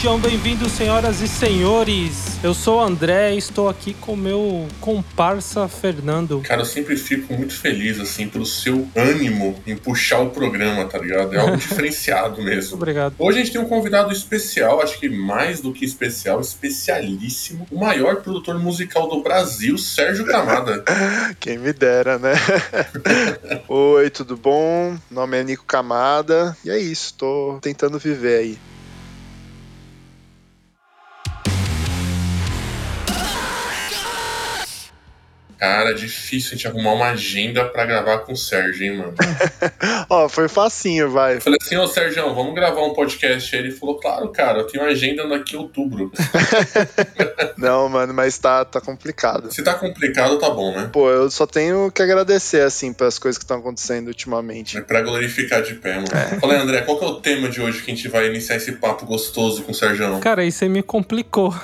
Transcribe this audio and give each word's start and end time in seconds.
Sejam 0.00 0.18
bem-vindos, 0.18 0.72
senhoras 0.72 1.20
e 1.20 1.28
senhores. 1.28 2.42
Eu 2.42 2.54
sou 2.54 2.78
o 2.78 2.80
André 2.80 3.34
e 3.34 3.36
estou 3.36 3.68
aqui 3.68 3.92
com 3.92 4.16
meu 4.16 4.66
comparsa 4.80 5.68
Fernando. 5.68 6.40
Cara, 6.40 6.62
eu 6.62 6.64
sempre 6.64 6.96
fico 6.96 7.34
muito 7.34 7.52
feliz, 7.52 8.00
assim, 8.00 8.26
pelo 8.26 8.46
seu 8.46 8.88
ânimo 8.96 9.62
em 9.66 9.76
puxar 9.76 10.20
o 10.20 10.30
programa, 10.30 10.86
tá 10.86 10.96
ligado? 10.96 11.34
É 11.34 11.38
algo 11.38 11.54
diferenciado 11.58 12.42
mesmo. 12.42 12.76
Obrigado. 12.76 13.14
Hoje 13.18 13.40
a 13.40 13.42
gente 13.42 13.52
tem 13.52 13.60
um 13.60 13.68
convidado 13.68 14.10
especial, 14.10 14.80
acho 14.80 14.98
que 14.98 15.06
mais 15.06 15.60
do 15.60 15.70
que 15.70 15.84
especial, 15.84 16.40
especialíssimo. 16.40 17.66
O 17.70 17.78
maior 17.78 18.22
produtor 18.22 18.58
musical 18.58 19.06
do 19.06 19.22
Brasil, 19.22 19.76
Sérgio 19.76 20.24
Camada. 20.24 20.82
Quem 21.38 21.58
me 21.58 21.74
dera, 21.74 22.18
né? 22.18 22.32
Oi, 23.68 24.08
tudo 24.08 24.34
bom? 24.34 24.96
Meu 25.10 25.20
nome 25.20 25.36
é 25.36 25.44
Nico 25.44 25.66
Camada. 25.66 26.56
E 26.64 26.70
é 26.70 26.78
isso, 26.78 27.12
tô 27.18 27.58
tentando 27.60 27.98
viver 27.98 28.38
aí. 28.38 28.69
Cara, 35.60 35.92
difícil 35.92 36.52
a 36.52 36.54
gente 36.54 36.66
arrumar 36.66 36.94
uma 36.94 37.10
agenda 37.10 37.66
pra 37.66 37.84
gravar 37.84 38.20
com 38.20 38.32
o 38.32 38.36
Sérgio, 38.36 38.82
hein, 38.82 38.96
mano? 38.96 39.14
Ó, 40.08 40.26
foi 40.26 40.48
facinho, 40.48 41.10
vai. 41.10 41.36
Eu 41.36 41.40
falei 41.42 41.58
assim, 41.60 41.76
ô 41.76 41.86
Sérgio, 41.86 42.34
vamos 42.34 42.54
gravar 42.54 42.82
um 42.82 42.94
podcast. 42.94 43.54
Aí 43.54 43.64
ele 43.64 43.70
falou, 43.70 44.00
claro, 44.00 44.30
cara, 44.30 44.60
eu 44.60 44.66
tenho 44.66 44.82
uma 44.82 44.90
agenda 44.90 45.28
daqui 45.28 45.58
outubro. 45.58 46.10
Não, 47.58 47.90
mano, 47.90 48.14
mas 48.14 48.38
tá, 48.38 48.64
tá 48.64 48.80
complicado. 48.80 49.52
Se 49.52 49.62
tá 49.62 49.74
complicado, 49.74 50.38
tá 50.38 50.48
bom, 50.48 50.74
né? 50.74 50.88
Pô, 50.90 51.10
eu 51.10 51.30
só 51.30 51.46
tenho 51.46 51.92
que 51.92 52.00
agradecer, 52.00 52.62
assim, 52.62 52.94
pelas 52.94 53.18
coisas 53.18 53.36
que 53.36 53.44
estão 53.44 53.58
acontecendo 53.58 54.08
ultimamente. 54.08 54.78
É 54.78 54.80
pra 54.80 55.02
glorificar 55.02 55.62
de 55.62 55.74
pé, 55.74 55.96
mano. 55.96 56.08
É. 56.10 56.40
Falei, 56.40 56.56
André, 56.56 56.80
qual 56.80 56.98
que 56.98 57.04
é 57.04 57.08
o 57.08 57.20
tema 57.20 57.50
de 57.50 57.60
hoje 57.60 57.82
que 57.82 57.90
a 57.90 57.94
gente 57.94 58.08
vai 58.08 58.26
iniciar 58.28 58.56
esse 58.56 58.72
papo 58.72 59.04
gostoso 59.04 59.62
com 59.62 59.72
o 59.72 59.74
Sérgio? 59.74 60.20
Cara, 60.20 60.40
aí 60.40 60.50
você 60.50 60.70
me 60.70 60.82
complicou. 60.82 61.54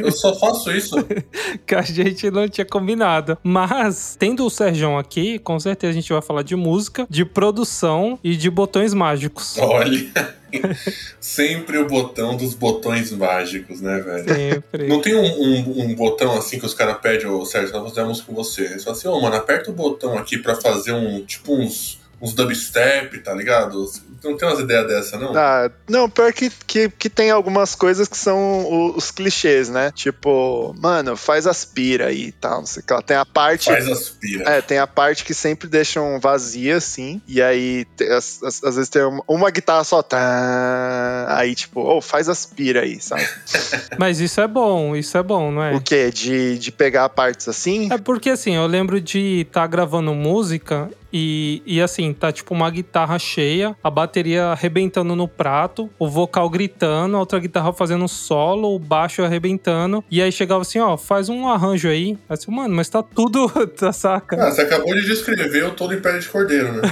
eu 0.00 0.10
só 0.10 0.34
faço 0.34 0.72
isso. 0.72 0.96
que 1.64 1.76
a 1.76 1.82
gente 1.82 2.28
não 2.28 2.48
tinha 2.48 2.64
combinado 2.64 3.11
nada. 3.12 3.38
Mas, 3.42 4.16
tendo 4.18 4.44
o 4.44 4.50
Serjão 4.50 4.98
aqui, 4.98 5.38
com 5.38 5.58
certeza 5.60 5.90
a 5.90 5.94
gente 5.94 6.12
vai 6.12 6.22
falar 6.22 6.42
de 6.42 6.56
música, 6.56 7.06
de 7.08 7.24
produção 7.24 8.18
e 8.22 8.36
de 8.36 8.50
botões 8.50 8.94
mágicos. 8.94 9.58
Olha. 9.58 10.42
Sempre 11.18 11.78
o 11.78 11.86
botão 11.86 12.36
dos 12.36 12.54
botões 12.54 13.10
mágicos, 13.10 13.80
né, 13.80 14.00
velho? 14.00 14.28
Sempre. 14.28 14.86
Não 14.86 15.00
tem 15.00 15.14
um, 15.14 15.24
um, 15.24 15.80
um 15.82 15.94
botão 15.94 16.36
assim 16.36 16.58
que 16.58 16.66
os 16.66 16.74
caras 16.74 16.98
pedem, 17.00 17.26
ô 17.26 17.44
Sérgio, 17.46 17.72
nós 17.72 17.88
fazemos 17.88 18.20
com 18.20 18.34
você. 18.34 18.62
Eles 18.62 18.84
falam 18.84 18.98
assim, 18.98 19.08
ô, 19.08 19.12
oh, 19.12 19.20
mano, 19.20 19.36
aperta 19.36 19.70
o 19.70 19.74
botão 19.74 20.18
aqui 20.18 20.36
pra 20.36 20.54
fazer 20.54 20.92
um, 20.92 21.24
tipo, 21.24 21.54
uns, 21.54 22.01
uns 22.22 22.32
dubstep, 22.32 23.18
tá 23.18 23.34
ligado? 23.34 23.84
não 24.22 24.36
tem 24.36 24.48
umas 24.48 24.60
ideias 24.60 24.86
dessa, 24.86 25.18
não? 25.18 25.36
Ah, 25.36 25.68
não, 25.88 26.08
pior 26.08 26.32
que, 26.32 26.48
que, 26.64 26.88
que 26.88 27.10
tem 27.10 27.32
algumas 27.32 27.74
coisas 27.74 28.06
que 28.06 28.16
são 28.16 28.90
os, 28.90 28.96
os 28.96 29.10
clichês, 29.10 29.68
né? 29.68 29.90
Tipo, 29.92 30.72
mano, 30.78 31.16
faz 31.16 31.46
aspira 31.46 32.06
aí 32.06 32.26
e 32.26 32.32
tal, 32.32 32.60
não 32.60 32.66
sei 32.66 32.82
o 32.82 32.86
que 32.86 32.92
lá. 32.92 33.02
Tem 33.02 33.16
a 33.16 33.26
parte. 33.26 33.64
Faz 33.64 33.88
aspira. 33.88 34.48
É, 34.48 34.62
tem 34.62 34.78
a 34.78 34.86
parte 34.86 35.24
que 35.24 35.34
sempre 35.34 35.68
deixam 35.68 36.20
vazia, 36.20 36.76
assim. 36.76 37.20
E 37.26 37.42
aí, 37.42 37.84
às, 38.16 38.60
vezes 38.62 38.88
tem 38.88 39.02
uma, 39.02 39.24
uma, 39.26 39.50
guitarra 39.50 39.82
só. 39.82 40.00
Tá, 40.00 41.26
aí, 41.28 41.56
tipo, 41.56 41.80
oh, 41.80 42.00
faz 42.00 42.28
aspira 42.28 42.82
aí, 42.82 43.00
sabe? 43.00 43.26
Mas 43.98 44.20
isso 44.20 44.40
é 44.40 44.46
bom, 44.46 44.94
isso 44.94 45.18
é 45.18 45.22
bom, 45.22 45.50
não 45.50 45.62
é? 45.62 45.74
O 45.74 45.80
quê? 45.80 46.10
De, 46.12 46.56
de 46.58 46.70
pegar 46.70 47.08
partes 47.08 47.48
assim? 47.48 47.92
É 47.92 47.98
porque, 47.98 48.30
assim, 48.30 48.54
eu 48.54 48.66
lembro 48.66 49.00
de 49.00 49.40
estar 49.40 49.62
tá 49.62 49.66
gravando 49.66 50.14
música 50.14 50.88
e, 51.12 51.62
e 51.66 51.80
assim, 51.80 52.12
tá 52.12 52.32
tipo 52.32 52.54
uma 52.54 52.70
guitarra 52.70 53.18
cheia, 53.18 53.76
a 53.82 53.90
bateria 53.90 54.46
arrebentando 54.46 55.14
no 55.14 55.28
prato, 55.28 55.90
o 55.98 56.08
vocal 56.08 56.48
gritando, 56.48 57.16
a 57.16 57.20
outra 57.20 57.38
guitarra 57.38 57.72
fazendo 57.72 58.08
solo, 58.08 58.74
o 58.74 58.78
baixo 58.78 59.22
arrebentando. 59.22 60.04
E 60.10 60.22
aí 60.22 60.32
chegava 60.32 60.62
assim, 60.62 60.78
ó, 60.78 60.96
faz 60.96 61.28
um 61.28 61.48
arranjo 61.48 61.88
aí. 61.88 62.18
Assim, 62.28 62.50
mano, 62.50 62.74
mas 62.74 62.88
tá 62.88 63.02
tudo, 63.02 63.48
tá 63.76 63.92
saca? 63.92 64.36
Ah, 64.42 64.50
você 64.50 64.62
acabou 64.62 64.94
de 64.94 65.04
descrever 65.04 65.64
o 65.64 65.72
todo 65.72 65.94
Império 65.94 66.20
de 66.20 66.28
Cordeiro, 66.28 66.72
né? 66.72 66.82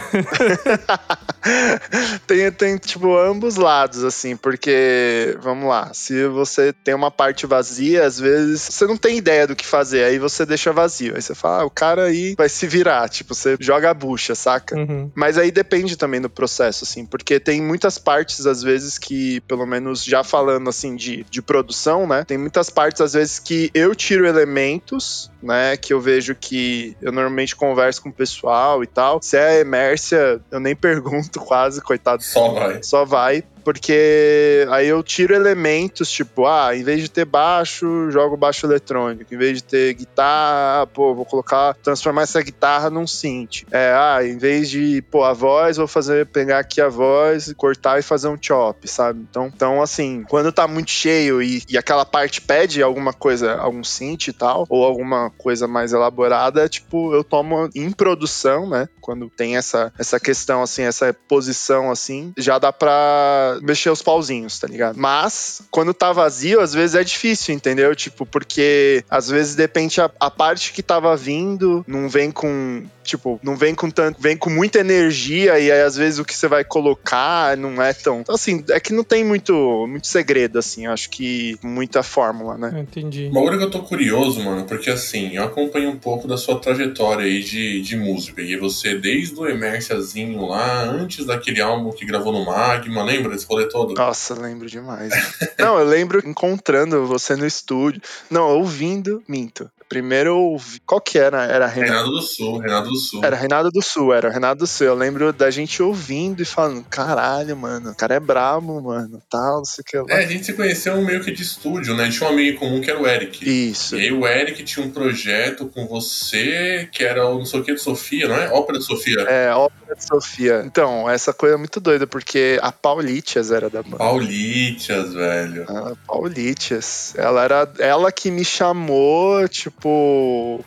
tem, 2.27 2.51
tem, 2.53 2.77
tipo, 2.77 3.17
ambos 3.17 3.57
lados, 3.57 4.05
assim, 4.05 4.37
porque, 4.37 5.37
vamos 5.41 5.69
lá, 5.69 5.93
se 5.95 6.27
você 6.29 6.73
tem 6.73 6.95
uma 6.95 7.11
parte 7.11 7.47
vazia, 7.47 8.05
às 8.05 8.19
vezes 8.19 8.63
você 8.63 8.87
não 8.87 8.97
tem 8.97 9.17
ideia 9.17 9.47
do 9.47 9.57
que 9.57 9.67
fazer, 9.67 10.05
aí 10.05 10.19
você 10.19 10.45
deixa 10.45 10.73
vazio. 10.73 11.15
Aí 11.17 11.23
você 11.23 11.35
fala, 11.35 11.63
ah, 11.63 11.65
o 11.65 11.71
cara 11.71 12.05
aí 12.05 12.35
vai 12.37 12.49
se 12.49 12.67
virar, 12.67 13.09
tipo, 13.09 13.35
você 13.35 13.57
joga 13.61 13.91
a 13.91 13.95
puxa, 14.11 14.35
saca? 14.35 14.77
Uhum. 14.77 15.09
Mas 15.15 15.39
aí 15.39 15.53
depende 15.53 15.97
também 15.97 16.21
do 16.21 16.29
processo, 16.29 16.83
assim, 16.83 17.07
porque 17.07 17.39
tem 17.39 17.63
muitas 17.63 17.97
partes, 17.97 18.45
às 18.45 18.61
vezes, 18.61 18.99
que, 18.99 19.41
pelo 19.43 19.65
menos 19.65 20.03
já 20.03 20.25
falando, 20.25 20.69
assim, 20.69 20.97
de, 20.97 21.25
de 21.31 21.41
produção, 21.41 22.09
né? 22.09 22.25
Tem 22.25 22.37
muitas 22.37 22.69
partes, 22.69 23.01
às 23.01 23.13
vezes, 23.13 23.39
que 23.39 23.71
eu 23.73 23.95
tiro 23.95 24.27
elementos, 24.27 25.31
né? 25.41 25.77
Que 25.77 25.93
eu 25.93 26.01
vejo 26.01 26.35
que 26.35 26.97
eu 27.01 27.13
normalmente 27.13 27.55
converso 27.55 28.03
com 28.03 28.09
o 28.09 28.13
pessoal 28.13 28.83
e 28.83 28.87
tal. 28.87 29.23
Se 29.23 29.37
é 29.37 29.61
Emércia, 29.61 30.41
eu 30.51 30.59
nem 30.59 30.75
pergunto 30.77 31.39
quase, 31.39 31.81
coitado. 31.81 32.25
Só 32.25 32.53
vai. 32.53 32.83
Só 32.83 33.05
vai. 33.05 33.45
Porque 33.65 34.67
aí 34.71 34.89
eu 34.89 35.03
tiro 35.03 35.35
elementos, 35.35 36.11
tipo, 36.11 36.47
ah, 36.47 36.75
em 36.75 36.83
vez 36.83 37.01
de 37.03 37.11
ter 37.11 37.25
baixo, 37.25 38.11
jogo 38.11 38.37
baixo 38.37 38.67
eletrônico. 38.67 39.35
Em 39.35 39.39
vez 39.39 39.59
de 39.59 39.65
ter 39.65 39.95
guitarra, 39.95 40.87
pô, 40.87 41.15
vou 41.15 41.25
colocar, 41.25 41.75
transformar 41.75 42.23
essa 42.23 42.43
guitarra 42.43 42.91
num 42.91 43.07
synth. 43.07 43.65
É, 43.71 43.93
ah, 43.95 44.25
em 44.25 44.39
vez 44.39 44.69
de, 44.71 45.03
pô, 45.11 45.25
a 45.25 45.33
voz, 45.33 45.77
vou 45.77 45.87
fazer, 45.87 46.27
pegar 46.27 46.59
aqui 46.59 46.81
a 46.81 46.89
voz, 46.89 47.53
cortar 47.57 47.99
e 47.99 48.03
fazer 48.03 48.29
um 48.29 48.39
chop, 48.41 48.87
sabe? 48.89 49.21
Então, 49.29 49.51
então 49.55 49.83
assim, 49.83 50.25
quando 50.29 50.53
tá 50.53 50.67
muito 50.67 50.91
cheio 50.91 51.43
e, 51.43 51.63
e 51.69 51.77
aquela 51.79 52.05
parte 52.05 52.41
pede 52.41 52.83
alguma 52.83 53.13
coisa, 53.13 53.55
algum 53.55 53.85
synth 53.85 54.29
e 54.29 54.33
tal, 54.33 54.67
ou 54.69 54.85
alguma 54.85 55.31
coisa 55.39 55.67
mais 55.67 55.93
elaborada, 55.93 56.69
tipo, 56.69 57.15
eu 57.15 57.23
tomo 57.23 57.69
em 57.75 57.91
produção, 57.91 58.69
né? 58.69 58.89
Quando 59.01 59.29
tem 59.29 59.57
essa, 59.57 59.93
essa 59.99 60.19
questão, 60.19 60.63
assim, 60.63 60.83
essa 60.83 61.15
posição, 61.29 61.91
assim, 61.91 62.33
já 62.37 62.59
dá 62.59 62.73
pra 62.73 63.50
mexer 63.63 63.91
os 63.91 64.03
pauzinhos, 64.03 64.59
tá 64.59 64.67
ligado? 64.67 64.97
Mas, 64.99 65.63
quando 65.71 65.95
tá 65.95 66.13
vazio, 66.13 66.61
às 66.61 66.73
vezes 66.73 66.95
é 66.95 67.05
difícil, 67.05 67.55
entendeu? 67.55 67.95
Tipo, 67.95 68.27
porque 68.27 69.05
às 69.09 69.29
vezes 69.29 69.55
depende 69.55 70.01
a, 70.01 70.11
a 70.19 70.31
parte 70.31 70.73
que 70.73 70.83
tava 70.83 71.17
vindo, 71.17 71.85
não 71.87 72.09
vem 72.09 72.31
com 72.31 72.85
Tipo, 73.11 73.41
não 73.43 73.57
vem 73.57 73.75
com 73.75 73.91
tanto, 73.91 74.21
vem 74.21 74.37
com 74.37 74.49
muita 74.49 74.79
energia 74.79 75.59
e 75.59 75.69
aí 75.69 75.83
às 75.83 75.97
vezes 75.97 76.21
o 76.21 76.25
que 76.25 76.33
você 76.33 76.47
vai 76.47 76.63
colocar 76.63 77.57
não 77.57 77.83
é 77.83 77.93
tão. 77.93 78.21
Então, 78.21 78.37
assim, 78.37 78.65
é 78.71 78.79
que 78.79 78.93
não 78.93 79.03
tem 79.03 79.25
muito, 79.25 79.85
muito 79.89 80.07
segredo, 80.07 80.61
assim. 80.61 80.87
Acho 80.87 81.11
que 81.11 81.59
muita 81.61 82.05
fórmula, 82.05 82.57
né? 82.57 82.87
Entendi. 82.89 83.27
Uma 83.27 83.41
coisa 83.41 83.59
que 83.59 83.65
eu 83.65 83.71
tô 83.71 83.83
curioso, 83.83 84.41
mano, 84.45 84.65
porque 84.65 84.89
assim, 84.89 85.35
eu 85.35 85.43
acompanho 85.43 85.91
um 85.91 85.97
pouco 85.97 86.29
da 86.29 86.37
sua 86.37 86.61
trajetória 86.61 87.25
aí 87.25 87.43
de, 87.43 87.83
de 87.83 87.97
música. 87.97 88.41
E 88.41 88.57
você, 88.57 88.97
desde 88.97 89.35
o 89.35 89.49
Emerciazinho 89.49 90.47
lá, 90.47 90.85
antes 90.85 91.27
daquele 91.27 91.61
álbum 91.61 91.91
que 91.91 92.07
gravou 92.07 92.33
no 92.33 92.45
Magma, 92.45 93.03
lembra 93.03 93.33
desse 93.33 93.45
rolê 93.45 93.69
todo? 93.69 93.95
Nossa, 93.95 94.41
lembro 94.41 94.69
demais. 94.69 95.13
não, 95.59 95.81
eu 95.81 95.85
lembro 95.85 96.23
encontrando 96.25 97.05
você 97.07 97.35
no 97.35 97.45
estúdio. 97.45 98.01
Não, 98.31 98.57
ouvindo, 98.57 99.21
minto. 99.27 99.69
Primeiro. 99.91 100.57
Qual 100.87 101.01
que 101.01 101.19
era? 101.19 101.43
Era 101.43 101.67
Renato, 101.67 101.93
Renato 101.93 102.11
do 102.13 102.23
Sul, 102.23 102.59
Renato 102.59 102.89
do 102.89 102.97
Sul. 102.97 103.21
Era 103.25 103.37
Renato 103.37 103.71
do 103.73 103.83
Sul, 103.83 104.15
era 104.15 104.31
Renato 104.31 104.59
do 104.61 104.67
Sul. 104.69 104.87
Eu 104.87 104.95
lembro 104.95 105.33
da 105.33 105.51
gente 105.51 105.83
ouvindo 105.83 106.41
e 106.41 106.45
falando, 106.45 106.85
caralho, 106.85 107.57
mano, 107.57 107.91
o 107.91 107.95
cara 107.97 108.15
é 108.15 108.21
brabo, 108.21 108.81
mano, 108.81 109.21
tal, 109.29 109.57
não 109.57 109.65
sei 109.65 109.83
o 109.83 109.85
que 109.85 109.97
lá. 109.97 110.21
É, 110.21 110.25
a 110.25 110.29
gente 110.29 110.47
se 110.47 110.53
conheceu 110.53 111.03
meio 111.03 111.21
que 111.25 111.33
de 111.33 111.43
estúdio, 111.43 111.97
né? 111.97 112.05
A 112.05 112.07
gente 112.07 112.19
tinha 112.19 112.31
um 112.31 112.33
amigo 112.33 112.61
comum 112.61 112.81
que 112.81 112.89
era 112.89 113.03
o 113.03 113.07
Eric. 113.07 113.45
Isso. 113.45 113.97
E 113.97 114.03
aí 114.03 114.13
o 114.13 114.25
Eric 114.25 114.63
tinha 114.63 114.87
um 114.87 114.91
projeto 114.93 115.67
com 115.67 115.89
você, 115.89 116.89
que 116.93 117.03
era 117.03 117.27
o 117.27 117.39
não 117.39 117.45
sei 117.45 117.59
o 117.59 117.65
que 117.65 117.75
de 117.75 117.81
Sofia, 117.81 118.29
não 118.29 118.37
é? 118.37 118.49
Ópera 118.49 118.79
de 118.79 118.85
Sofia. 118.85 119.23
É, 119.23 119.53
Ópera 119.53 119.97
de 119.97 120.07
Sofia. 120.07 120.63
Então, 120.65 121.11
essa 121.11 121.33
coisa 121.33 121.57
é 121.57 121.59
muito 121.59 121.81
doida, 121.81 122.07
porque 122.07 122.61
a 122.63 122.71
Paulitias 122.71 123.51
era 123.51 123.69
da 123.69 123.83
banda. 123.83 123.97
Paulitias, 123.97 125.13
velho. 125.13 125.67
Ah, 125.69 125.95
Paulitias. 126.07 127.13
Ela 127.17 127.43
era 127.43 127.73
ela 127.81 128.13
que 128.13 128.31
me 128.31 128.45
chamou, 128.45 129.49
tipo, 129.49 129.80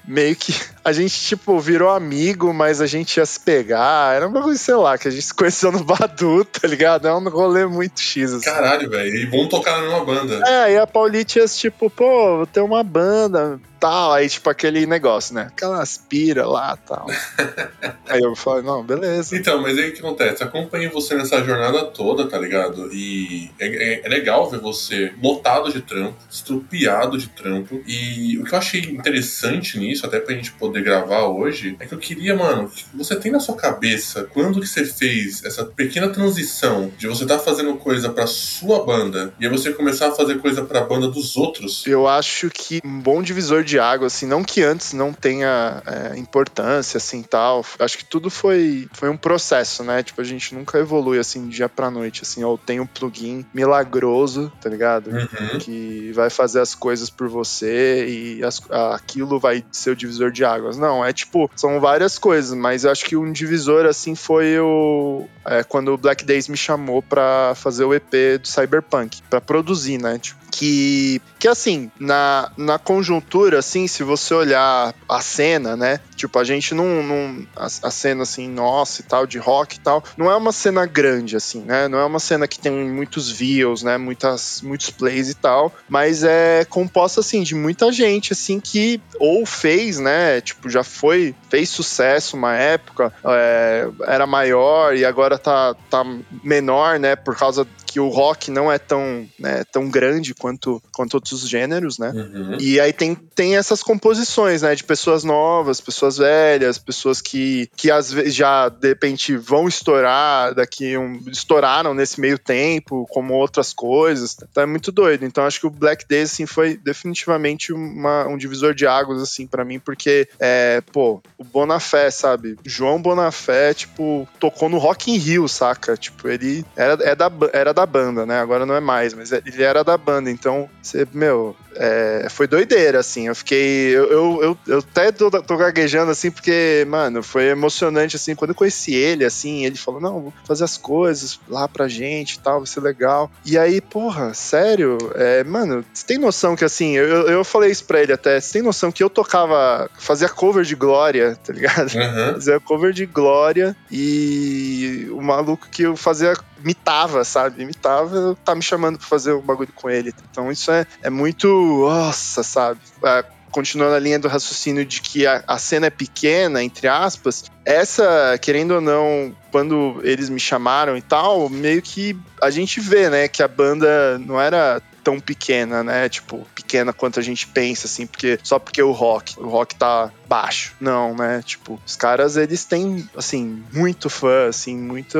meio 0.05 0.35
que 0.35 0.53
a 0.83 0.91
gente, 0.91 1.19
tipo, 1.21 1.57
virou 1.59 1.89
amigo, 1.89 2.53
mas 2.53 2.81
a 2.81 2.85
gente 2.85 3.17
ia 3.17 3.25
se 3.25 3.39
pegar. 3.39 4.15
Era 4.15 4.27
um 4.27 4.31
bagulho, 4.31 4.57
sei 4.57 4.75
lá, 4.75 4.97
que 4.97 5.07
a 5.07 5.11
gente 5.11 5.23
se 5.23 5.33
conheceu 5.33 5.71
no 5.71 5.83
Badu, 5.83 6.43
tá 6.59 6.67
ligado? 6.67 7.07
É 7.07 7.15
um 7.15 7.29
rolê 7.29 7.65
muito 7.65 8.01
X, 8.01 8.33
assim. 8.33 8.45
Caralho, 8.45 8.89
velho. 8.89 9.15
E 9.15 9.25
vão 9.25 9.47
tocar 9.47 9.77
na 9.77 9.83
mesma 9.83 10.03
banda. 10.03 10.41
É, 10.45 10.73
e 10.73 10.77
a 10.77 10.85
Paulite 10.85 11.39
ia, 11.39 11.47
tipo, 11.47 11.89
pô, 11.89 12.37
vou 12.37 12.45
ter 12.45 12.59
uma 12.59 12.83
banda, 12.83 13.59
tal. 13.79 14.13
Aí, 14.13 14.27
tipo, 14.27 14.49
aquele 14.49 14.85
negócio, 14.85 15.33
né? 15.35 15.47
Aquela 15.47 15.81
aspira 15.81 16.45
lá 16.45 16.77
tal. 16.77 17.05
aí 18.07 18.21
eu 18.21 18.35
falei, 18.35 18.63
não, 18.63 18.83
beleza. 18.83 19.37
Então, 19.37 19.61
mas 19.61 19.77
aí 19.77 19.89
o 19.89 19.93
que 19.93 19.99
acontece? 19.99 20.43
Acompanhei 20.43 20.89
você 20.89 21.15
nessa 21.15 21.43
jornada 21.43 21.85
toda, 21.85 22.27
tá 22.27 22.37
ligado? 22.37 22.89
E 22.93 23.51
é, 23.59 23.67
é, 23.67 24.01
é 24.05 24.09
legal 24.09 24.49
ver 24.49 24.59
você 24.59 25.13
lotado 25.21 25.71
de 25.71 25.81
trampo, 25.81 26.17
estrupiado 26.29 27.17
de 27.17 27.27
trampo. 27.27 27.81
E 27.85 28.37
o 28.37 28.43
que 28.43 28.53
eu 28.53 28.57
achei 28.57 28.81
interessante 28.81 29.77
nisso, 29.77 30.05
até 30.05 30.19
pra 30.19 30.35
gente 30.35 30.51
poder 30.53 30.72
gravar 30.81 31.23
hoje, 31.27 31.75
é 31.79 31.85
que 31.85 31.93
eu 31.93 31.99
queria, 31.99 32.35
mano, 32.35 32.71
você 32.93 33.15
tem 33.15 33.31
na 33.31 33.39
sua 33.39 33.55
cabeça 33.55 34.27
quando 34.33 34.59
que 34.59 34.67
você 34.67 34.85
fez 34.85 35.43
essa 35.43 35.65
pequena 35.65 36.09
transição 36.09 36.91
de 36.97 37.07
você 37.07 37.23
estar 37.23 37.37
tá 37.37 37.43
fazendo 37.43 37.75
coisa 37.75 38.09
pra 38.09 38.27
sua 38.27 38.83
banda 38.85 39.33
e 39.39 39.45
aí 39.45 39.51
você 39.51 39.71
começar 39.71 40.09
a 40.09 40.11
fazer 40.11 40.39
coisa 40.39 40.63
pra 40.63 40.81
banda 40.81 41.07
dos 41.07 41.35
outros? 41.35 41.85
Eu 41.85 42.07
acho 42.07 42.49
que 42.49 42.81
um 42.83 42.99
bom 42.99 43.21
divisor 43.21 43.63
de 43.63 43.79
água, 43.79 44.07
assim, 44.07 44.25
não 44.25 44.43
que 44.43 44.61
antes 44.61 44.93
não 44.93 45.13
tenha 45.13 45.81
é, 45.85 46.17
importância, 46.17 46.97
assim, 46.97 47.21
tal. 47.21 47.65
Acho 47.79 47.97
que 47.97 48.05
tudo 48.05 48.29
foi, 48.29 48.87
foi 48.93 49.09
um 49.09 49.17
processo, 49.17 49.83
né? 49.83 50.03
Tipo, 50.03 50.21
a 50.21 50.23
gente 50.23 50.55
nunca 50.55 50.77
evolui, 50.79 51.19
assim, 51.19 51.47
dia 51.47 51.69
pra 51.69 51.91
noite, 51.91 52.21
assim, 52.23 52.43
ou 52.43 52.57
tem 52.57 52.79
um 52.79 52.85
plugin 52.85 53.45
milagroso, 53.53 54.51
tá 54.61 54.69
ligado? 54.69 55.09
Uhum. 55.09 55.59
Que 55.59 56.11
vai 56.13 56.29
fazer 56.29 56.59
as 56.59 56.75
coisas 56.75 57.09
por 57.09 57.27
você 57.27 58.07
e 58.07 58.43
as, 58.43 58.61
aquilo 58.93 59.39
vai 59.39 59.63
ser 59.71 59.91
o 59.91 59.95
divisor 59.95 60.31
de 60.31 60.43
águas. 60.63 60.77
Não, 60.77 61.03
é 61.03 61.11
tipo, 61.11 61.49
são 61.55 61.79
várias 61.79 62.17
coisas, 62.17 62.53
mas 62.57 62.83
eu 62.83 62.91
acho 62.91 63.05
que 63.05 63.15
um 63.15 63.31
divisor, 63.31 63.85
assim, 63.85 64.15
foi 64.15 64.57
o... 64.59 65.25
É, 65.45 65.63
quando 65.63 65.93
o 65.93 65.97
Black 65.97 66.23
Days 66.23 66.47
me 66.47 66.57
chamou 66.57 67.01
pra 67.01 67.53
fazer 67.55 67.83
o 67.83 67.93
EP 67.93 68.39
do 68.41 68.47
Cyberpunk, 68.47 69.21
pra 69.29 69.41
produzir, 69.41 70.01
né? 70.01 70.17
Tipo, 70.17 70.42
que, 70.53 71.19
que 71.39 71.47
assim, 71.47 71.91
na, 71.99 72.51
na 72.55 72.77
conjuntura, 72.77 73.57
assim, 73.57 73.87
se 73.87 74.03
você 74.03 74.33
olhar 74.35 74.93
a 75.09 75.21
cena, 75.21 75.75
né? 75.75 75.99
Tipo, 76.15 76.37
a 76.37 76.43
gente 76.43 76.75
não. 76.75 77.01
não 77.01 77.47
a, 77.55 77.65
a, 77.65 77.91
cena, 77.91 78.21
assim, 78.21 78.47
nossa 78.47 79.01
e 79.01 79.03
tal, 79.03 79.25
de 79.25 79.39
rock 79.39 79.75
e 79.75 79.79
tal, 79.79 80.03
não 80.15 80.29
é 80.29 80.35
uma 80.35 80.51
cena 80.51 80.85
grande, 80.85 81.35
assim, 81.35 81.61
né? 81.61 81.87
Não 81.87 81.97
é 81.97 82.05
uma 82.05 82.19
cena 82.19 82.47
que 82.47 82.59
tem 82.59 82.71
muitos 82.71 83.31
views, 83.31 83.81
né? 83.81 83.97
Muitas, 83.97 84.61
muitos 84.61 84.91
plays 84.91 85.29
e 85.29 85.33
tal, 85.33 85.73
mas 85.89 86.23
é 86.23 86.63
composta, 86.65 87.19
assim, 87.19 87.41
de 87.41 87.55
muita 87.55 87.91
gente, 87.91 88.33
assim, 88.33 88.59
que 88.59 89.01
ou 89.19 89.45
fez, 89.45 89.99
né? 89.99 90.39
Tipo, 90.39 90.69
já 90.69 90.83
foi, 90.83 91.33
fez 91.53 91.69
sucesso 91.69 92.35
uma 92.35 92.55
época, 92.55 93.13
é, 93.23 93.87
era 94.07 94.25
maior 94.25 94.95
e 94.95 95.05
agora 95.05 95.37
tá, 95.37 95.75
tá 95.87 96.03
menor, 96.43 96.97
né? 96.97 97.15
Por 97.15 97.37
causa 97.37 97.67
que 97.93 97.99
o 97.99 98.09
rock 98.09 98.49
não 98.49 98.71
é 98.71 98.79
tão, 98.79 99.29
né, 99.37 99.63
tão 99.71 99.87
grande 99.87 100.33
quanto, 100.33 100.81
quanto 100.91 101.13
outros 101.13 101.47
gêneros, 101.47 101.99
né? 101.99 102.09
Uhum. 102.09 102.57
E 102.59 102.79
aí 102.79 102.91
tem, 102.91 103.13
tem 103.13 103.55
essas 103.55 103.83
composições, 103.83 104.63
né, 104.63 104.73
de 104.73 104.83
pessoas 104.83 105.23
novas, 105.23 105.79
pessoas 105.79 106.17
velhas, 106.17 106.79
pessoas 106.79 107.21
que, 107.21 107.69
que 107.75 107.91
às 107.91 108.11
vezes 108.11 108.33
já, 108.33 108.67
de 108.67 108.87
repente, 108.87 109.37
vão 109.37 109.67
estourar 109.67 110.55
daqui, 110.55 110.97
um, 110.97 111.21
estouraram 111.27 111.93
nesse 111.93 112.19
meio 112.19 112.39
tempo, 112.39 113.05
como 113.11 113.35
outras 113.35 113.71
coisas. 113.71 114.35
Então 114.41 114.63
é 114.63 114.65
muito 114.65 114.91
doido. 114.91 115.23
Então 115.23 115.45
acho 115.45 115.59
que 115.59 115.67
o 115.67 115.69
Black 115.69 116.07
Days, 116.09 116.31
assim, 116.31 116.47
foi 116.47 116.75
definitivamente 116.75 117.71
uma, 117.71 118.27
um 118.27 118.37
divisor 118.37 118.73
de 118.73 118.87
águas, 118.87 119.21
assim, 119.21 119.45
para 119.45 119.63
mim, 119.63 119.77
porque, 119.77 120.27
é, 120.39 120.81
pô, 120.91 121.21
o 121.43 121.51
Bonafé, 121.51 122.09
sabe? 122.09 122.57
João 122.65 123.01
Bonafé, 123.01 123.73
tipo, 123.73 124.27
tocou 124.39 124.67
no 124.67 124.77
Rock 124.77 125.11
in 125.11 125.17
Rio, 125.17 125.47
saca? 125.47 125.95
Tipo, 125.95 126.27
ele 126.27 126.65
era, 126.75 126.93
é 127.03 127.15
da, 127.15 127.31
era 127.53 127.73
da 127.73 127.83
da 127.83 127.85
banda, 127.85 128.25
né? 128.25 128.39
Agora 128.39 128.65
não 128.65 128.75
é 128.75 128.79
mais, 128.79 129.13
mas 129.13 129.31
ele 129.31 129.61
era 129.61 129.83
da 129.83 129.97
banda, 129.97 130.31
então 130.31 130.69
você, 130.81 131.05
meu, 131.13 131.55
é, 131.75 132.27
foi 132.29 132.47
doideira, 132.47 132.99
assim. 132.99 133.27
Eu 133.27 133.35
fiquei. 133.35 133.95
Eu, 133.95 134.09
eu, 134.11 134.43
eu, 134.43 134.57
eu 134.67 134.79
até 134.79 135.11
tô, 135.11 135.29
tô, 135.29 135.57
gaguejando, 135.57 136.11
assim, 136.11 136.31
porque, 136.31 136.85
mano, 136.87 137.21
foi 137.21 137.45
emocionante, 137.45 138.15
assim. 138.15 138.35
Quando 138.35 138.51
eu 138.51 138.55
conheci 138.55 138.93
ele, 138.93 139.25
assim, 139.25 139.65
ele 139.65 139.75
falou: 139.75 140.01
não, 140.01 140.21
vou 140.21 140.33
fazer 140.45 140.63
as 140.63 140.77
coisas 140.77 141.39
lá 141.47 141.67
pra 141.67 141.87
gente 141.87 142.33
e 142.33 142.39
tal, 142.39 142.59
vai 142.59 142.67
ser 142.67 142.81
legal. 142.81 143.29
E 143.45 143.57
aí, 143.57 143.81
porra, 143.81 144.33
sério? 144.33 144.97
É, 145.15 145.43
mano, 145.43 145.83
você 145.93 146.05
tem 146.05 146.17
noção 146.17 146.55
que, 146.55 146.65
assim, 146.65 146.95
eu, 146.95 147.27
eu 147.27 147.43
falei 147.43 147.71
isso 147.71 147.85
pra 147.85 148.01
ele 148.01 148.13
até. 148.13 148.39
Você 148.39 148.53
tem 148.53 148.61
noção 148.61 148.91
que 148.91 149.03
eu 149.03 149.09
tocava, 149.09 149.89
fazia 149.97 150.29
cover 150.29 150.63
de 150.63 150.75
Glória, 150.75 151.32
tá 151.35 151.53
ligado? 151.53 151.93
Uhum. 151.93 152.33
Fazia 152.33 152.59
cover 152.59 152.93
de 152.93 153.05
Glória 153.05 153.75
e 153.91 155.07
o 155.11 155.21
maluco 155.21 155.67
que 155.69 155.83
eu 155.83 155.95
fazia 155.95 156.33
imitava, 156.61 157.23
sabe? 157.23 157.61
Imitava, 157.61 158.37
tá 158.43 158.55
me 158.55 158.61
chamando 158.61 158.97
pra 158.97 159.07
fazer 159.07 159.33
um 159.33 159.41
bagulho 159.41 159.73
com 159.73 159.89
ele. 159.89 160.13
Então 160.31 160.51
isso 160.51 160.71
é, 160.71 160.85
é 161.01 161.09
muito. 161.09 161.47
Nossa, 161.47 162.43
sabe? 162.43 162.79
É, 163.03 163.25
continuando 163.53 163.93
a 163.93 163.99
linha 163.99 164.17
do 164.17 164.27
raciocínio 164.27 164.83
de 164.83 164.99
que 164.99 165.27
a, 165.27 165.43
a, 165.47 165.57
cena 165.59 165.85
é 165.85 165.89
pequena, 165.91 166.63
entre 166.63 166.87
aspas, 166.87 167.45
essa, 167.63 168.37
querendo 168.41 168.71
ou 168.71 168.81
não, 168.81 169.33
quando 169.51 170.01
eles 170.03 170.27
me 170.27 170.39
chamaram 170.39 170.97
e 170.97 171.01
tal, 171.01 171.47
meio 171.49 171.81
que 171.81 172.17
a 172.41 172.49
gente 172.49 172.79
vê, 172.79 173.09
né, 173.09 173.27
que 173.27 173.43
a 173.43 173.47
banda 173.47 174.17
não 174.17 174.41
era 174.41 174.81
tão 175.03 175.19
pequena, 175.19 175.83
né? 175.83 176.07
Tipo, 176.07 176.47
pequena 176.55 176.93
quanto 176.93 177.19
a 177.19 177.23
gente 177.23 177.47
pensa, 177.47 177.87
assim, 177.87 178.07
porque 178.07 178.39
só 178.43 178.57
porque 178.57 178.81
o 178.81 178.91
rock, 178.91 179.39
o 179.39 179.47
rock 179.47 179.75
tá 179.75 180.11
baixo. 180.27 180.73
Não, 180.79 181.15
né? 181.15 181.41
Tipo, 181.43 181.79
os 181.85 181.95
caras, 181.95 182.37
eles 182.37 182.65
têm, 182.65 183.07
assim, 183.15 183.63
muito 183.71 184.09
fã, 184.09 184.47
assim, 184.47 184.77
muito. 184.77 185.19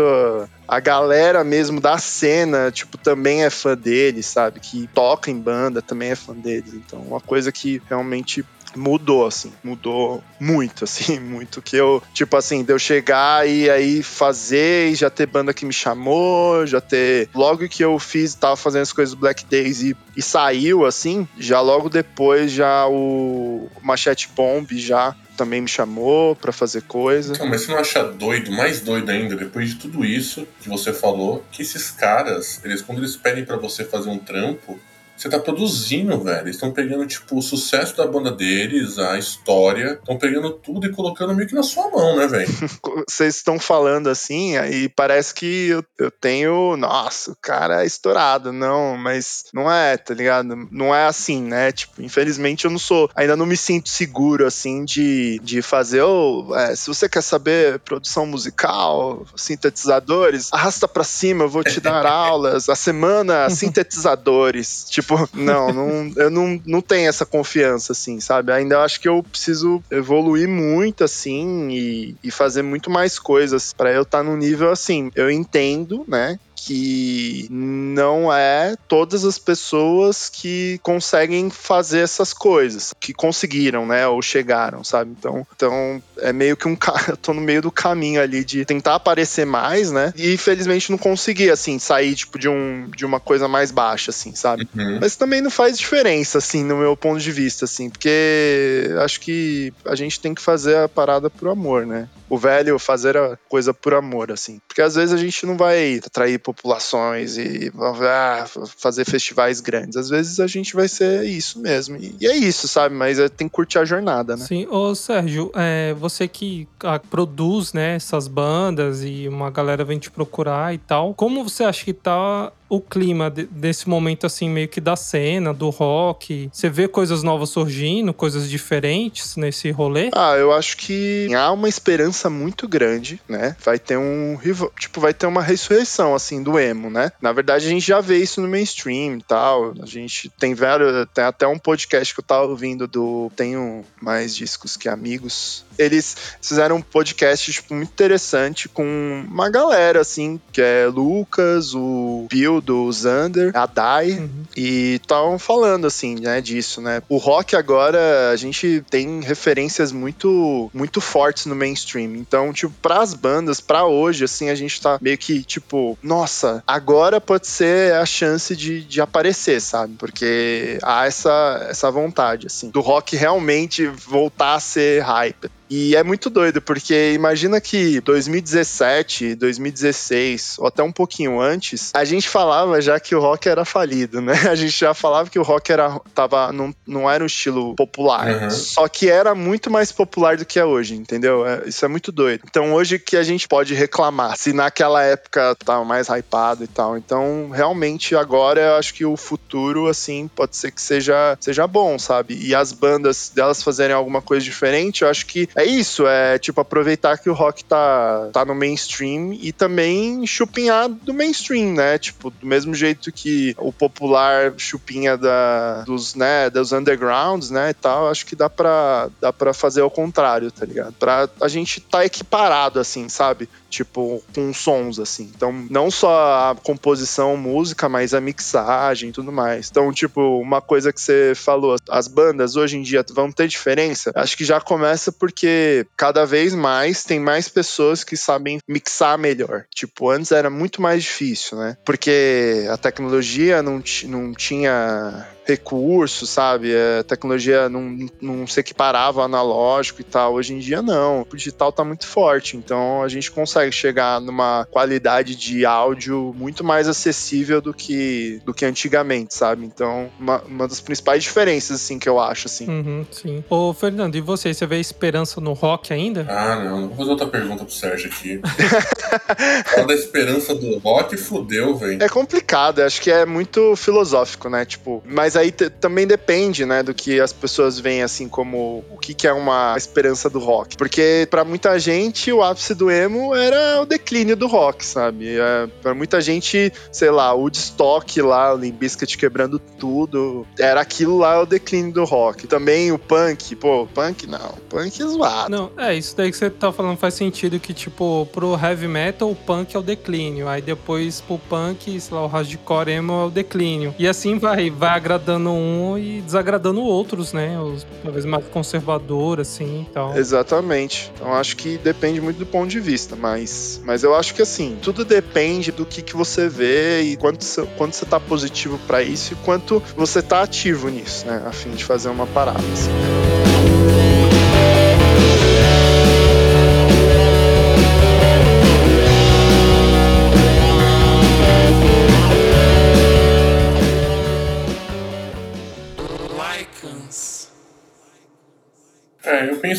A 0.68 0.80
galera 0.80 1.44
mesmo 1.44 1.81
da 1.81 1.97
cena, 1.97 2.71
tipo, 2.71 2.97
também 2.97 3.44
é 3.44 3.50
fã 3.50 3.75
deles, 3.75 4.25
sabe? 4.25 4.59
Que 4.59 4.88
toca 4.94 5.30
em 5.30 5.39
banda 5.39 5.81
também 5.81 6.12
é 6.12 6.15
fã 6.15 6.33
deles. 6.33 6.74
Então, 6.74 7.00
uma 7.00 7.19
coisa 7.19 7.51
que 7.51 7.81
realmente 7.89 8.44
mudou, 8.75 9.25
assim, 9.25 9.54
mudou 9.64 10.24
muito, 10.40 10.84
assim, 10.84 11.20
muito. 11.22 11.62
Que 11.62 11.75
eu, 11.75 12.02
tipo 12.14 12.36
assim, 12.36 12.64
de 12.64 12.74
eu 12.74 12.80
chegar 12.80 13.48
e 13.48 13.70
aí 13.70 14.04
fazer 14.04 14.92
e 14.92 14.96
já 14.96 15.10
ter 15.10 15.25
banda 15.25 15.54
que 15.54 15.66
me 15.66 15.74
chamou, 15.74 16.66
já 16.66 16.81
ter. 16.81 17.30
Logo 17.34 17.68
que 17.68 17.84
eu 17.84 17.98
fiz, 18.00 18.36
tava 18.36 18.56
fazendo 18.56 18.84
as 18.84 18.94
coisas 18.94 19.14
do 19.14 19.20
Black 19.20 19.46
Days 19.46 19.81
e, 19.81 19.96
e 20.16 20.22
saiu, 20.22 20.86
assim, 20.86 21.28
já 21.38 21.62
logo 21.62 21.90
depois 21.90 22.52
já 22.52 22.88
o 22.88 23.70
Machete 23.81 24.30
Bomb 24.36 24.68
já 24.78 25.16
também 25.36 25.62
me 25.62 25.68
chamou 25.68 26.36
para 26.36 26.52
fazer 26.52 26.84
coisa. 26.84 27.34
Então, 27.34 27.48
mas 27.48 27.62
você 27.62 27.72
não 27.72 27.80
acha 27.80 28.04
doido, 28.04 28.52
mais 28.52 28.81
doido 28.81 29.10
ainda, 29.10 29.36
depois 29.36 29.70
de 29.70 29.75
tudo 29.75 30.06
isso 30.06 30.48
que 30.62 30.70
você 30.70 30.94
falou, 30.94 31.44
que 31.52 31.62
esses 31.62 31.92
caras, 31.92 32.62
eles 32.64 32.81
quando 32.81 33.00
eles 33.00 33.16
pedem 33.16 33.44
para 33.44 33.58
você 33.58 33.84
fazer 33.84 34.10
um 34.10 34.20
trampo, 34.20 34.80
você 35.15 35.30
tá 35.30 35.39
produzindo, 35.39 36.20
velho. 36.22 36.41
Eles 36.41 36.55
estão 36.55 36.72
pegando, 36.72 37.05
tipo, 37.05 37.38
o 37.38 37.41
sucesso 37.41 37.96
da 37.96 38.05
banda 38.05 38.32
deles, 38.32 38.98
a 38.98 39.17
história, 39.17 39.93
estão 39.93 40.17
pegando 40.17 40.51
tudo 40.51 40.88
e 40.88 40.91
colocando 40.91 41.34
meio 41.36 41.48
que 41.48 41.55
na 41.55 41.63
sua 41.63 41.89
mão, 41.89 42.17
né, 42.17 42.27
velho? 42.27 42.50
Vocês 43.08 43.36
estão 43.36 43.60
falando 43.60 44.10
assim, 44.10 44.58
aí 44.58 44.89
parece 44.89 45.34
que 45.34 45.67
eu, 45.70 45.86
eu 45.98 46.12
tenho. 46.12 46.75
Nossa, 46.75 47.32
o 47.32 47.38
cara 47.41 47.84
é 47.84 47.86
estourado. 47.86 48.51
Não, 48.51 48.98
mas 48.98 49.46
não 49.53 49.72
é, 49.72 49.96
tá 49.98 50.13
ligado? 50.13 50.67
Não 50.72 50.93
é 50.93 51.05
assim, 51.05 51.41
né? 51.41 51.72
Tipo, 51.72 52.01
infelizmente 52.01 52.65
eu 52.65 52.72
não 52.72 52.79
sou. 52.79 53.10
Ainda 53.15 53.38
não 53.38 53.46
me 53.46 53.55
sinto 53.55 53.89
seguro, 53.89 54.46
assim, 54.46 54.84
de, 54.84 55.39
de 55.43 55.62
fazer. 55.62 56.01
Oh, 56.01 56.53
é, 56.55 56.75
se 56.75 56.88
você 56.88 57.08
quer 57.08 57.22
saber 57.22 57.79
produção 57.79 58.25
musical, 58.25 59.25
sintetizadores, 59.36 60.50
arrasta 60.51 60.88
pra 60.88 61.03
cima, 61.03 61.46
eu 61.46 61.50
vou 61.50 61.63
te 61.63 61.79
dar 61.79 62.03
aulas. 62.05 62.67
A 62.67 62.75
semana, 62.75 63.50
sintetizadores. 63.51 64.86
tipo, 64.89 65.02
Tipo, 65.03 65.29
não, 65.33 65.74
não, 65.74 66.12
eu 66.15 66.29
não, 66.29 66.62
não 66.65 66.81
tenho 66.81 67.10
essa 67.10 67.25
confiança, 67.25 67.91
assim, 67.91 68.22
sabe? 68.22 68.53
Ainda 68.53 68.81
acho 68.81 69.01
que 69.01 69.10
eu 69.10 69.22
preciso 69.22 69.83
evoluir 69.91 70.48
muito, 70.48 71.03
assim, 71.03 71.69
e, 71.69 72.15
e 72.24 72.31
fazer 72.31 72.62
muito 72.62 72.89
mais 72.89 73.19
coisas 73.19 73.74
para 73.75 73.91
eu 73.91 74.03
estar 74.03 74.19
tá 74.19 74.24
no 74.24 74.38
nível 74.38 74.72
assim. 74.72 75.12
Eu 75.13 75.29
entendo, 75.29 76.05
né? 76.07 76.38
Que 76.65 77.48
não 77.50 78.32
é 78.32 78.75
todas 78.88 79.25
as 79.25 79.38
pessoas 79.38 80.29
que 80.29 80.79
conseguem 80.82 81.50
fazer 81.50 82.00
essas 82.00 82.34
coisas, 82.34 82.93
que 83.00 83.13
conseguiram, 83.13 83.86
né, 83.86 84.08
ou 84.08 84.22
chegaram, 84.22 84.84
sabe? 84.84 85.12
Então, 85.17 85.46
então 85.53 86.01
é 86.20 86.32
meio 86.32 86.55
que 86.55 86.67
um 86.67 86.77
eu 87.10 87.17
tô 87.17 87.34
no 87.34 87.41
meio 87.41 87.62
do 87.62 87.72
caminho 87.72 88.22
ali 88.22 88.46
de 88.46 88.63
tentar 88.63 88.96
aparecer 88.96 89.46
mais, 89.46 89.91
né? 89.91 90.13
E 90.15 90.34
infelizmente 90.34 90.89
não 90.89 90.98
consegui 90.98 91.50
assim 91.50 91.77
sair 91.79 92.15
tipo 92.15 92.39
de 92.39 92.48
um 92.48 92.89
de 92.96 93.05
uma 93.05 93.20
coisa 93.20 93.48
mais 93.48 93.72
baixa 93.72 94.12
assim, 94.12 94.34
sabe? 94.34 94.67
Uhum. 94.75 95.00
Mas 95.01 95.15
também 95.15 95.41
não 95.41 95.51
faz 95.51 95.77
diferença 95.77 96.38
assim 96.38 96.63
no 96.63 96.77
meu 96.77 96.96
ponto 96.96 97.20
de 97.20 97.32
vista 97.32 97.65
assim, 97.65 97.89
porque 97.89 98.89
acho 99.00 99.20
que 99.20 99.74
a 99.86 99.96
gente 99.96 100.20
tem 100.20 100.34
que 100.34 100.41
fazer 100.41 100.77
a 100.77 100.89
parada 100.89 101.29
por 101.29 101.50
amor, 101.50 101.86
né? 101.86 102.08
O 102.29 102.38
velho 102.38 102.79
fazer 102.79 103.17
a 103.17 103.38
coisa 103.50 103.74
por 103.74 103.93
amor 103.93 104.32
assim. 104.32 104.60
Porque 104.67 104.82
às 104.82 104.96
vezes 104.96 105.13
a 105.13 105.17
gente 105.17 105.46
não 105.46 105.58
vai 105.58 106.00
atrair 106.03 106.39
populações 106.53 107.38
e 107.38 107.72
ah, 108.01 108.45
fazer 108.77 109.05
festivais 109.05 109.60
grandes. 109.60 109.98
Às 109.98 110.10
vezes 110.10 110.39
a 110.39 110.48
gente 110.48 110.75
vai 110.75 110.88
ser 110.88 111.24
isso 111.25 111.60
mesmo. 111.60 111.98
E, 111.98 112.25
é 112.25 112.36
isso, 112.36 112.67
sabe? 112.67 112.95
Mas 112.95 113.19
é, 113.19 113.29
tem 113.29 113.48
que 113.48 113.53
curtir 113.53 113.79
a 113.79 113.86
jornada, 113.86 114.36
né? 114.36 114.45
Sim. 114.45 114.67
Ô, 114.69 114.95
Sérgio, 114.95 115.51
é, 115.55 115.93
você 115.93 116.27
que 116.27 116.67
ah, 116.81 117.00
produz 117.00 117.74
né, 117.74 117.95
essas 117.95 118.27
bandas 118.27 119.03
e 119.03 119.27
uma 119.27 119.50
galera 119.50 119.83
vem 119.83 120.00
te 120.00 120.10
procurar 120.10 120.74
e 120.74 120.77
tal, 120.77 121.13
como 121.13 121.43
você 121.43 121.63
acha 121.63 121.83
que 121.83 121.93
tá 121.93 122.51
o 122.74 122.82
clima 122.82 123.30
de, 123.30 123.46
desse 123.46 123.88
momento, 123.88 124.25
assim, 124.25 124.50
meio 124.50 124.68
que 124.68 124.82
da 124.82 124.96
cena, 124.96 125.53
do 125.53 125.70
rock? 125.70 126.50
Você 126.51 126.70
vê 126.70 126.88
coisas 126.88 127.22
novas 127.22 127.50
surgindo, 127.50 128.12
coisas 128.12 128.50
diferentes 128.50 129.36
nesse 129.36 129.70
rolê? 129.70 130.10
Ah, 130.12 130.36
eu 130.38 130.51
acho 130.51 130.75
que 130.77 131.27
há 131.36 131.51
uma 131.51 131.70
esperança 131.70 132.32
muito 132.32 132.68
grande, 132.68 133.22
né? 133.30 133.56
Vai 133.63 133.77
ter 133.77 133.96
um. 133.98 134.39
Tipo, 134.80 135.00
vai 135.00 135.13
ter 135.13 135.27
uma 135.27 135.44
ressurreição, 135.44 136.15
assim, 136.15 136.42
do 136.42 136.58
emo, 136.58 136.89
né? 136.89 137.12
Na 137.22 137.32
verdade, 137.32 137.68
a 137.68 137.70
gente 137.70 137.86
já 137.86 138.01
vê 138.01 138.18
isso 138.18 138.42
no 138.42 138.48
mainstream 138.48 139.18
e 139.18 139.22
tal. 139.22 139.75
A 139.80 139.86
gente 139.86 140.30
tem 140.39 140.56
vários. 140.56 141.08
Tem 141.13 141.25
até 141.25 141.46
um 141.46 141.60
podcast 141.60 142.12
que 142.12 142.20
eu 142.22 142.25
tava 142.25 142.48
ouvindo 142.48 142.88
do. 142.88 143.32
Tenho 143.36 143.86
mais 144.01 144.36
discos 144.36 144.75
que 144.75 144.89
amigos. 144.89 145.63
Eles 145.77 146.15
fizeram 146.42 146.77
um 146.77 146.82
podcast, 146.82 147.51
tipo, 147.51 147.74
muito 147.74 147.89
interessante 147.89 148.68
com 148.70 149.25
uma 149.27 149.50
galera, 149.50 150.01
assim, 150.01 150.39
que 150.51 150.62
é 150.62 150.86
Lucas, 150.88 151.74
o 151.74 152.27
Bill 152.30 152.62
do 152.62 152.92
Xander, 152.92 153.51
a 153.56 153.65
Dai, 153.65 154.12
uhum. 154.12 154.44
e 154.56 154.96
estavam 154.96 155.38
falando, 155.39 155.88
assim, 155.88 156.15
né, 156.15 156.42
disso, 156.42 156.82
né? 156.82 157.01
O 157.10 157.18
rock 157.18 157.56
agora, 157.56 158.32
a 158.32 158.36
gente 158.36 158.84
tem 158.89 159.22
referências 159.22 159.92
muito, 159.92 160.70
muito 160.74 161.01
fortes 161.01 161.46
no 161.46 161.56
mainstream. 161.56 162.15
Então, 162.15 162.51
tipo, 162.53 162.74
pras 162.82 163.13
bandas, 163.13 163.60
pra 163.60 163.86
hoje, 163.86 164.24
assim, 164.24 164.50
a 164.50 164.56
gente 164.56 164.82
tá 164.82 164.98
meio 165.01 165.18
que, 165.18 165.44
tipo, 165.44 165.98
nossa, 166.01 166.63
agora 166.68 167.20
pode 167.20 167.48
ser 167.48 167.94
a 167.94 168.06
chance 168.06 168.56
de, 168.56 168.84
de 168.84 169.01
aparecer, 169.01 169.62
sabe? 169.62 169.96
Porque 169.98 170.77
há 170.82 171.06
essa, 171.06 171.68
essa 171.70 171.89
vontade, 171.92 172.48
assim, 172.48 172.70
do 172.70 172.82
rock 172.82 173.15
realmente 173.15 173.88
voltar 173.88 174.56
a 174.56 174.60
ser 174.60 175.01
hype. 175.01 175.50
E 175.75 175.96
é 175.96 176.03
muito 176.03 176.30
doido, 176.30 176.62
porque 176.62 177.13
imagina 177.13 177.60
que 177.60 178.00
2017, 178.01 179.34
2016, 179.34 180.58
ou 180.60 180.68
até 180.68 180.84
um 180.84 180.92
pouquinho 180.92 181.42
antes, 181.42 181.89
a 181.96 182.06
gente 182.06 182.30
falava 182.30 182.80
já 182.80 183.00
que 183.00 183.15
o 183.15 183.20
rock 183.20 183.50
era 183.50 183.65
falido, 183.65 184.22
né? 184.22 184.34
A 184.53 184.56
gente 184.56 184.77
já 184.77 184.94
falava 184.94 185.32
que 185.32 185.39
o 185.39 185.42
rock 185.42 185.72
era, 185.72 186.00
tava, 186.13 186.51
não, 186.51 186.75
não 186.86 187.10
era 187.10 187.24
um 187.24 187.27
estilo 187.27 187.74
popular. 187.75 188.44
Uhum. 188.44 188.50
Só 188.51 188.88
que 188.88 189.10
era 189.10 189.34
muito 189.34 189.72
mais 189.72 189.92
popular 189.92 190.38
do 190.38 190.46
que 190.46 190.60
é 190.60 190.65
hoje, 190.65 190.94
entendeu? 190.94 191.44
É, 191.44 191.63
isso 191.65 191.84
é 191.84 191.88
muito 191.88 192.12
doido. 192.12 192.44
Então 192.48 192.74
hoje 192.74 193.00
que 193.00 193.18
a 193.18 193.24
gente 193.24 193.48
pode 193.48 193.74
reclamar, 193.74 194.38
se 194.38 194.53
naquela 194.53 195.01
época 195.01 195.56
tava 195.65 195.84
mais 195.84 196.08
hypado 196.08 196.63
e 196.63 196.68
tal. 196.68 196.96
Então, 196.98 197.50
realmente, 197.51 198.15
agora 198.15 198.62
eu 198.62 198.75
acho 198.75 198.94
que 198.94 199.06
o 199.06 199.18
futuro, 199.18 199.88
assim, 199.88 200.30
pode 200.36 200.56
ser 200.56 200.70
que 200.70 200.82
seja, 200.82 201.36
seja 201.39 201.65
bom, 201.65 201.98
sabe? 201.98 202.38
E 202.39 202.53
as 202.53 202.72
bandas 202.72 203.32
delas 203.34 203.63
fazerem 203.63 203.96
alguma 203.96 204.22
coisa 204.22 204.46
diferente, 204.46 205.01
eu 205.01 205.10
acho 205.10 205.25
que 205.25 205.50
é 205.56 205.62
isso, 205.65 206.08
é 206.08 206.38
tipo 206.38 206.62
aproveitar 206.62 207.17
que 207.17 207.29
o 207.29 207.34
rock 207.34 207.63
tá, 207.65 208.29
tá 208.32 208.46
no 208.46 208.55
mainstream 208.55 209.34
e 209.34 209.51
também 209.51 210.25
chupinhar 210.25 210.89
do 210.89 211.13
mainstream, 211.13 211.74
né? 211.74 211.98
Tipo, 211.98 212.29
do 212.29 212.46
mesmo 212.46 212.74
jeito 212.74 213.12
que 213.12 213.55
o 213.58 213.72
popular 213.72 214.53
chupinha 214.58 215.17
da, 215.17 215.84
dos, 215.84 216.15
né, 216.15 216.50
dos 216.50 216.72
undergrounds, 216.72 217.50
né, 217.50 217.70
e 217.72 217.74
tal, 217.74 218.10
acho 218.10 218.25
que 218.25 218.36
dá 218.36 218.50
pra, 218.50 219.10
dá 219.22 219.32
pra 219.32 219.53
fazer 219.53 219.82
ao 219.82 219.91
contrário, 219.91 220.51
tá 220.51 220.65
ligado? 220.65 220.93
Pra 220.93 221.29
a 221.41 221.48
gente 221.48 221.79
tá 221.82 222.05
equiparado, 222.05 222.79
assim, 222.79 223.10
sabe? 223.10 223.50
Tipo, 223.74 224.24
com 224.34 224.53
sons, 224.53 225.00
assim. 225.00 225.32
Então, 225.36 225.51
não 225.70 225.89
só 225.89 226.51
a 226.51 226.56
composição, 226.56 227.36
música, 227.36 227.89
mas 227.89 228.13
a 228.13 228.22
mixagem 228.22 229.10
e 229.10 229.12
tudo 229.12 229.32
mais. 229.32 229.70
Então, 229.70 229.92
tipo, 229.92 230.22
uma 230.39 230.62
coisa 230.62 230.94
que 230.94 231.01
você 231.01 231.34
falou, 231.36 231.75
as 231.89 232.08
bandas 232.08 232.56
hoje 232.56 232.77
em 232.77 232.84
dia 232.84 233.03
vão 233.12 233.32
ter 233.32 233.48
diferença, 233.48 234.12
acho 234.15 234.38
que 234.38 234.46
já 234.46 234.62
começa 234.62 235.12
porque 235.12 235.86
cada 235.98 236.25
vez 236.25 236.53
mais 236.53 237.03
tem 237.03 237.20
mais 237.20 237.50
pessoas 237.50 238.03
que 238.03 238.15
sabem 238.15 238.60
mixar 238.68 239.18
melhor. 239.18 239.65
Tipo, 239.74 240.10
antes 240.10 240.32
era 240.32 240.50
muito 240.50 240.82
mais 240.82 241.03
difícil, 241.03 241.58
né? 241.58 241.75
Porque 241.84 242.68
a 242.70 242.77
tecnologia 242.77 243.63
não, 243.63 243.82
não 244.06 244.34
tinha 244.34 245.27
recursos, 245.46 246.30
sabe? 246.30 246.74
A 247.00 247.03
tecnologia 247.03 247.70
não, 247.70 247.98
não 248.22 248.48
se 248.48 248.60
equiparava 248.60 249.22
ao 249.22 249.25
analógico 249.25 250.01
e 250.01 250.03
tal. 250.03 250.34
Hoje 250.34 250.53
em 250.53 250.60
dia, 250.60 250.82
não. 250.82 251.25
O 251.30 251.36
digital 251.36 251.72
tá 251.72 251.84
muito 251.84 252.08
forte, 252.08 252.58
então 252.58 253.03
a 253.03 253.08
gente 253.08 253.32
consegue 253.32 253.62
chegar 253.72 254.22
numa 254.22 254.65
qualidade 254.70 255.36
de 255.36 255.65
áudio 255.65 256.34
muito 256.38 256.63
mais 256.63 256.88
acessível 256.88 257.62
do 257.62 257.74
que, 257.74 258.41
do 258.46 258.53
que 258.53 258.65
antigamente, 258.65 259.34
sabe? 259.36 259.65
Então, 259.65 260.10
uma, 260.20 260.41
uma 260.41 260.67
das 260.67 260.79
principais 260.79 261.24
diferenças, 261.24 261.82
assim, 261.82 262.00
que 262.00 262.08
eu 262.08 262.20
acho, 262.20 262.48
assim. 262.48 262.67
Uhum, 262.67 263.05
sim. 263.12 263.43
Ô, 263.50 263.74
Fernando, 263.74 264.15
e 264.15 264.22
você? 264.22 264.53
Você 264.53 264.65
vê 264.65 264.79
esperança 264.79 265.41
no 265.41 265.53
rock 265.53 265.91
ainda? 265.91 266.25
Ah, 266.29 266.63
não. 266.63 266.88
Vou 266.88 266.98
fazer 266.98 267.10
outra 267.10 267.27
pergunta 267.27 267.65
pro 267.65 267.74
Sérgio 267.74 268.10
aqui. 268.10 268.39
Fala 269.74 269.88
da 269.88 269.93
esperança 269.93 270.55
do 270.55 270.77
rock, 270.79 271.17
fudeu, 271.17 271.75
velho. 271.75 272.01
É 272.01 272.10
complicado, 272.10 272.79
acho 272.79 273.01
que 273.01 273.12
é 273.12 273.25
muito 273.25 273.75
filosófico, 273.75 274.50
né? 274.50 274.65
Tipo, 274.65 275.03
mas 275.05 275.34
mas 275.34 275.38
aí 275.38 275.51
também 275.51 276.05
depende, 276.05 276.65
né, 276.65 276.84
do 276.84 276.93
que 276.93 277.20
as 277.20 277.34
pessoas 277.34 277.79
veem 277.79 278.03
assim 278.03 278.27
como 278.27 278.84
o 278.91 278.98
que, 278.98 279.13
que 279.13 279.27
é 279.27 279.34
uma 279.34 279.74
esperança 279.75 280.29
do 280.29 280.38
rock. 280.38 280.77
Porque 280.77 281.27
para 281.29 281.43
muita 281.43 281.79
gente 281.79 282.32
o 282.32 282.43
ápice 282.43 282.75
do 282.75 282.91
emo 282.91 283.34
era 283.34 283.52
o 283.81 283.86
declínio 283.86 284.36
do 284.36 284.48
rock, 284.48 284.86
sabe? 284.86 285.38
É, 285.38 285.67
para 285.81 285.93
muita 285.93 286.22
gente, 286.22 286.72
sei 286.91 287.12
lá, 287.12 287.33
o 287.33 287.41
Woodstock 287.41 288.22
lá, 288.22 288.53
o 288.53 288.57
Limp 288.57 288.77
Bizkit 288.79 289.17
quebrando 289.17 289.60
tudo, 289.60 290.45
era 290.60 290.81
aquilo 290.81 291.17
lá 291.17 291.41
o 291.41 291.45
declínio 291.45 291.93
do 291.93 292.03
rock. 292.03 292.48
Também 292.48 292.91
o 292.91 293.00
punk, 293.00 293.55
pô, 293.55 293.88
punk 293.93 294.27
não, 294.27 294.55
punk 294.69 295.01
é 295.01 295.05
zoado. 295.05 295.50
Não, 295.50 295.72
é, 295.77 295.95
isso 295.95 296.15
daí 296.15 296.31
que 296.31 296.38
você 296.38 296.50
tá 296.50 296.72
falando 296.72 296.98
faz 296.98 297.13
sentido 297.13 297.60
que, 297.60 297.74
tipo, 297.74 298.27
pro 298.31 298.57
heavy 298.62 298.88
metal 298.88 299.29
o 299.29 299.36
punk 299.36 299.75
é 299.75 299.79
o 299.79 299.83
declínio, 299.83 300.48
aí 300.48 300.62
depois 300.62 301.22
pro 301.22 301.38
punk, 301.38 302.00
sei 302.00 302.15
lá, 302.15 302.24
o 302.24 302.27
hardcore 302.27 302.89
emo 302.89 303.13
é 303.13 303.25
o 303.25 303.29
declínio. 303.29 303.93
E 303.98 304.07
assim 304.07 304.38
vai, 304.38 304.69
vai 304.69 304.89
agradando 304.89 305.51
um 305.51 305.98
e 305.98 306.22
desagradando 306.22 306.81
outros, 306.81 307.33
né? 307.33 307.60
Os 307.60 307.86
talvez 308.03 308.25
mais 308.25 308.45
conservador, 308.48 309.39
assim 309.39 309.88
e 309.89 309.93
tal. 309.93 310.15
Exatamente. 310.15 311.12
Então 311.15 311.33
acho 311.33 311.55
que 311.57 311.77
depende 311.77 312.22
muito 312.22 312.38
do 312.38 312.45
ponto 312.45 312.69
de 312.69 312.79
vista, 312.79 313.15
mas, 313.15 313.42
mas 313.85 314.03
eu 314.03 314.15
acho 314.15 314.33
que 314.33 314.41
assim, 314.41 314.77
tudo 314.81 315.03
depende 315.05 315.71
do 315.71 315.85
que, 315.85 316.01
que 316.01 316.15
você 316.15 316.47
vê 316.47 317.01
e 317.01 317.17
quanto, 317.17 317.45
quanto 317.77 317.95
você 317.95 318.05
tá 318.05 318.19
positivo 318.19 318.79
para 318.88 319.01
isso 319.01 319.33
e 319.33 319.35
quanto 319.38 319.81
você 319.95 320.21
tá 320.21 320.41
ativo 320.41 320.89
nisso, 320.89 321.25
né? 321.25 321.43
A 321.45 321.51
fim 321.51 321.71
de 321.71 321.83
fazer 321.83 322.09
uma 322.09 322.27
parada. 322.27 322.59
Assim. 322.59 323.42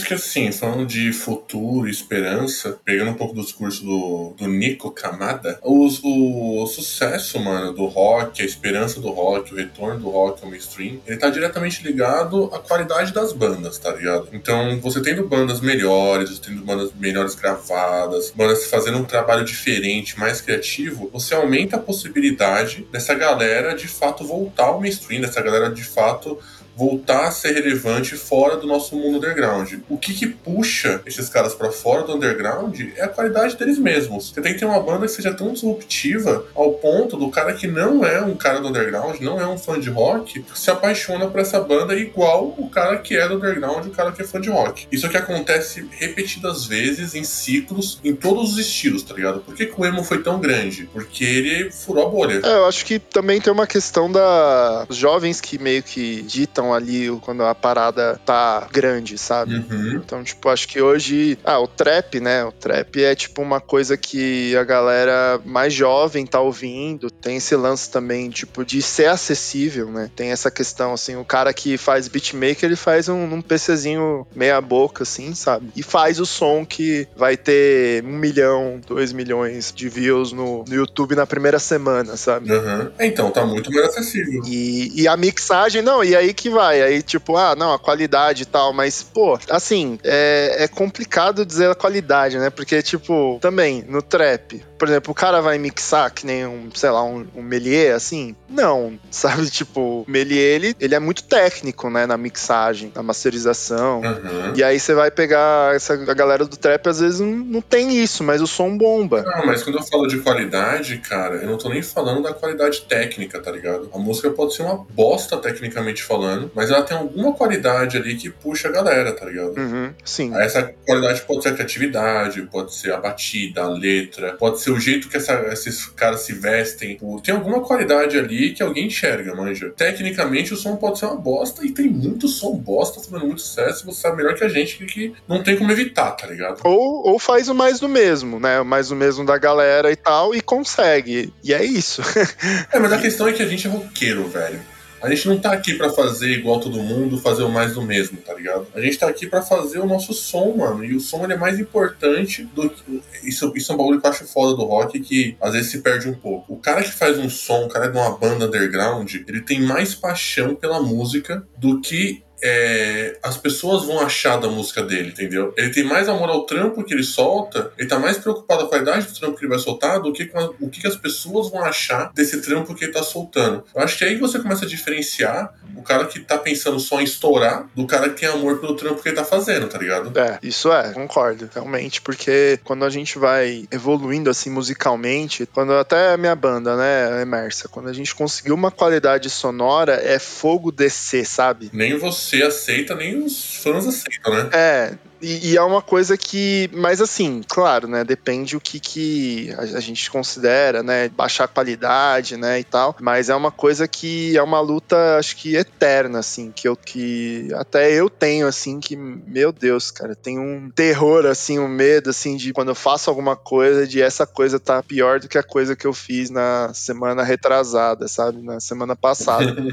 Que 0.04 0.14
assim, 0.14 0.52
falando 0.52 0.86
de 0.86 1.12
futuro 1.12 1.88
esperança, 1.88 2.78
pegando 2.84 3.10
um 3.10 3.14
pouco 3.14 3.34
do 3.34 3.42
discurso 3.42 3.84
do, 3.84 4.34
do 4.36 4.48
Nico 4.48 4.90
Kamada, 4.90 5.58
os, 5.62 6.00
o, 6.02 6.62
o, 6.62 6.66
sucesso, 6.66 7.38
mano, 7.40 7.72
do 7.72 7.86
rock, 7.86 8.42
a 8.42 8.44
esperança 8.44 9.00
do 9.00 9.10
rock, 9.10 9.52
o 9.52 9.56
retorno 9.56 10.00
do 10.00 10.10
rock 10.10 10.42
ao 10.42 10.50
mainstream, 10.50 11.00
ele 11.06 11.16
tá 11.16 11.30
diretamente 11.30 11.82
ligado 11.82 12.50
à 12.52 12.58
qualidade 12.58 13.12
das 13.12 13.32
bandas, 13.32 13.78
tá 13.78 13.92
ligado? 13.92 14.28
Então, 14.32 14.78
você 14.80 15.00
tendo 15.00 15.26
bandas 15.26 15.60
melhores, 15.60 16.30
você 16.30 16.40
tendo 16.40 16.62
bandas 16.62 16.92
melhores 16.94 17.34
gravadas, 17.34 18.32
bandas 18.34 18.66
fazendo 18.66 18.98
um 18.98 19.04
trabalho 19.04 19.44
diferente, 19.44 20.18
mais 20.18 20.40
criativo, 20.40 21.10
você 21.12 21.34
aumenta 21.34 21.76
a 21.76 21.80
possibilidade 21.80 22.86
dessa 22.90 23.14
galera 23.14 23.74
de 23.74 23.88
fato 23.88 24.24
voltar 24.24 24.66
ao 24.66 24.80
mainstream, 24.80 25.20
dessa 25.20 25.40
galera 25.40 25.70
de 25.70 25.84
fato 25.84 26.38
voltar 26.76 27.28
a 27.28 27.30
ser 27.30 27.52
relevante 27.52 28.16
fora 28.16 28.56
do 28.56 28.66
nosso 28.66 28.96
mundo 28.96 29.18
underground. 29.18 29.74
O 29.88 29.96
que, 29.96 30.14
que 30.14 30.26
puxa 30.26 31.00
esses 31.06 31.28
caras 31.28 31.54
para 31.54 31.70
fora 31.70 32.02
do 32.02 32.14
underground 32.14 32.78
é 32.96 33.04
a 33.04 33.08
qualidade 33.08 33.56
deles 33.56 33.78
mesmos. 33.78 34.30
Você 34.30 34.40
tem 34.40 34.54
que 34.54 34.58
ter 34.58 34.64
uma 34.64 34.80
banda 34.80 35.06
que 35.06 35.12
seja 35.12 35.32
tão 35.32 35.52
disruptiva 35.52 36.46
ao 36.54 36.72
ponto 36.74 37.16
do 37.16 37.30
cara 37.30 37.52
que 37.52 37.66
não 37.66 38.04
é 38.04 38.20
um 38.20 38.34
cara 38.34 38.60
do 38.60 38.68
underground, 38.68 39.20
não 39.20 39.40
é 39.40 39.46
um 39.46 39.58
fã 39.58 39.78
de 39.78 39.90
rock, 39.90 40.44
se 40.54 40.70
apaixona 40.70 41.28
por 41.28 41.40
essa 41.40 41.60
banda 41.60 41.94
igual 41.94 42.54
o 42.58 42.68
cara 42.68 42.98
que 42.98 43.16
é 43.16 43.28
do 43.28 43.36
underground, 43.36 43.86
o 43.86 43.90
cara 43.90 44.12
que 44.12 44.22
é 44.22 44.24
fã 44.24 44.40
de 44.40 44.50
rock. 44.50 44.86
Isso 44.90 45.08
que 45.08 45.16
acontece 45.16 45.88
repetidas 45.90 46.66
vezes 46.66 47.14
em 47.14 47.24
ciclos, 47.24 48.00
em 48.04 48.14
todos 48.14 48.52
os 48.52 48.58
estilos, 48.58 49.02
tá 49.02 49.14
ligado? 49.14 49.40
Por 49.40 49.54
que, 49.54 49.66
que 49.66 49.80
o 49.80 49.84
emo 49.84 50.02
foi 50.02 50.22
tão 50.22 50.40
grande? 50.40 50.88
Porque 50.92 51.24
ele 51.24 51.70
furou 51.70 52.06
a 52.06 52.10
bolha. 52.10 52.40
É, 52.42 52.56
eu 52.56 52.66
acho 52.66 52.84
que 52.84 52.98
também 52.98 53.40
tem 53.40 53.52
uma 53.52 53.66
questão 53.66 54.10
da 54.10 54.86
jovens 54.90 55.40
que 55.40 55.58
meio 55.58 55.82
que 55.82 56.22
ditam 56.22 56.63
estão 56.64 56.72
ali 56.72 57.10
quando 57.20 57.42
a 57.42 57.54
parada 57.54 58.18
tá 58.24 58.66
grande, 58.72 59.18
sabe? 59.18 59.56
Uhum. 59.56 60.00
Então, 60.04 60.24
tipo, 60.24 60.48
acho 60.48 60.66
que 60.66 60.80
hoje. 60.80 61.38
Ah, 61.44 61.60
o 61.60 61.68
trap, 61.68 62.20
né? 62.20 62.44
O 62.44 62.52
trap 62.52 63.02
é 63.02 63.14
tipo 63.14 63.42
uma 63.42 63.60
coisa 63.60 63.96
que 63.96 64.56
a 64.56 64.64
galera 64.64 65.40
mais 65.44 65.74
jovem 65.74 66.24
tá 66.24 66.40
ouvindo. 66.40 67.10
Tem 67.10 67.36
esse 67.36 67.54
lance 67.54 67.90
também, 67.90 68.30
tipo, 68.30 68.64
de 68.64 68.80
ser 68.80 69.06
acessível, 69.06 69.90
né? 69.90 70.10
Tem 70.14 70.30
essa 70.30 70.50
questão, 70.50 70.94
assim, 70.94 71.16
o 71.16 71.24
cara 71.24 71.52
que 71.52 71.76
faz 71.76 72.08
beatmaker, 72.08 72.64
ele 72.64 72.76
faz 72.76 73.08
um, 73.08 73.22
um 73.34 73.42
PCzinho 73.42 74.26
meia 74.34 74.60
boca, 74.60 75.02
assim, 75.02 75.34
sabe? 75.34 75.70
E 75.76 75.82
faz 75.82 76.20
o 76.20 76.26
som 76.26 76.64
que 76.64 77.06
vai 77.16 77.36
ter 77.36 78.04
um 78.04 78.16
milhão, 78.16 78.80
dois 78.86 79.12
milhões 79.12 79.72
de 79.74 79.88
views 79.88 80.32
no, 80.32 80.64
no 80.66 80.74
YouTube 80.74 81.14
na 81.14 81.26
primeira 81.26 81.58
semana, 81.58 82.16
sabe? 82.16 82.50
Uhum. 82.52 82.90
Então, 83.00 83.30
tá 83.30 83.44
muito 83.44 83.70
mais 83.72 83.88
acessível. 83.88 84.42
E, 84.46 85.02
e 85.02 85.08
a 85.08 85.16
mixagem, 85.16 85.82
não, 85.82 86.02
e 86.02 86.14
aí 86.14 86.32
que 86.32 86.48
vai. 86.54 86.80
Aí, 86.80 87.02
tipo, 87.02 87.36
ah, 87.36 87.54
não, 87.54 87.74
a 87.74 87.78
qualidade 87.78 88.44
e 88.44 88.46
tal, 88.46 88.72
mas, 88.72 89.02
pô, 89.02 89.38
assim, 89.50 89.98
é, 90.02 90.64
é 90.64 90.68
complicado 90.68 91.44
dizer 91.44 91.70
a 91.70 91.74
qualidade, 91.74 92.38
né? 92.38 92.48
Porque, 92.48 92.82
tipo, 92.82 93.38
também, 93.42 93.84
no 93.86 94.00
trap, 94.00 94.64
por 94.78 94.88
exemplo, 94.88 95.12
o 95.12 95.14
cara 95.14 95.40
vai 95.40 95.58
mixar 95.58 96.12
que 96.12 96.26
nem 96.26 96.46
um, 96.46 96.70
sei 96.74 96.90
lá, 96.90 97.02
um, 97.02 97.26
um 97.34 97.42
Melier, 97.42 97.94
assim? 97.94 98.34
Não, 98.48 98.98
sabe? 99.10 99.50
Tipo, 99.50 99.80
o 99.80 100.04
Melier, 100.06 100.54
ele, 100.54 100.76
ele 100.80 100.94
é 100.94 100.98
muito 100.98 101.24
técnico, 101.24 101.90
né? 101.90 102.06
Na 102.06 102.16
mixagem, 102.16 102.92
na 102.94 103.02
masterização. 103.02 104.00
Uhum. 104.00 104.52
E 104.54 104.62
aí 104.62 104.78
você 104.78 104.94
vai 104.94 105.10
pegar 105.10 105.74
essa, 105.74 105.94
a 105.94 106.14
galera 106.14 106.44
do 106.44 106.56
trap, 106.56 106.86
às 106.88 107.00
vezes 107.00 107.20
não, 107.20 107.28
não 107.28 107.60
tem 107.60 107.96
isso, 107.96 108.22
mas 108.22 108.40
o 108.40 108.46
som 108.46 108.76
bomba. 108.76 109.22
Não, 109.22 109.46
mas 109.46 109.62
quando 109.62 109.78
eu 109.78 109.82
falo 109.82 110.06
de 110.06 110.18
qualidade, 110.20 110.98
cara, 110.98 111.36
eu 111.36 111.48
não 111.48 111.58
tô 111.58 111.68
nem 111.68 111.82
falando 111.82 112.22
da 112.22 112.32
qualidade 112.32 112.82
técnica, 112.82 113.40
tá 113.40 113.50
ligado? 113.50 113.88
A 113.92 113.98
música 113.98 114.30
pode 114.30 114.54
ser 114.54 114.62
uma 114.62 114.76
bosta 114.76 115.36
tecnicamente 115.36 116.02
falando, 116.02 116.43
mas 116.54 116.70
ela 116.70 116.82
tem 116.82 116.96
alguma 116.96 117.32
qualidade 117.32 117.96
ali 117.96 118.14
que 118.16 118.30
puxa 118.30 118.68
a 118.68 118.72
galera, 118.72 119.12
tá 119.12 119.24
ligado? 119.26 119.56
Uhum, 119.58 119.92
sim. 120.04 120.34
Essa 120.36 120.62
qualidade 120.86 121.22
pode 121.22 121.42
ser 121.42 121.50
a 121.50 121.52
criatividade, 121.54 122.42
pode 122.42 122.74
ser 122.74 122.92
a 122.92 122.96
batida, 122.98 123.62
a 123.62 123.68
letra, 123.68 124.32
pode 124.34 124.60
ser 124.60 124.70
o 124.70 124.80
jeito 124.80 125.08
que 125.08 125.16
essa- 125.16 125.46
esses 125.52 125.86
caras 125.86 126.20
se 126.20 126.32
vestem. 126.32 126.98
Tem 127.22 127.34
alguma 127.34 127.60
qualidade 127.60 128.18
ali 128.18 128.52
que 128.52 128.62
alguém 128.62 128.86
enxerga, 128.86 129.34
manja. 129.34 129.70
Tecnicamente 129.76 130.52
o 130.52 130.56
som 130.56 130.76
pode 130.76 130.98
ser 130.98 131.06
uma 131.06 131.16
bosta 131.16 131.64
e 131.64 131.70
tem 131.70 131.86
muito 131.88 132.28
som 132.28 132.54
bosta 132.56 133.00
fazendo 133.00 133.26
muito 133.26 133.40
sucesso. 133.42 133.84
Você 133.86 134.00
sabe 134.00 134.16
melhor 134.16 134.34
que 134.34 134.44
a 134.44 134.48
gente 134.48 134.76
que- 134.78 134.84
que 134.86 135.12
não 135.28 135.42
tem 135.42 135.56
como 135.56 135.72
evitar, 135.72 136.12
tá 136.12 136.26
ligado? 136.26 136.60
Ou, 136.64 137.06
ou 137.08 137.18
faz 137.18 137.48
o 137.48 137.54
mais 137.54 137.80
do 137.80 137.88
mesmo, 137.88 138.38
né? 138.38 138.60
O 138.60 138.64
mais 138.64 138.88
do 138.88 138.96
mesmo 138.96 139.24
da 139.24 139.36
galera 139.38 139.90
e 139.90 139.96
tal, 139.96 140.34
e 140.34 140.40
consegue. 140.40 141.32
E 141.42 141.52
é 141.54 141.64
isso. 141.64 142.02
É, 142.72 142.78
mas 142.78 142.92
a 142.92 142.98
questão 142.98 143.26
é 143.28 143.32
que 143.32 143.42
a 143.42 143.46
gente 143.46 143.66
é 143.66 143.70
roqueiro, 143.70 144.26
velho. 144.28 144.60
A 145.04 145.10
gente 145.10 145.28
não 145.28 145.38
tá 145.38 145.52
aqui 145.52 145.74
pra 145.74 145.90
fazer 145.90 146.30
igual 146.30 146.58
todo 146.60 146.82
mundo, 146.82 147.18
fazer 147.18 147.42
o 147.42 147.50
mais 147.50 147.74
do 147.74 147.82
mesmo, 147.82 148.16
tá 148.18 148.32
ligado? 148.32 148.66
A 148.74 148.80
gente 148.80 148.98
tá 148.98 149.06
aqui 149.06 149.26
pra 149.26 149.42
fazer 149.42 149.78
o 149.78 149.86
nosso 149.86 150.14
som, 150.14 150.56
mano. 150.56 150.82
E 150.82 150.96
o 150.96 151.00
som 151.00 151.22
ele 151.24 151.34
é 151.34 151.36
mais 151.36 151.60
importante 151.60 152.44
do 152.54 152.70
que. 152.70 153.02
Isso, 153.22 153.52
isso 153.54 153.70
é 153.70 153.74
um 153.74 153.78
bagulho 153.78 154.00
que 154.00 154.06
eu 154.06 154.10
acho 154.10 154.24
foda 154.26 154.56
do 154.56 154.64
rock 154.64 154.98
que 155.00 155.36
às 155.42 155.52
vezes 155.52 155.70
se 155.70 155.80
perde 155.80 156.08
um 156.08 156.14
pouco. 156.14 156.54
O 156.54 156.56
cara 156.56 156.82
que 156.82 156.90
faz 156.90 157.18
um 157.18 157.28
som, 157.28 157.66
o 157.66 157.68
cara 157.68 157.88
de 157.88 157.98
uma 157.98 158.16
banda 158.16 158.46
underground, 158.46 159.14
ele 159.14 159.42
tem 159.42 159.60
mais 159.60 159.94
paixão 159.94 160.54
pela 160.54 160.80
música 160.80 161.46
do 161.58 161.82
que. 161.82 162.22
É, 162.42 163.18
as 163.22 163.36
pessoas 163.36 163.84
vão 163.84 164.00
achar 164.00 164.36
da 164.38 164.48
música 164.48 164.82
dele, 164.82 165.08
entendeu? 165.10 165.52
Ele 165.56 165.70
tem 165.70 165.84
mais 165.84 166.08
amor 166.08 166.28
ao 166.28 166.44
trampo 166.46 166.82
que 166.84 166.92
ele 166.94 167.02
solta, 167.04 167.72
ele 167.78 167.88
tá 167.88 167.98
mais 167.98 168.18
preocupado 168.18 168.60
com 168.62 168.66
a 168.66 168.68
qualidade 168.70 169.06
do 169.06 169.14
trampo 169.18 169.36
que 169.38 169.44
ele 169.44 169.50
vai 169.50 169.58
soltar 169.58 170.00
do 170.00 170.12
que 170.12 170.26
com 170.26 170.38
a- 170.38 170.50
o 170.60 170.68
que, 170.68 170.80
que 170.80 170.86
as 170.86 170.96
pessoas 170.96 171.50
vão 171.50 171.62
achar 171.64 172.12
desse 172.14 172.40
trampo 172.40 172.74
que 172.74 172.84
ele 172.84 172.92
tá 172.92 173.02
soltando. 173.02 173.64
Eu 173.74 173.82
acho 173.82 173.96
que 173.98 174.04
aí 174.04 174.16
você 174.18 174.38
começa 174.38 174.64
a 174.64 174.68
diferenciar 174.68 175.54
o 175.76 175.82
cara 175.82 176.04
que 176.06 176.20
tá 176.20 176.38
pensando 176.38 176.78
só 176.78 177.00
em 177.00 177.04
estourar 177.04 177.66
do 177.74 177.86
cara 177.86 178.08
que 178.10 178.20
tem 178.20 178.28
amor 178.28 178.58
pelo 178.58 178.74
trampo 178.76 179.02
que 179.02 179.08
ele 179.08 179.16
tá 179.16 179.24
fazendo, 179.24 179.66
tá 179.68 179.78
ligado? 179.78 180.16
É, 180.18 180.38
isso 180.42 180.72
é, 180.72 180.92
concordo, 180.92 181.48
realmente, 181.52 182.00
porque 182.00 182.58
quando 182.64 182.84
a 182.84 182.90
gente 182.90 183.18
vai 183.18 183.66
evoluindo 183.70 184.30
assim 184.30 184.50
musicalmente, 184.50 185.46
quando 185.46 185.72
até 185.72 186.12
a 186.12 186.16
minha 186.16 186.34
banda, 186.34 186.76
né, 186.76 187.22
Emersa, 187.22 187.68
quando 187.68 187.88
a 187.88 187.92
gente 187.92 188.14
conseguiu 188.14 188.54
uma 188.54 188.70
qualidade 188.70 189.28
sonora, 189.30 189.94
é 189.94 190.18
fogo 190.18 190.70
descer, 190.70 191.26
sabe? 191.26 191.70
Nem 191.72 191.96
você 191.98 192.33
aceita, 192.42 192.94
nem 192.94 193.22
os 193.22 193.56
fãs 193.56 193.86
aceitam, 193.86 194.34
né? 194.34 194.50
É, 194.52 194.94
e, 195.24 195.52
e 195.52 195.56
é 195.56 195.62
uma 195.62 195.80
coisa 195.80 196.16
que, 196.16 196.68
mas 196.72 197.00
assim, 197.00 197.42
claro, 197.48 197.88
né, 197.88 198.04
depende 198.04 198.56
o 198.56 198.60
que, 198.60 198.78
que 198.78 199.52
a, 199.56 199.62
a 199.78 199.80
gente 199.80 200.10
considera, 200.10 200.82
né, 200.82 201.08
baixar 201.08 201.48
qualidade, 201.48 202.36
né, 202.36 202.60
e 202.60 202.64
tal, 202.64 202.94
mas 203.00 203.30
é 203.30 203.34
uma 203.34 203.50
coisa 203.50 203.88
que 203.88 204.36
é 204.36 204.42
uma 204.42 204.60
luta, 204.60 205.16
acho 205.18 205.36
que 205.36 205.56
eterna, 205.56 206.18
assim, 206.18 206.52
que 206.54 206.68
eu, 206.68 206.76
que 206.76 207.48
até 207.54 207.90
eu 207.92 208.10
tenho, 208.10 208.46
assim, 208.46 208.78
que, 208.80 208.94
meu 208.96 209.50
Deus, 209.50 209.90
cara, 209.90 210.14
tem 210.14 210.38
um 210.38 210.70
terror, 210.70 211.24
assim, 211.26 211.58
um 211.58 211.68
medo, 211.68 212.10
assim, 212.10 212.36
de 212.36 212.52
quando 212.52 212.68
eu 212.68 212.74
faço 212.74 213.08
alguma 213.08 213.34
coisa, 213.34 213.86
de 213.86 214.02
essa 214.02 214.26
coisa 214.26 214.60
tá 214.60 214.82
pior 214.82 215.20
do 215.20 215.28
que 215.28 215.38
a 215.38 215.42
coisa 215.42 215.74
que 215.74 215.86
eu 215.86 215.94
fiz 215.94 216.28
na 216.28 216.72
semana 216.74 217.22
retrasada, 217.22 218.06
sabe, 218.08 218.42
na 218.42 218.60
semana 218.60 218.94
passada. 218.94 219.54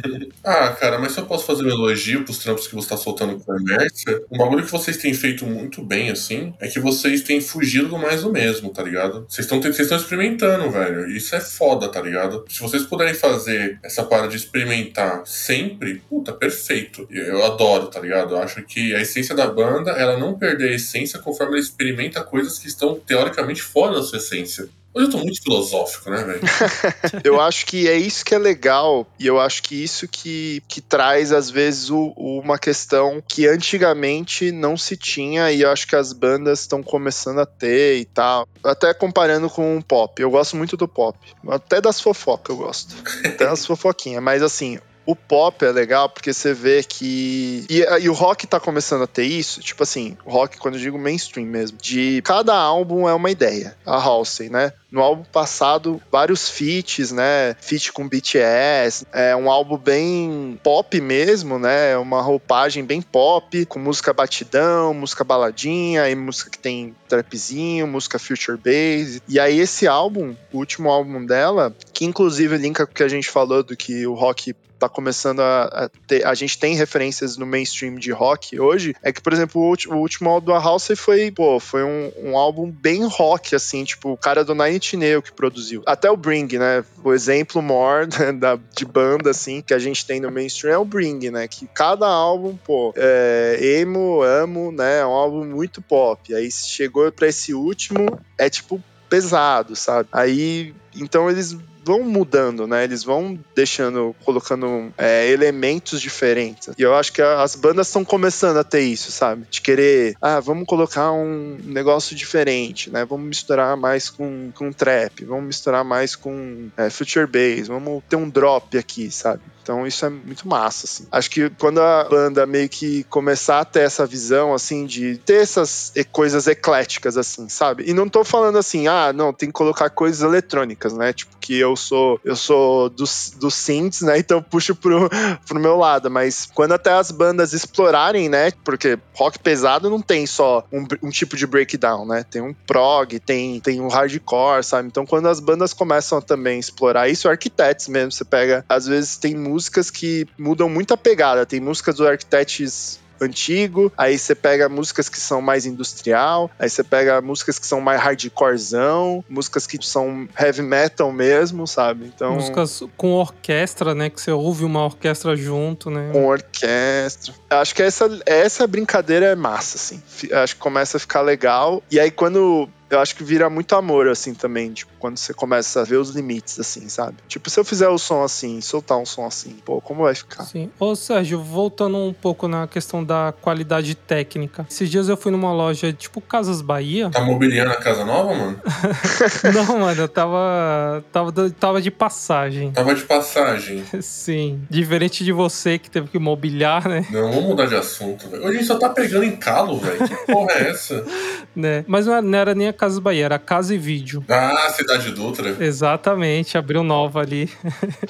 Ah, 0.44 0.70
cara, 0.70 0.98
mas 0.98 1.12
se 1.12 1.20
eu 1.20 1.26
posso 1.26 1.46
fazer 1.46 1.64
um 1.64 1.70
elogio 1.70 2.24
pros 2.24 2.40
trampos 2.40 2.68
que 2.68 2.74
você 2.74 2.90
tá 2.90 2.98
soltando 2.98 3.40
com 3.40 3.52
a 3.52 3.60
Mércia, 3.60 4.24
um 4.32 4.38
bagulho 4.38 4.66
que 4.66 4.72
vocês 4.72 4.98
têm 4.98 5.14
feito 5.14 5.41
muito 5.46 5.84
bem, 5.84 6.10
assim, 6.10 6.54
é 6.60 6.68
que 6.68 6.80
vocês 6.80 7.22
têm 7.22 7.42
fugido 7.42 7.90
do 7.90 7.98
mais 7.98 8.24
do 8.24 8.32
mesmo, 8.32 8.70
tá 8.70 8.84
ligado? 8.84 9.26
Vocês 9.28 9.46
estão 9.46 9.62
vocês 9.62 9.80
estão 9.80 9.98
experimentando, 9.98 10.70
velho. 10.70 11.10
Isso 11.10 11.36
é 11.36 11.40
foda, 11.40 11.88
tá 11.90 12.02
ligado? 12.02 12.46
Se 12.50 12.60
vocês 12.60 12.84
puderem 12.84 13.14
fazer 13.14 13.80
essa 13.84 14.04
parada 14.04 14.30
de 14.30 14.38
experimentar 14.38 15.26
sempre, 15.26 16.02
puta, 16.10 16.34
perfeito. 16.34 17.08
Eu 17.10 17.44
adoro, 17.44 17.88
tá 17.88 18.00
ligado? 18.00 18.36
Eu 18.36 18.42
acho 18.42 18.64
que 18.64 18.96
a 18.96 19.02
essência 19.02 19.36
da 19.36 19.48
banda, 19.48 19.92
ela 19.92 20.18
não 20.18 20.38
perder 20.38 20.70
a 20.70 20.76
essência 20.76 21.20
conforme 21.20 21.54
ela 21.54 21.62
experimenta 21.62 22.24
coisas 22.24 22.58
que 22.60 22.68
estão 22.68 22.96
teoricamente 22.96 23.62
fora 23.62 23.96
da 23.96 24.04
sua 24.04 24.18
essência. 24.18 24.70
Hoje 24.94 25.06
eu 25.08 25.12
tô 25.12 25.18
muito 25.20 25.42
filosófico, 25.42 26.10
né, 26.10 26.24
velho? 26.24 26.42
eu 27.24 27.40
acho 27.40 27.66
que 27.66 27.88
é 27.88 27.96
isso 27.96 28.26
que 28.26 28.36
é 28.36 28.38
legal 28.38 29.08
e 29.18 29.26
eu 29.26 29.40
acho 29.40 29.64
que 29.64 29.82
isso 29.82 30.08
que, 30.08 30.62
que 30.68 30.82
traz 30.82 31.32
às 31.32 31.50
vezes 31.50 31.90
o- 31.90 32.14
uma 32.18 32.58
questão 32.60 33.24
que 33.28 33.48
antigamente 33.48 34.52
não 34.52 34.76
se 34.76 34.98
tinha 34.98 35.52
e 35.52 35.62
eu 35.62 35.70
acho 35.72 35.88
que 35.88 35.96
as 35.96 36.12
bandas 36.14 36.60
estão 36.62 36.84
começando 36.84 37.40
a 37.40 37.46
ter 37.46 37.98
e 38.00 38.06
tal. 38.06 38.48
Até 38.64 38.94
comparando 38.94 39.50
com 39.50 39.78
o 39.78 39.84
pop, 39.84 40.22
eu 40.22 40.30
gosto 40.30 40.56
muito 40.58 40.76
do 40.76 40.88
pop, 40.88 41.18
até 41.48 41.80
das 41.80 42.00
fofocas 42.02 42.50
eu 42.56 42.62
gosto, 42.64 42.96
até 43.26 43.46
das 43.46 43.66
fofoquinhas, 43.66 44.22
mas 44.22 44.42
assim. 44.44 44.78
O 45.04 45.16
pop 45.16 45.66
é 45.66 45.72
legal 45.72 46.08
porque 46.10 46.32
você 46.32 46.54
vê 46.54 46.84
que. 46.84 47.66
E, 47.68 47.80
e 48.02 48.08
o 48.08 48.14
rock 48.14 48.46
tá 48.46 48.60
começando 48.60 49.02
a 49.02 49.08
ter 49.08 49.24
isso, 49.24 49.60
tipo 49.60 49.82
assim, 49.82 50.16
o 50.24 50.32
rock, 50.32 50.60
quando 50.60 50.76
eu 50.76 50.80
digo 50.80 50.98
mainstream 51.00 51.48
mesmo, 51.48 51.76
de 51.82 52.22
cada 52.24 52.56
álbum 52.56 53.10
é 53.10 53.14
uma 53.14 53.32
ideia. 53.32 53.76
A 53.84 53.96
Halsey, 53.96 54.48
né? 54.52 54.72
No 54.92 55.02
álbum 55.02 55.24
passado, 55.24 56.02
vários 56.12 56.50
feats, 56.50 57.14
né? 57.14 57.56
Feat 57.62 57.94
com 57.94 58.10
BTS. 58.10 59.06
É 59.14 59.34
um 59.34 59.50
álbum 59.50 59.78
bem 59.78 60.60
pop 60.62 61.00
mesmo, 61.00 61.58
né? 61.58 61.98
Uma 61.98 62.22
roupagem 62.22 62.84
bem 62.84 63.02
pop, 63.02 63.66
com 63.68 63.80
música 63.80 64.12
batidão, 64.12 64.94
música 64.94 65.24
baladinha, 65.24 66.10
e 66.10 66.16
música 66.16 66.50
que 66.50 66.60
tem 66.60 66.94
trapzinho, 67.08 67.88
música 67.88 68.20
future 68.20 68.58
bass. 68.58 69.22
E 69.30 69.40
aí 69.40 69.60
esse 69.60 69.88
álbum, 69.88 70.36
o 70.52 70.58
último 70.58 70.90
álbum 70.90 71.26
dela, 71.26 71.74
que 71.94 72.04
inclusive 72.04 72.58
linka 72.58 72.86
com 72.86 72.92
o 72.92 72.96
que 72.96 73.04
a 73.04 73.08
gente 73.08 73.30
falou 73.30 73.64
do 73.64 73.78
que 73.78 74.06
o 74.06 74.14
rock 74.14 74.54
tá 74.82 74.90
começando 74.90 75.42
a, 75.42 75.64
a 75.66 75.90
ter. 76.08 76.26
A 76.26 76.34
gente 76.34 76.58
tem 76.58 76.76
referências 76.76 77.38
no 77.38 77.46
mainstream 77.46 77.96
de 77.96 78.12
rock 78.12 78.60
hoje. 78.60 78.96
É 79.04 79.14
que, 79.14 79.22
por 79.22 79.32
exemplo, 79.32 79.62
o, 79.62 79.94
o 79.94 79.98
último 79.98 80.30
álbum 80.30 80.52
da 80.52 80.58
Halsey 80.58 80.96
foi, 80.96 81.30
pô, 81.30 81.60
foi 81.60 81.84
um, 81.84 82.12
um 82.18 82.38
álbum 82.38 82.70
bem 82.70 83.06
rock, 83.06 83.56
assim, 83.56 83.84
tipo, 83.84 84.12
o 84.12 84.18
cara 84.18 84.44
do 84.44 84.56
Nine 84.56 84.80
Nails 84.98 85.24
que 85.24 85.32
produziu. 85.32 85.84
Até 85.86 86.10
o 86.10 86.18
Bring, 86.18 86.48
né? 86.58 86.84
O 87.04 87.14
exemplo 87.14 87.62
maior 87.62 88.08
né, 88.20 88.32
da, 88.32 88.58
de 88.76 88.86
banda, 88.86 89.30
assim, 89.30 89.62
que 89.62 89.74
a 89.74 89.80
gente 89.80 90.06
tem 90.06 90.20
no 90.20 90.32
mainstream 90.32 90.74
é 90.74 90.78
o 90.78 90.86
Bring, 90.86 91.30
né? 91.30 91.48
Que 91.48 91.68
cada 91.68 92.08
álbum, 92.08 92.56
pô, 92.56 92.94
é, 92.96 93.58
emo, 93.62 94.22
amo, 94.22 94.72
né? 94.72 95.00
É 95.00 95.06
um 95.06 95.12
álbum 95.12 95.46
muito 95.46 95.82
pop. 95.82 96.34
Aí 96.34 96.52
chegou 96.52 97.12
pra 97.12 97.28
esse 97.28 97.54
último, 97.54 98.20
é 98.38 98.50
tipo 98.50 98.82
pesado, 99.10 99.76
sabe? 99.76 100.08
Aí, 100.12 100.74
então 100.96 101.30
eles 101.30 101.58
vão 101.84 102.04
mudando, 102.04 102.68
né? 102.68 102.84
Eles 102.84 103.04
vão 103.04 103.40
deixando, 103.56 104.16
colocando 104.24 104.94
é, 104.98 105.30
elementos 105.30 106.02
diferentes. 106.02 106.70
E 106.78 106.82
eu 106.82 106.96
acho 106.96 107.12
que 107.12 107.22
as 107.22 107.56
bandas 107.56 107.88
estão 107.88 108.06
começando 108.06 108.58
a 108.58 108.64
ter 108.64 108.82
isso, 108.82 109.12
sabe? 109.12 109.46
De 109.50 109.62
querer, 109.62 110.16
ah, 110.22 110.40
vamos 110.40 110.66
colocar 110.66 111.12
um 111.12 111.58
negócio 111.64 112.16
diferente, 112.16 112.90
né? 112.90 113.06
Vamos 113.06 113.28
misturar 113.28 113.76
mais 113.76 114.10
com, 114.10 114.52
com 114.54 114.72
trap, 114.72 115.26
vamos 115.26 115.46
misturar 115.46 115.84
mais 115.84 116.16
com 116.16 116.70
é, 116.78 116.90
future 116.90 117.28
bass, 117.28 117.68
vamos 117.68 118.04
ter 118.08 118.16
um 118.16 118.30
drop 118.30 118.78
aqui, 118.78 119.10
sabe? 119.12 119.42
Então 119.62 119.86
isso 119.86 120.06
é 120.06 120.10
muito 120.10 120.48
massa, 120.48 120.86
assim. 120.86 121.08
Acho 121.12 121.30
que 121.30 121.50
quando 121.52 121.80
a 121.80 122.04
banda 122.06 122.46
meio 122.46 122.68
que 122.68 123.04
começar 123.06 123.60
a 123.60 123.66
ter 123.66 123.82
essa 123.82 124.06
visão, 124.06 124.54
assim, 124.54 124.86
de 124.86 125.18
ter 125.18 125.42
essas 125.42 125.94
coisas 126.12 126.48
ecléticas, 126.48 127.18
assim, 127.18 127.48
sabe? 127.48 127.84
E 127.88 127.94
não 127.94 128.10
tô 128.10 128.24
falando 128.24 128.58
assim, 128.58 128.88
ah, 128.88 129.14
não, 129.14 129.32
tem 129.32 129.50
que 129.50 129.54
colocar 129.54 129.90
coisas 129.90 130.22
eletrônicas, 130.22 130.94
né? 130.94 131.14
Tipo, 131.14 131.38
que 131.40 131.58
eu 131.58 131.76
sou 131.82 132.20
eu 132.24 132.36
sou 132.36 132.90
dos, 132.90 133.34
dos 133.38 133.54
synths, 133.54 134.02
né? 134.02 134.20
Então 134.20 134.38
eu 134.38 134.44
puxo 134.44 134.76
pro, 134.76 135.10
pro 135.48 135.60
meu 135.60 135.78
lado. 135.78 136.10
Mas 136.10 136.48
quando 136.54 136.74
até 136.74 136.92
as 136.94 137.12
bandas 137.12 137.54
explorarem, 137.54 138.30
né? 138.30 138.52
Porque 138.64 138.98
rock 139.14 139.40
pesado 139.40 139.90
não 139.90 140.02
tem 140.02 140.26
só 140.26 140.66
um, 140.72 140.86
um 141.04 141.10
tipo 141.10 141.36
de 141.36 141.46
breakdown, 141.46 142.06
né? 142.06 142.24
Tem 142.30 142.42
um 142.42 142.54
prog, 142.54 143.20
tem, 143.20 143.60
tem 143.60 143.82
um 143.82 143.88
hardcore, 143.88 144.64
sabe? 144.64 144.88
Então 144.88 145.06
quando 145.06 145.28
as 145.28 145.40
bandas 145.40 145.74
começam 145.74 146.18
a 146.18 146.22
também 146.22 146.60
explorar 146.60 147.10
isso, 147.10 147.28
Architects 147.28 147.88
mesmo, 147.88 148.12
você 148.12 148.24
pega, 148.24 148.64
às 148.70 148.86
vezes 148.86 149.18
tem 149.18 149.36
músicas 149.36 149.90
que 149.90 150.28
mudam 150.38 150.70
muito 150.70 150.94
a 150.94 150.98
pegada. 150.98 151.46
Tem 151.46 151.60
músicas 151.60 151.96
do 151.96 152.08
Architects 152.08 153.01
antigo, 153.22 153.92
aí 153.98 154.18
você 154.18 154.36
pega 154.36 154.68
músicas 154.70 155.10
que 155.10 155.20
são 155.20 155.42
mais 155.42 155.66
industrial, 155.66 156.50
aí 156.60 156.70
você 156.70 156.84
pega 156.84 157.22
músicas 157.22 157.60
que 157.60 157.68
são 157.68 157.82
mais 157.82 158.02
hardcorezão, 158.02 159.24
músicas 159.30 159.68
que 159.68 159.78
são 159.86 160.28
heavy 160.40 160.62
metal 160.62 161.12
mesmo, 161.12 161.68
sabe? 161.68 162.12
Então 162.14 162.36
músicas 162.36 162.84
com 162.98 163.14
orquestra, 163.14 163.94
né, 163.94 164.10
que 164.10 164.22
você 164.22 164.32
ouve 164.32 164.66
uma 164.66 164.84
orquestra 164.84 165.36
junto, 165.36 165.90
né? 165.90 166.10
Com 166.12 166.28
orquestra. 166.28 167.34
Acho 167.50 167.76
que 167.76 167.84
essa 167.84 168.10
essa 168.26 168.68
brincadeira 168.68 169.28
é 169.28 169.36
massa 169.36 169.78
assim. 169.78 170.02
Acho 170.32 170.56
que 170.56 170.62
começa 170.62 170.98
a 170.98 171.00
ficar 171.00 171.22
legal. 171.22 171.82
E 171.92 172.00
aí 172.00 172.12
quando 172.12 172.70
eu 172.92 173.00
acho 173.00 173.16
que 173.16 173.24
vira 173.24 173.50
muito 173.50 173.74
amor, 173.74 174.10
assim, 174.10 174.34
também, 174.34 174.72
tipo, 174.72 174.92
quando 175.00 175.18
você 175.18 175.34
começa 175.34 175.82
a 175.82 175.84
ver 175.84 175.96
os 175.96 176.10
limites, 176.10 176.60
assim, 176.60 176.90
sabe? 176.90 177.16
Tipo, 177.28 177.50
se 177.50 177.58
eu 177.60 177.64
fizer 177.64 177.88
o 177.88 177.98
som 177.98 178.22
assim, 178.22 178.60
soltar 178.60 178.98
um 178.98 179.06
som 179.06 179.26
assim, 179.26 179.56
pô, 179.66 179.80
como 179.80 180.04
vai 180.04 180.14
ficar? 180.14 180.44
Sim. 180.44 180.70
Ô, 180.78 180.94
Sérgio, 180.96 181.42
voltando 181.42 181.98
um 181.98 182.14
pouco 182.14 182.48
na 182.50 182.68
questão 182.68 183.04
da 183.04 183.34
qualidade 183.42 183.96
técnica. 183.96 184.66
Esses 184.70 184.90
dias 184.90 185.08
eu 185.08 185.16
fui 185.16 185.32
numa 185.32 185.54
loja, 185.54 185.94
tipo, 185.94 186.20
Casas 186.20 186.62
Bahia. 186.62 187.10
Tá 187.10 187.22
mobiliando 187.22 187.72
a 187.72 187.78
casa 187.78 188.04
nova, 188.04 188.34
mano? 188.36 188.60
Não, 189.54 189.80
mano, 189.80 190.02
eu 190.02 190.10
tava, 190.10 191.04
tava, 191.12 191.50
tava 191.52 191.82
de 191.82 191.90
passagem. 191.90 192.72
Tava 192.72 192.94
de 192.94 193.04
passagem. 193.04 193.86
Sim. 194.02 194.62
Diferente 194.70 195.24
de 195.24 195.32
você 195.32 195.80
que 195.80 195.90
teve 195.90 196.10
que 196.10 196.20
mobiliar, 196.20 196.88
né? 196.90 197.06
Não, 197.10 197.32
vamos 197.32 197.46
mudar 197.46 197.68
de 197.68 197.76
assunto, 197.76 198.28
velho. 198.30 198.44
Hoje 198.44 198.58
a 198.58 198.60
gente 198.60 198.68
só 198.68 198.78
tá 198.78 198.90
pegando 198.90 199.24
em 199.24 199.36
calo, 199.38 199.78
velho. 199.80 200.08
Que 200.08 200.16
porra 200.32 200.52
é 200.52 200.70
essa? 200.72 201.06
né? 201.56 201.86
Mas 201.88 202.06
não 202.06 202.38
era 202.38 202.54
nem 202.54 202.68
a 202.68 202.74
Casas 202.82 202.98
Bahia, 202.98 203.26
era 203.26 203.38
Casa 203.38 203.76
e 203.76 203.78
Vídeo. 203.78 204.26
Ah, 204.28 204.68
Cidade 204.72 205.12
Dutra. 205.12 205.56
Exatamente, 205.60 206.58
abriu 206.58 206.82
nova 206.82 207.20
ali. 207.20 207.48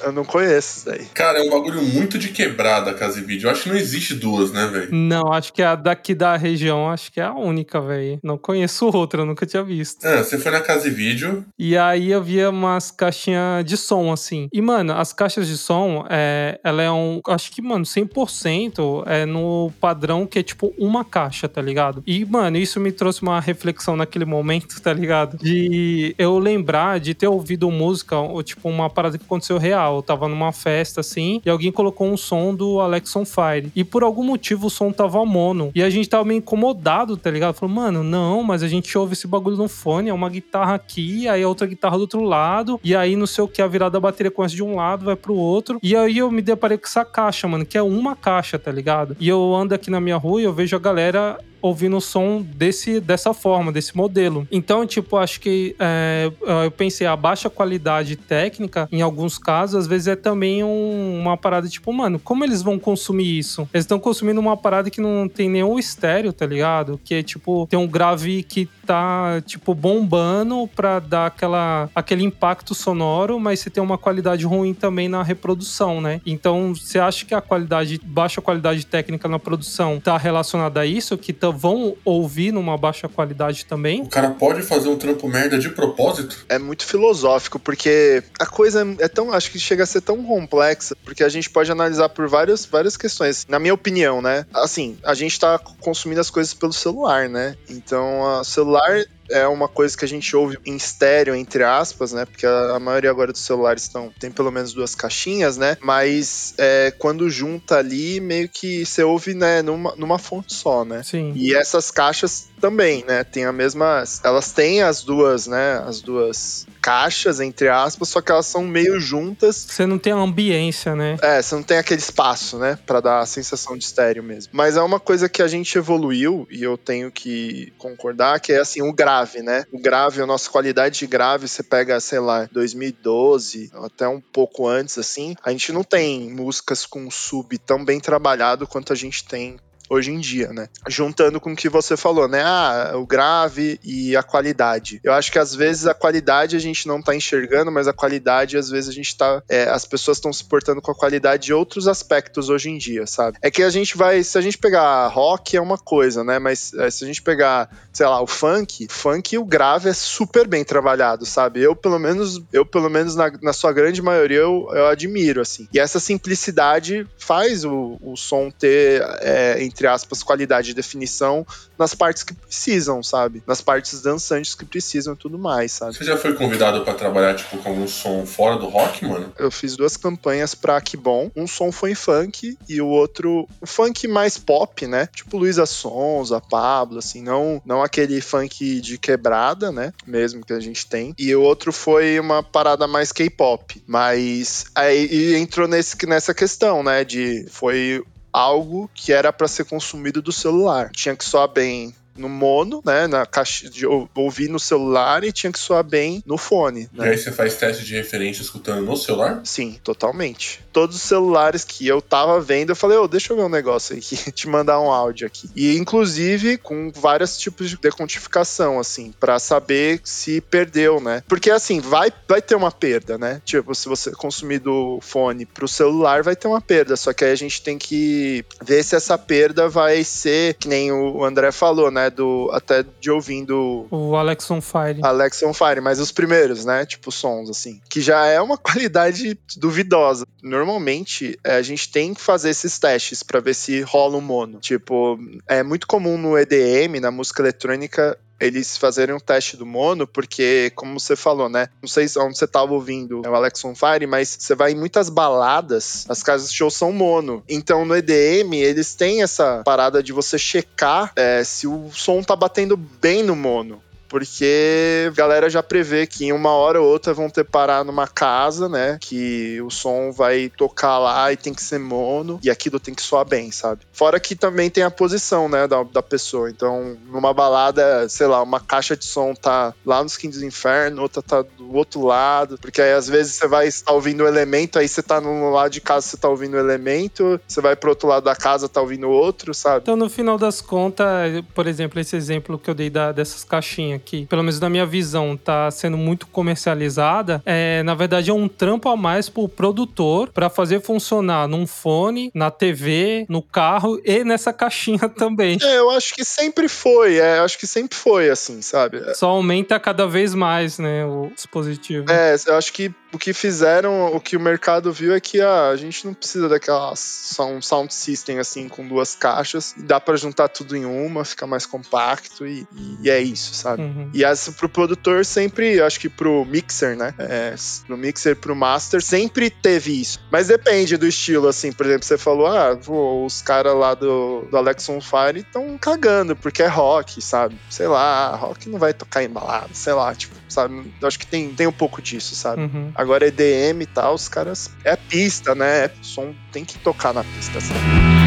Eu 0.02 0.12
não 0.12 0.24
conheço 0.24 0.78
isso 0.78 0.90
aí. 0.90 1.04
Cara, 1.12 1.40
é 1.40 1.42
um 1.42 1.50
bagulho 1.50 1.82
muito 1.82 2.18
de 2.18 2.30
quebrada 2.30 2.90
a 2.90 2.94
Casa 2.94 3.18
e 3.18 3.22
Vídeo. 3.22 3.48
Eu 3.48 3.52
acho 3.52 3.64
que 3.64 3.68
não 3.68 3.76
existe 3.76 4.14
duas, 4.14 4.50
né, 4.50 4.66
velho? 4.68 4.88
Não, 4.90 5.30
acho 5.30 5.52
que 5.52 5.62
a 5.62 5.74
daqui 5.74 6.14
da 6.14 6.38
região, 6.38 6.88
acho 6.88 7.12
que 7.12 7.20
é 7.20 7.24
a 7.24 7.34
única, 7.34 7.82
velho. 7.82 8.18
Não 8.24 8.38
conheço 8.38 8.86
outra, 8.86 9.20
eu 9.20 9.26
nunca 9.26 9.44
tinha 9.44 9.62
visto. 9.62 10.06
É, 10.06 10.22
você 10.22 10.38
foi 10.38 10.50
na 10.50 10.60
Casa 10.62 10.88
e 10.88 10.90
Vídeo. 10.90 11.44
E 11.58 11.76
aí 11.76 12.10
eu 12.10 12.22
via 12.22 12.48
umas 12.48 12.90
caixinhas 12.90 13.66
de 13.66 13.76
som, 13.76 14.10
assim. 14.10 14.48
E, 14.50 14.62
mano, 14.62 14.94
as 14.94 15.12
caixas 15.12 15.48
de 15.48 15.58
som, 15.58 16.06
é, 16.08 16.58
ela 16.64 16.82
é 16.82 16.90
um. 16.90 17.20
Acho 17.28 17.52
que, 17.52 17.60
mano, 17.60 17.84
100% 17.84 19.04
é 19.06 19.26
no 19.26 19.70
padrão 19.78 20.26
que 20.26 20.38
é 20.38 20.42
tipo 20.42 20.72
uma 20.78 21.04
caixa, 21.04 21.46
tá 21.46 21.60
ligado? 21.60 22.02
E, 22.06 22.24
mano, 22.24 22.56
isso 22.56 22.80
me 22.80 22.90
trouxe 22.90 23.20
uma 23.20 23.38
reflexão 23.38 23.96
naquele 23.96 24.24
momento, 24.24 24.61
tá 24.80 24.92
ligado? 24.92 25.36
De 25.36 26.14
eu 26.18 26.38
lembrar 26.38 27.00
de 27.00 27.14
ter 27.14 27.28
ouvido 27.28 27.70
música, 27.70 28.18
ou 28.18 28.42
tipo, 28.42 28.68
uma 28.68 28.88
parada 28.88 29.18
que 29.18 29.24
aconteceu 29.24 29.58
real. 29.58 29.96
Eu 29.96 30.02
tava 30.02 30.28
numa 30.28 30.52
festa 30.52 31.00
assim, 31.00 31.40
e 31.44 31.50
alguém 31.50 31.72
colocou 31.72 32.08
um 32.08 32.16
som 32.16 32.54
do 32.54 32.80
Alex 32.80 33.14
on 33.16 33.24
Fire. 33.24 33.70
E 33.74 33.84
por 33.84 34.02
algum 34.02 34.24
motivo 34.24 34.66
o 34.66 34.70
som 34.70 34.90
tava 34.92 35.24
mono. 35.24 35.70
E 35.74 35.82
a 35.82 35.90
gente 35.90 36.08
tava 36.08 36.24
meio 36.24 36.38
incomodado, 36.38 37.16
tá 37.16 37.30
ligado? 37.30 37.54
Falou, 37.54 37.74
mano, 37.74 38.02
não, 38.02 38.42
mas 38.42 38.62
a 38.62 38.68
gente 38.68 38.96
ouve 38.96 39.12
esse 39.12 39.26
bagulho 39.26 39.56
no 39.56 39.68
fone, 39.68 40.10
é 40.10 40.14
uma 40.14 40.28
guitarra 40.28 40.74
aqui, 40.74 41.28
aí 41.28 41.42
a 41.42 41.48
outra 41.48 41.66
guitarra 41.66 41.96
do 41.96 42.02
outro 42.02 42.22
lado, 42.22 42.80
e 42.82 42.94
aí 42.94 43.16
não 43.16 43.26
sei 43.26 43.44
o 43.44 43.48
que, 43.48 43.62
a 43.62 43.66
virada 43.66 43.92
da 43.92 44.00
bateria 44.00 44.30
começa 44.30 44.54
de 44.54 44.62
um 44.62 44.76
lado, 44.76 45.04
vai 45.04 45.16
pro 45.16 45.34
outro. 45.34 45.78
E 45.82 45.96
aí 45.96 46.18
eu 46.18 46.30
me 46.30 46.42
deparei 46.42 46.78
com 46.78 46.86
essa 46.86 47.04
caixa, 47.04 47.46
mano, 47.46 47.64
que 47.64 47.76
é 47.76 47.82
uma 47.82 48.16
caixa, 48.16 48.58
tá 48.58 48.70
ligado? 48.70 49.16
E 49.20 49.28
eu 49.28 49.54
ando 49.54 49.74
aqui 49.74 49.90
na 49.90 50.00
minha 50.00 50.16
rua 50.16 50.40
e 50.40 50.44
eu 50.44 50.52
vejo 50.52 50.74
a 50.76 50.78
galera 50.78 51.38
ouvindo 51.62 51.96
o 51.96 52.00
som 52.00 52.42
desse, 52.42 53.00
dessa 53.00 53.32
forma, 53.32 53.72
desse 53.72 53.96
modelo. 53.96 54.46
Então, 54.50 54.84
tipo, 54.84 55.16
acho 55.16 55.40
que 55.40 55.74
é, 55.78 56.30
eu 56.64 56.70
pensei, 56.70 57.06
a 57.06 57.16
baixa 57.16 57.48
qualidade 57.48 58.16
técnica, 58.16 58.88
em 58.90 59.00
alguns 59.00 59.38
casos, 59.38 59.76
às 59.76 59.86
vezes 59.86 60.08
é 60.08 60.16
também 60.16 60.64
um, 60.64 61.20
uma 61.20 61.36
parada, 61.36 61.68
tipo, 61.68 61.92
mano, 61.92 62.18
como 62.18 62.44
eles 62.44 62.62
vão 62.62 62.78
consumir 62.78 63.38
isso? 63.38 63.68
Eles 63.72 63.84
estão 63.84 63.98
consumindo 63.98 64.40
uma 64.40 64.56
parada 64.56 64.90
que 64.90 65.00
não 65.00 65.28
tem 65.28 65.48
nenhum 65.48 65.78
estéreo, 65.78 66.32
tá 66.32 66.44
ligado? 66.44 67.00
Que 67.04 67.14
é, 67.14 67.22
tipo, 67.22 67.66
tem 67.70 67.78
um 67.78 67.86
grave 67.86 68.42
que 68.42 68.68
tá, 68.84 69.40
tipo, 69.46 69.74
bombando 69.74 70.68
pra 70.74 70.98
dar 70.98 71.26
aquela, 71.26 71.88
aquele 71.94 72.24
impacto 72.24 72.74
sonoro, 72.74 73.38
mas 73.38 73.60
você 73.60 73.70
tem 73.70 73.82
uma 73.82 73.96
qualidade 73.96 74.44
ruim 74.44 74.74
também 74.74 75.08
na 75.08 75.22
reprodução, 75.22 76.00
né? 76.00 76.20
Então, 76.26 76.74
você 76.74 76.98
acha 76.98 77.24
que 77.24 77.34
a 77.34 77.40
qualidade, 77.40 78.00
baixa 78.04 78.40
qualidade 78.40 78.84
técnica 78.84 79.28
na 79.28 79.38
produção 79.38 80.00
tá 80.00 80.16
relacionada 80.16 80.80
a 80.80 80.86
isso? 80.86 81.16
Que 81.16 81.32
vão 81.52 81.96
ouvir 82.04 82.52
numa 82.52 82.76
baixa 82.76 83.08
qualidade 83.08 83.64
também? 83.64 84.02
O 84.02 84.08
cara 84.08 84.30
pode 84.30 84.62
fazer 84.62 84.88
um 84.88 84.96
trampo 84.96 85.28
merda 85.28 85.58
de 85.58 85.68
propósito? 85.68 86.44
É 86.48 86.58
muito 86.58 86.84
filosófico, 86.84 87.58
porque 87.58 88.22
a 88.38 88.46
coisa 88.46 88.86
é 88.98 89.08
tão, 89.08 89.32
acho 89.32 89.50
que 89.50 89.58
chega 89.58 89.84
a 89.84 89.86
ser 89.86 90.00
tão 90.00 90.22
complexa, 90.24 90.96
porque 91.04 91.22
a 91.22 91.28
gente 91.28 91.48
pode 91.50 91.70
analisar 91.70 92.08
por 92.08 92.28
várias, 92.28 92.64
várias 92.64 92.96
questões. 92.96 93.46
Na 93.48 93.58
minha 93.58 93.74
opinião, 93.74 94.20
né? 94.20 94.46
Assim, 94.52 94.96
a 95.04 95.14
gente 95.14 95.38
tá 95.38 95.58
consumindo 95.80 96.20
as 96.20 96.30
coisas 96.30 96.54
pelo 96.54 96.72
celular, 96.72 97.28
né? 97.28 97.56
Então, 97.68 98.20
o 98.40 98.44
celular 98.44 99.04
é 99.32 99.46
uma 99.46 99.68
coisa 99.68 99.96
que 99.96 100.04
a 100.04 100.08
gente 100.08 100.34
ouve 100.36 100.58
em 100.64 100.76
estéreo, 100.76 101.34
entre 101.34 101.64
aspas, 101.64 102.12
né? 102.12 102.24
Porque 102.24 102.46
a, 102.46 102.76
a 102.76 102.80
maioria 102.80 103.10
agora 103.10 103.32
dos 103.32 103.44
celulares 103.44 103.82
estão, 103.84 104.12
tem 104.18 104.30
pelo 104.30 104.50
menos 104.50 104.72
duas 104.72 104.94
caixinhas, 104.94 105.56
né? 105.56 105.76
Mas 105.80 106.54
é, 106.58 106.92
quando 106.98 107.28
junta 107.30 107.78
ali, 107.78 108.20
meio 108.20 108.48
que 108.48 108.84
você 108.84 109.02
ouve, 109.02 109.34
né, 109.34 109.62
numa, 109.62 109.94
numa 109.96 110.18
fonte 110.18 110.54
só, 110.54 110.84
né? 110.84 111.02
Sim. 111.02 111.32
E 111.34 111.54
essas 111.54 111.90
caixas 111.90 112.48
também, 112.60 113.04
né? 113.04 113.24
Tem 113.24 113.44
a 113.44 113.52
mesma. 113.52 114.04
Elas 114.22 114.52
têm 114.52 114.82
as 114.82 115.02
duas, 115.02 115.46
né? 115.46 115.82
As 115.86 116.00
duas 116.00 116.66
caixas, 116.82 117.38
entre 117.38 117.68
aspas, 117.68 118.08
só 118.08 118.20
que 118.20 118.32
elas 118.32 118.46
são 118.46 118.64
meio 118.64 118.98
juntas. 118.98 119.64
Você 119.68 119.86
não 119.86 119.98
tem 119.98 120.12
a 120.12 120.16
ambiência, 120.16 120.96
né? 120.96 121.16
É, 121.22 121.40
você 121.40 121.54
não 121.54 121.62
tem 121.62 121.78
aquele 121.78 122.00
espaço, 122.00 122.58
né? 122.58 122.76
Pra 122.84 123.00
dar 123.00 123.20
a 123.20 123.26
sensação 123.26 123.78
de 123.78 123.84
estéreo 123.84 124.22
mesmo. 124.22 124.50
Mas 124.52 124.76
é 124.76 124.82
uma 124.82 124.98
coisa 124.98 125.28
que 125.28 125.40
a 125.40 125.46
gente 125.46 125.78
evoluiu, 125.78 126.46
e 126.50 126.62
eu 126.62 126.76
tenho 126.76 127.10
que 127.10 127.72
concordar, 127.78 128.40
que 128.40 128.52
é 128.52 128.58
assim, 128.58 128.82
o 128.82 128.92
grave, 128.92 129.42
né? 129.42 129.64
O 129.72 129.78
grave, 129.78 130.20
a 130.20 130.26
nossa 130.26 130.50
qualidade 130.50 130.98
de 130.98 131.06
grave, 131.06 131.46
você 131.46 131.62
pega, 131.62 132.00
sei 132.00 132.18
lá, 132.18 132.48
2012, 132.50 133.70
até 133.74 134.08
um 134.08 134.20
pouco 134.20 134.66
antes, 134.66 134.98
assim, 134.98 135.36
a 135.44 135.50
gente 135.52 135.72
não 135.72 135.84
tem 135.84 136.30
músicas 136.30 136.84
com 136.84 137.08
sub 137.10 137.56
tão 137.58 137.84
bem 137.84 138.00
trabalhado 138.00 138.66
quanto 138.66 138.92
a 138.92 138.96
gente 138.96 139.24
tem 139.24 139.56
hoje 139.92 140.10
em 140.10 140.18
dia, 140.18 140.48
né? 140.52 140.68
Juntando 140.88 141.38
com 141.38 141.52
o 141.52 141.56
que 141.56 141.68
você 141.68 141.96
falou, 141.96 142.26
né? 142.26 142.42
Ah, 142.42 142.92
o 142.94 143.06
grave 143.06 143.78
e 143.84 144.16
a 144.16 144.22
qualidade. 144.22 145.00
Eu 145.04 145.12
acho 145.12 145.30
que 145.30 145.38
às 145.38 145.54
vezes 145.54 145.86
a 145.86 145.94
qualidade 145.94 146.56
a 146.56 146.58
gente 146.58 146.88
não 146.88 147.02
tá 147.02 147.14
enxergando, 147.14 147.70
mas 147.70 147.86
a 147.86 147.92
qualidade 147.92 148.56
às 148.56 148.70
vezes 148.70 148.88
a 148.88 148.92
gente 148.92 149.16
tá. 149.16 149.42
É, 149.48 149.64
as 149.64 149.84
pessoas 149.84 150.16
estão 150.16 150.32
se 150.32 150.44
portando 150.44 150.80
com 150.80 150.90
a 150.90 150.94
qualidade 150.94 151.44
de 151.44 151.54
outros 151.54 151.86
aspectos 151.86 152.48
hoje 152.48 152.70
em 152.70 152.78
dia, 152.78 153.06
sabe? 153.06 153.36
É 153.42 153.50
que 153.50 153.62
a 153.62 153.70
gente 153.70 153.96
vai. 153.96 154.22
Se 154.22 154.38
a 154.38 154.40
gente 154.40 154.56
pegar 154.56 155.06
rock 155.08 155.56
é 155.56 155.60
uma 155.60 155.78
coisa, 155.78 156.24
né? 156.24 156.38
Mas 156.38 156.72
é, 156.74 156.90
se 156.90 157.04
a 157.04 157.06
gente 157.06 157.20
pegar, 157.20 157.68
sei 157.92 158.06
lá, 158.06 158.20
o 158.20 158.26
funk, 158.26 158.86
funk 158.88 159.36
o 159.36 159.44
grave 159.44 159.90
é 159.90 159.92
super 159.92 160.46
bem 160.46 160.64
trabalhado, 160.64 161.26
sabe? 161.26 161.60
Eu, 161.60 161.76
pelo 161.76 161.98
menos, 161.98 162.40
eu, 162.52 162.64
pelo 162.64 162.88
menos, 162.88 163.14
na, 163.14 163.30
na 163.42 163.52
sua 163.52 163.72
grande 163.72 164.00
maioria, 164.00 164.38
eu, 164.38 164.68
eu 164.72 164.86
admiro, 164.86 165.40
assim. 165.40 165.68
E 165.72 165.78
essa 165.78 166.00
simplicidade 166.00 167.06
faz 167.18 167.64
o, 167.64 167.98
o 168.00 168.16
som 168.16 168.50
ter, 168.50 169.02
é, 169.20 169.62
entre 169.62 169.81
entre 169.82 169.88
aspas, 169.88 170.22
qualidade 170.22 170.68
de 170.68 170.74
definição 170.74 171.44
nas 171.76 171.92
partes 171.92 172.22
que 172.22 172.32
precisam, 172.32 173.02
sabe? 173.02 173.42
Nas 173.46 173.60
partes 173.60 174.00
dançantes 174.00 174.54
que 174.54 174.64
precisam 174.64 175.14
e 175.14 175.16
tudo 175.16 175.36
mais, 175.36 175.72
sabe? 175.72 175.96
Você 175.96 176.04
já 176.04 176.16
foi 176.16 176.34
convidado 176.34 176.84
para 176.84 176.94
trabalhar, 176.94 177.34
tipo, 177.34 177.58
com 177.58 177.72
um 177.72 177.88
som 177.88 178.24
fora 178.24 178.56
do 178.56 178.68
rock, 178.68 179.04
mano? 179.04 179.32
Eu 179.36 179.50
fiz 179.50 179.74
duas 179.74 179.96
campanhas 179.96 180.54
pra 180.54 180.80
Que 180.80 180.96
Bom. 180.96 181.30
Um 181.34 181.48
som 181.48 181.72
foi 181.72 181.90
em 181.90 181.94
funk 181.96 182.56
e 182.68 182.80
o 182.80 182.86
outro, 182.86 183.48
o 183.60 183.66
funk 183.66 184.06
mais 184.06 184.38
pop, 184.38 184.86
né? 184.86 185.08
Tipo 185.12 185.36
Luísa 185.36 185.66
Sonza, 185.66 186.40
Pablo, 186.40 186.98
assim, 186.98 187.20
não, 187.20 187.60
não 187.64 187.82
aquele 187.82 188.20
funk 188.20 188.80
de 188.80 188.98
quebrada, 188.98 189.72
né? 189.72 189.92
Mesmo 190.06 190.44
que 190.44 190.52
a 190.52 190.60
gente 190.60 190.86
tem. 190.86 191.12
E 191.18 191.34
o 191.34 191.42
outro 191.42 191.72
foi 191.72 192.20
uma 192.20 192.42
parada 192.42 192.86
mais 192.86 193.10
K-pop. 193.10 193.82
Mas 193.86 194.66
aí 194.76 195.34
entrou 195.34 195.66
nesse, 195.66 195.96
nessa 196.06 196.32
questão, 196.32 196.84
né? 196.84 197.04
De 197.04 197.46
foi 197.50 198.04
algo 198.32 198.90
que 198.94 199.12
era 199.12 199.32
para 199.32 199.48
ser 199.48 199.64
consumido 199.64 200.22
do 200.22 200.32
celular. 200.32 200.90
Tinha 200.90 201.14
que 201.14 201.24
soar 201.24 201.48
bem 201.48 201.94
no 202.16 202.28
mono, 202.28 202.82
né? 202.84 203.06
Na 203.06 203.26
caixa 203.26 203.68
de 203.68 203.86
ouvir 203.86 204.48
no 204.48 204.58
celular 204.58 205.24
e 205.24 205.32
tinha 205.32 205.52
que 205.52 205.58
soar 205.58 205.84
bem 205.84 206.22
no 206.26 206.36
fone. 206.36 206.88
Né? 206.92 207.06
E 207.06 207.10
aí 207.10 207.18
você 207.18 207.32
faz 207.32 207.54
teste 207.54 207.84
de 207.84 207.94
referência 207.94 208.42
escutando 208.42 208.84
no 208.84 208.96
celular? 208.96 209.40
Sim, 209.44 209.78
totalmente. 209.82 210.60
Todos 210.72 210.96
os 210.96 211.02
celulares 211.02 211.64
que 211.64 211.86
eu 211.86 212.00
tava 212.00 212.40
vendo, 212.40 212.70
eu 212.70 212.76
falei, 212.76 212.98
ô, 212.98 213.04
oh, 213.04 213.08
deixa 213.08 213.32
eu 213.32 213.36
ver 213.36 213.44
um 213.44 213.48
negócio 213.48 213.96
aqui, 213.96 214.16
te 214.32 214.48
mandar 214.48 214.80
um 214.80 214.90
áudio 214.90 215.26
aqui. 215.26 215.50
E 215.54 215.76
inclusive 215.76 216.58
com 216.58 216.90
vários 216.94 217.36
tipos 217.38 217.68
de 217.70 217.76
decontificação, 217.76 218.78
assim, 218.78 219.12
para 219.18 219.38
saber 219.38 220.00
se 220.04 220.40
perdeu, 220.40 221.00
né? 221.00 221.22
Porque 221.28 221.50
assim, 221.50 221.80
vai, 221.80 222.12
vai 222.28 222.40
ter 222.40 222.54
uma 222.54 222.70
perda, 222.70 223.18
né? 223.18 223.40
Tipo, 223.44 223.74
se 223.74 223.88
você 223.88 224.10
consumir 224.12 224.58
do 224.58 224.98
fone 225.00 225.46
pro 225.46 225.68
celular, 225.68 226.22
vai 226.22 226.36
ter 226.36 226.48
uma 226.48 226.60
perda. 226.60 226.96
Só 226.96 227.12
que 227.12 227.24
aí 227.24 227.32
a 227.32 227.36
gente 227.36 227.62
tem 227.62 227.78
que 227.78 228.44
ver 228.62 228.82
se 228.82 228.94
essa 228.96 229.16
perda 229.18 229.68
vai 229.68 230.04
ser, 230.04 230.54
que 230.54 230.68
nem 230.68 230.92
o 230.92 231.24
André 231.24 231.52
falou, 231.52 231.90
né? 231.90 232.01
Do, 232.10 232.50
até 232.52 232.84
de 233.00 233.10
ouvindo. 233.10 233.86
O 233.90 234.16
Alex 234.16 234.50
on 234.50 234.60
Fire. 234.60 235.00
Alex 235.02 235.42
on 235.42 235.52
Fire, 235.52 235.80
mas 235.80 235.98
os 235.98 236.12
primeiros, 236.12 236.64
né? 236.64 236.84
Tipo, 236.86 237.10
sons, 237.10 237.50
assim. 237.50 237.80
Que 237.88 238.00
já 238.00 238.26
é 238.26 238.40
uma 238.40 238.56
qualidade 238.58 239.38
duvidosa. 239.56 240.26
Normalmente, 240.42 241.38
é, 241.44 241.56
a 241.56 241.62
gente 241.62 241.90
tem 241.90 242.14
que 242.14 242.20
fazer 242.20 242.50
esses 242.50 242.78
testes 242.78 243.22
para 243.22 243.40
ver 243.40 243.54
se 243.54 243.80
rola 243.82 244.16
um 244.16 244.20
mono. 244.20 244.58
Tipo, 244.58 245.18
é 245.46 245.62
muito 245.62 245.86
comum 245.86 246.16
no 246.18 246.38
EDM, 246.38 247.00
na 247.00 247.10
música 247.10 247.42
eletrônica, 247.42 248.18
eles 248.42 248.76
fazerem 248.76 249.14
um 249.14 249.20
teste 249.20 249.56
do 249.56 249.64
mono, 249.64 250.06
porque, 250.06 250.72
como 250.74 250.98
você 250.98 251.14
falou, 251.14 251.48
né? 251.48 251.68
Não 251.80 251.88
sei 251.88 252.06
onde 252.18 252.36
você 252.36 252.46
tava 252.46 252.72
ouvindo 252.72 253.22
o 253.22 253.34
Alex 253.34 253.64
on 253.64 253.74
Fire, 253.74 254.06
mas 254.06 254.36
você 254.38 254.54
vai 254.54 254.72
em 254.72 254.76
muitas 254.76 255.08
baladas, 255.08 256.04
as 256.08 256.22
casas 256.22 256.50
de 256.50 256.56
show 256.56 256.70
são 256.70 256.92
mono. 256.92 257.42
Então 257.48 257.84
no 257.84 257.96
EDM, 257.96 258.54
eles 258.54 258.94
têm 258.94 259.22
essa 259.22 259.62
parada 259.64 260.02
de 260.02 260.12
você 260.12 260.38
checar 260.38 261.12
é, 261.14 261.44
se 261.44 261.66
o 261.66 261.90
som 261.92 262.22
tá 262.22 262.34
batendo 262.34 262.76
bem 262.76 263.22
no 263.22 263.36
mono 263.36 263.82
porque 264.12 265.08
a 265.08 265.14
galera 265.14 265.48
já 265.48 265.62
prevê 265.62 266.06
que 266.06 266.26
em 266.26 266.34
uma 266.34 266.50
hora 266.50 266.78
ou 266.78 266.86
outra 266.86 267.14
vão 267.14 267.30
ter 267.30 267.44
parar 267.44 267.82
numa 267.82 268.06
casa, 268.06 268.68
né? 268.68 268.98
Que 269.00 269.58
o 269.62 269.70
som 269.70 270.12
vai 270.12 270.52
tocar 270.54 270.98
lá 270.98 271.32
e 271.32 271.36
tem 271.38 271.54
que 271.54 271.62
ser 271.62 271.78
mono 271.78 272.38
e 272.42 272.50
aquilo 272.50 272.78
tem 272.78 272.92
que 272.92 273.00
soar 273.00 273.24
bem, 273.24 273.50
sabe? 273.50 273.80
Fora 273.90 274.20
que 274.20 274.36
também 274.36 274.68
tem 274.68 274.84
a 274.84 274.90
posição, 274.90 275.48
né, 275.48 275.66
da, 275.66 275.82
da 275.82 276.02
pessoa. 276.02 276.50
Então, 276.50 276.94
numa 277.06 277.32
balada, 277.32 278.06
sei 278.06 278.26
lá, 278.26 278.42
uma 278.42 278.60
caixa 278.60 278.94
de 278.94 279.06
som 279.06 279.32
tá 279.32 279.72
lá 279.82 280.02
nos 280.02 280.18
Quintos 280.18 280.40
do 280.40 280.44
Inferno, 280.44 281.00
outra 281.00 281.22
tá 281.22 281.40
do 281.40 281.74
outro 281.74 282.04
lado, 282.04 282.58
porque 282.58 282.82
aí 282.82 282.92
às 282.92 283.08
vezes 283.08 283.36
você 283.36 283.48
vai 283.48 283.66
estar 283.66 283.92
ouvindo 283.92 284.24
o 284.24 284.28
elemento, 284.28 284.78
aí 284.78 284.88
você 284.88 285.02
tá 285.02 285.22
no 285.22 285.48
lado 285.48 285.70
de 285.70 285.80
casa, 285.80 286.06
você 286.06 286.18
tá 286.18 286.28
ouvindo 286.28 286.52
o 286.52 286.60
elemento, 286.60 287.40
você 287.48 287.62
vai 287.62 287.74
pro 287.74 287.88
outro 287.88 288.08
lado 288.08 288.24
da 288.24 288.36
casa, 288.36 288.68
tá 288.68 288.82
ouvindo 288.82 289.08
outro, 289.08 289.54
sabe? 289.54 289.80
Então, 289.84 289.96
no 289.96 290.10
final 290.10 290.36
das 290.36 290.60
contas, 290.60 291.42
por 291.54 291.66
exemplo, 291.66 291.98
esse 291.98 292.14
exemplo 292.14 292.58
que 292.58 292.68
eu 292.68 292.74
dei 292.74 292.90
da, 292.90 293.10
dessas 293.10 293.42
caixinhas 293.42 294.01
que, 294.02 294.26
pelo 294.26 294.42
menos 294.42 294.60
na 294.60 294.68
minha 294.68 294.86
visão, 294.86 295.36
tá 295.36 295.70
sendo 295.70 295.96
muito 295.96 296.26
comercializada, 296.26 297.42
é, 297.46 297.82
na 297.82 297.94
verdade 297.94 298.30
é 298.30 298.34
um 298.34 298.48
trampo 298.48 298.88
a 298.88 298.96
mais 298.96 299.28
pro 299.28 299.48
produtor 299.48 300.30
para 300.30 300.50
fazer 300.50 300.80
funcionar 300.80 301.48
num 301.48 301.66
fone, 301.66 302.30
na 302.34 302.50
TV, 302.50 303.26
no 303.28 303.42
carro 303.42 304.00
e 304.04 304.24
nessa 304.24 304.52
caixinha 304.52 305.08
também. 305.16 305.58
É, 305.62 305.78
eu 305.78 305.90
acho 305.90 306.14
que 306.14 306.24
sempre 306.24 306.68
foi, 306.68 307.18
é, 307.18 307.38
eu 307.38 307.44
acho 307.44 307.58
que 307.58 307.66
sempre 307.66 307.96
foi 307.96 308.28
assim, 308.30 308.60
sabe? 308.62 309.14
Só 309.14 309.28
aumenta 309.28 309.78
cada 309.78 310.06
vez 310.06 310.34
mais, 310.34 310.78
né, 310.78 311.04
o 311.04 311.30
dispositivo. 311.34 312.10
É, 312.10 312.36
eu 312.46 312.56
acho 312.56 312.72
que 312.72 312.92
o 313.12 313.18
que 313.18 313.32
fizeram, 313.32 314.06
o 314.06 314.20
que 314.20 314.36
o 314.36 314.40
mercado 314.40 314.90
viu 314.90 315.14
é 315.14 315.20
que 315.20 315.40
ah, 315.40 315.68
a 315.68 315.76
gente 315.76 316.06
não 316.06 316.14
precisa 316.14 316.48
daquela 316.48 316.94
só 316.96 317.46
um 317.46 317.60
sound 317.60 317.92
system 317.92 318.38
assim 318.38 318.68
com 318.68 318.86
duas 318.88 319.14
caixas, 319.14 319.74
dá 319.76 320.00
para 320.00 320.16
juntar 320.16 320.48
tudo 320.48 320.74
em 320.76 320.84
uma, 320.86 321.24
fica 321.24 321.46
mais 321.46 321.66
compacto 321.66 322.46
e, 322.46 322.66
e 323.02 323.10
é 323.10 323.20
isso, 323.20 323.54
sabe? 323.54 323.82
Uhum. 323.96 324.10
E 324.12 324.24
essa 324.24 324.52
pro 324.52 324.68
produtor 324.68 325.24
sempre, 325.24 325.80
acho 325.80 326.00
que 326.00 326.08
pro 326.08 326.44
mixer, 326.44 326.96
né? 326.96 327.14
É, 327.18 327.54
pro 327.86 327.96
mixer, 327.96 328.36
pro 328.36 328.56
master, 328.56 329.02
sempre 329.02 329.50
teve 329.50 330.00
isso. 330.00 330.20
Mas 330.30 330.48
depende 330.48 330.96
do 330.96 331.06
estilo, 331.06 331.48
assim, 331.48 331.72
por 331.72 331.86
exemplo, 331.86 332.04
você 332.04 332.18
falou, 332.18 332.46
ah, 332.46 332.76
pô, 332.76 333.24
os 333.24 333.42
caras 333.42 333.74
lá 333.74 333.94
do, 333.94 334.46
do 334.50 334.56
Alex 334.56 334.88
on 334.88 335.00
Fire 335.00 335.38
estão 335.38 335.76
cagando, 335.78 336.34
porque 336.36 336.62
é 336.62 336.66
rock, 336.66 337.20
sabe? 337.20 337.56
Sei 337.68 337.86
lá, 337.86 338.34
rock 338.36 338.68
não 338.68 338.78
vai 338.78 338.92
tocar 338.92 339.22
embalado, 339.22 339.70
sei 339.74 339.92
lá, 339.92 340.14
tipo, 340.14 340.34
sabe? 340.48 340.92
Eu 341.00 341.08
acho 341.08 341.18
que 341.18 341.26
tem, 341.26 341.50
tem 341.54 341.66
um 341.66 341.72
pouco 341.72 342.00
disso, 342.00 342.34
sabe? 342.34 342.62
Uhum. 342.62 342.92
Agora 342.94 343.26
EDM 343.26 343.82
e 343.82 343.86
tal, 343.86 344.14
os 344.14 344.28
caras. 344.28 344.70
É 344.84 344.96
pista, 344.96 345.54
né? 345.54 345.84
É, 345.84 345.90
som 346.02 346.34
tem 346.52 346.64
que 346.64 346.78
tocar 346.78 347.12
na 347.12 347.24
pista, 347.24 347.60
sabe? 347.60 348.21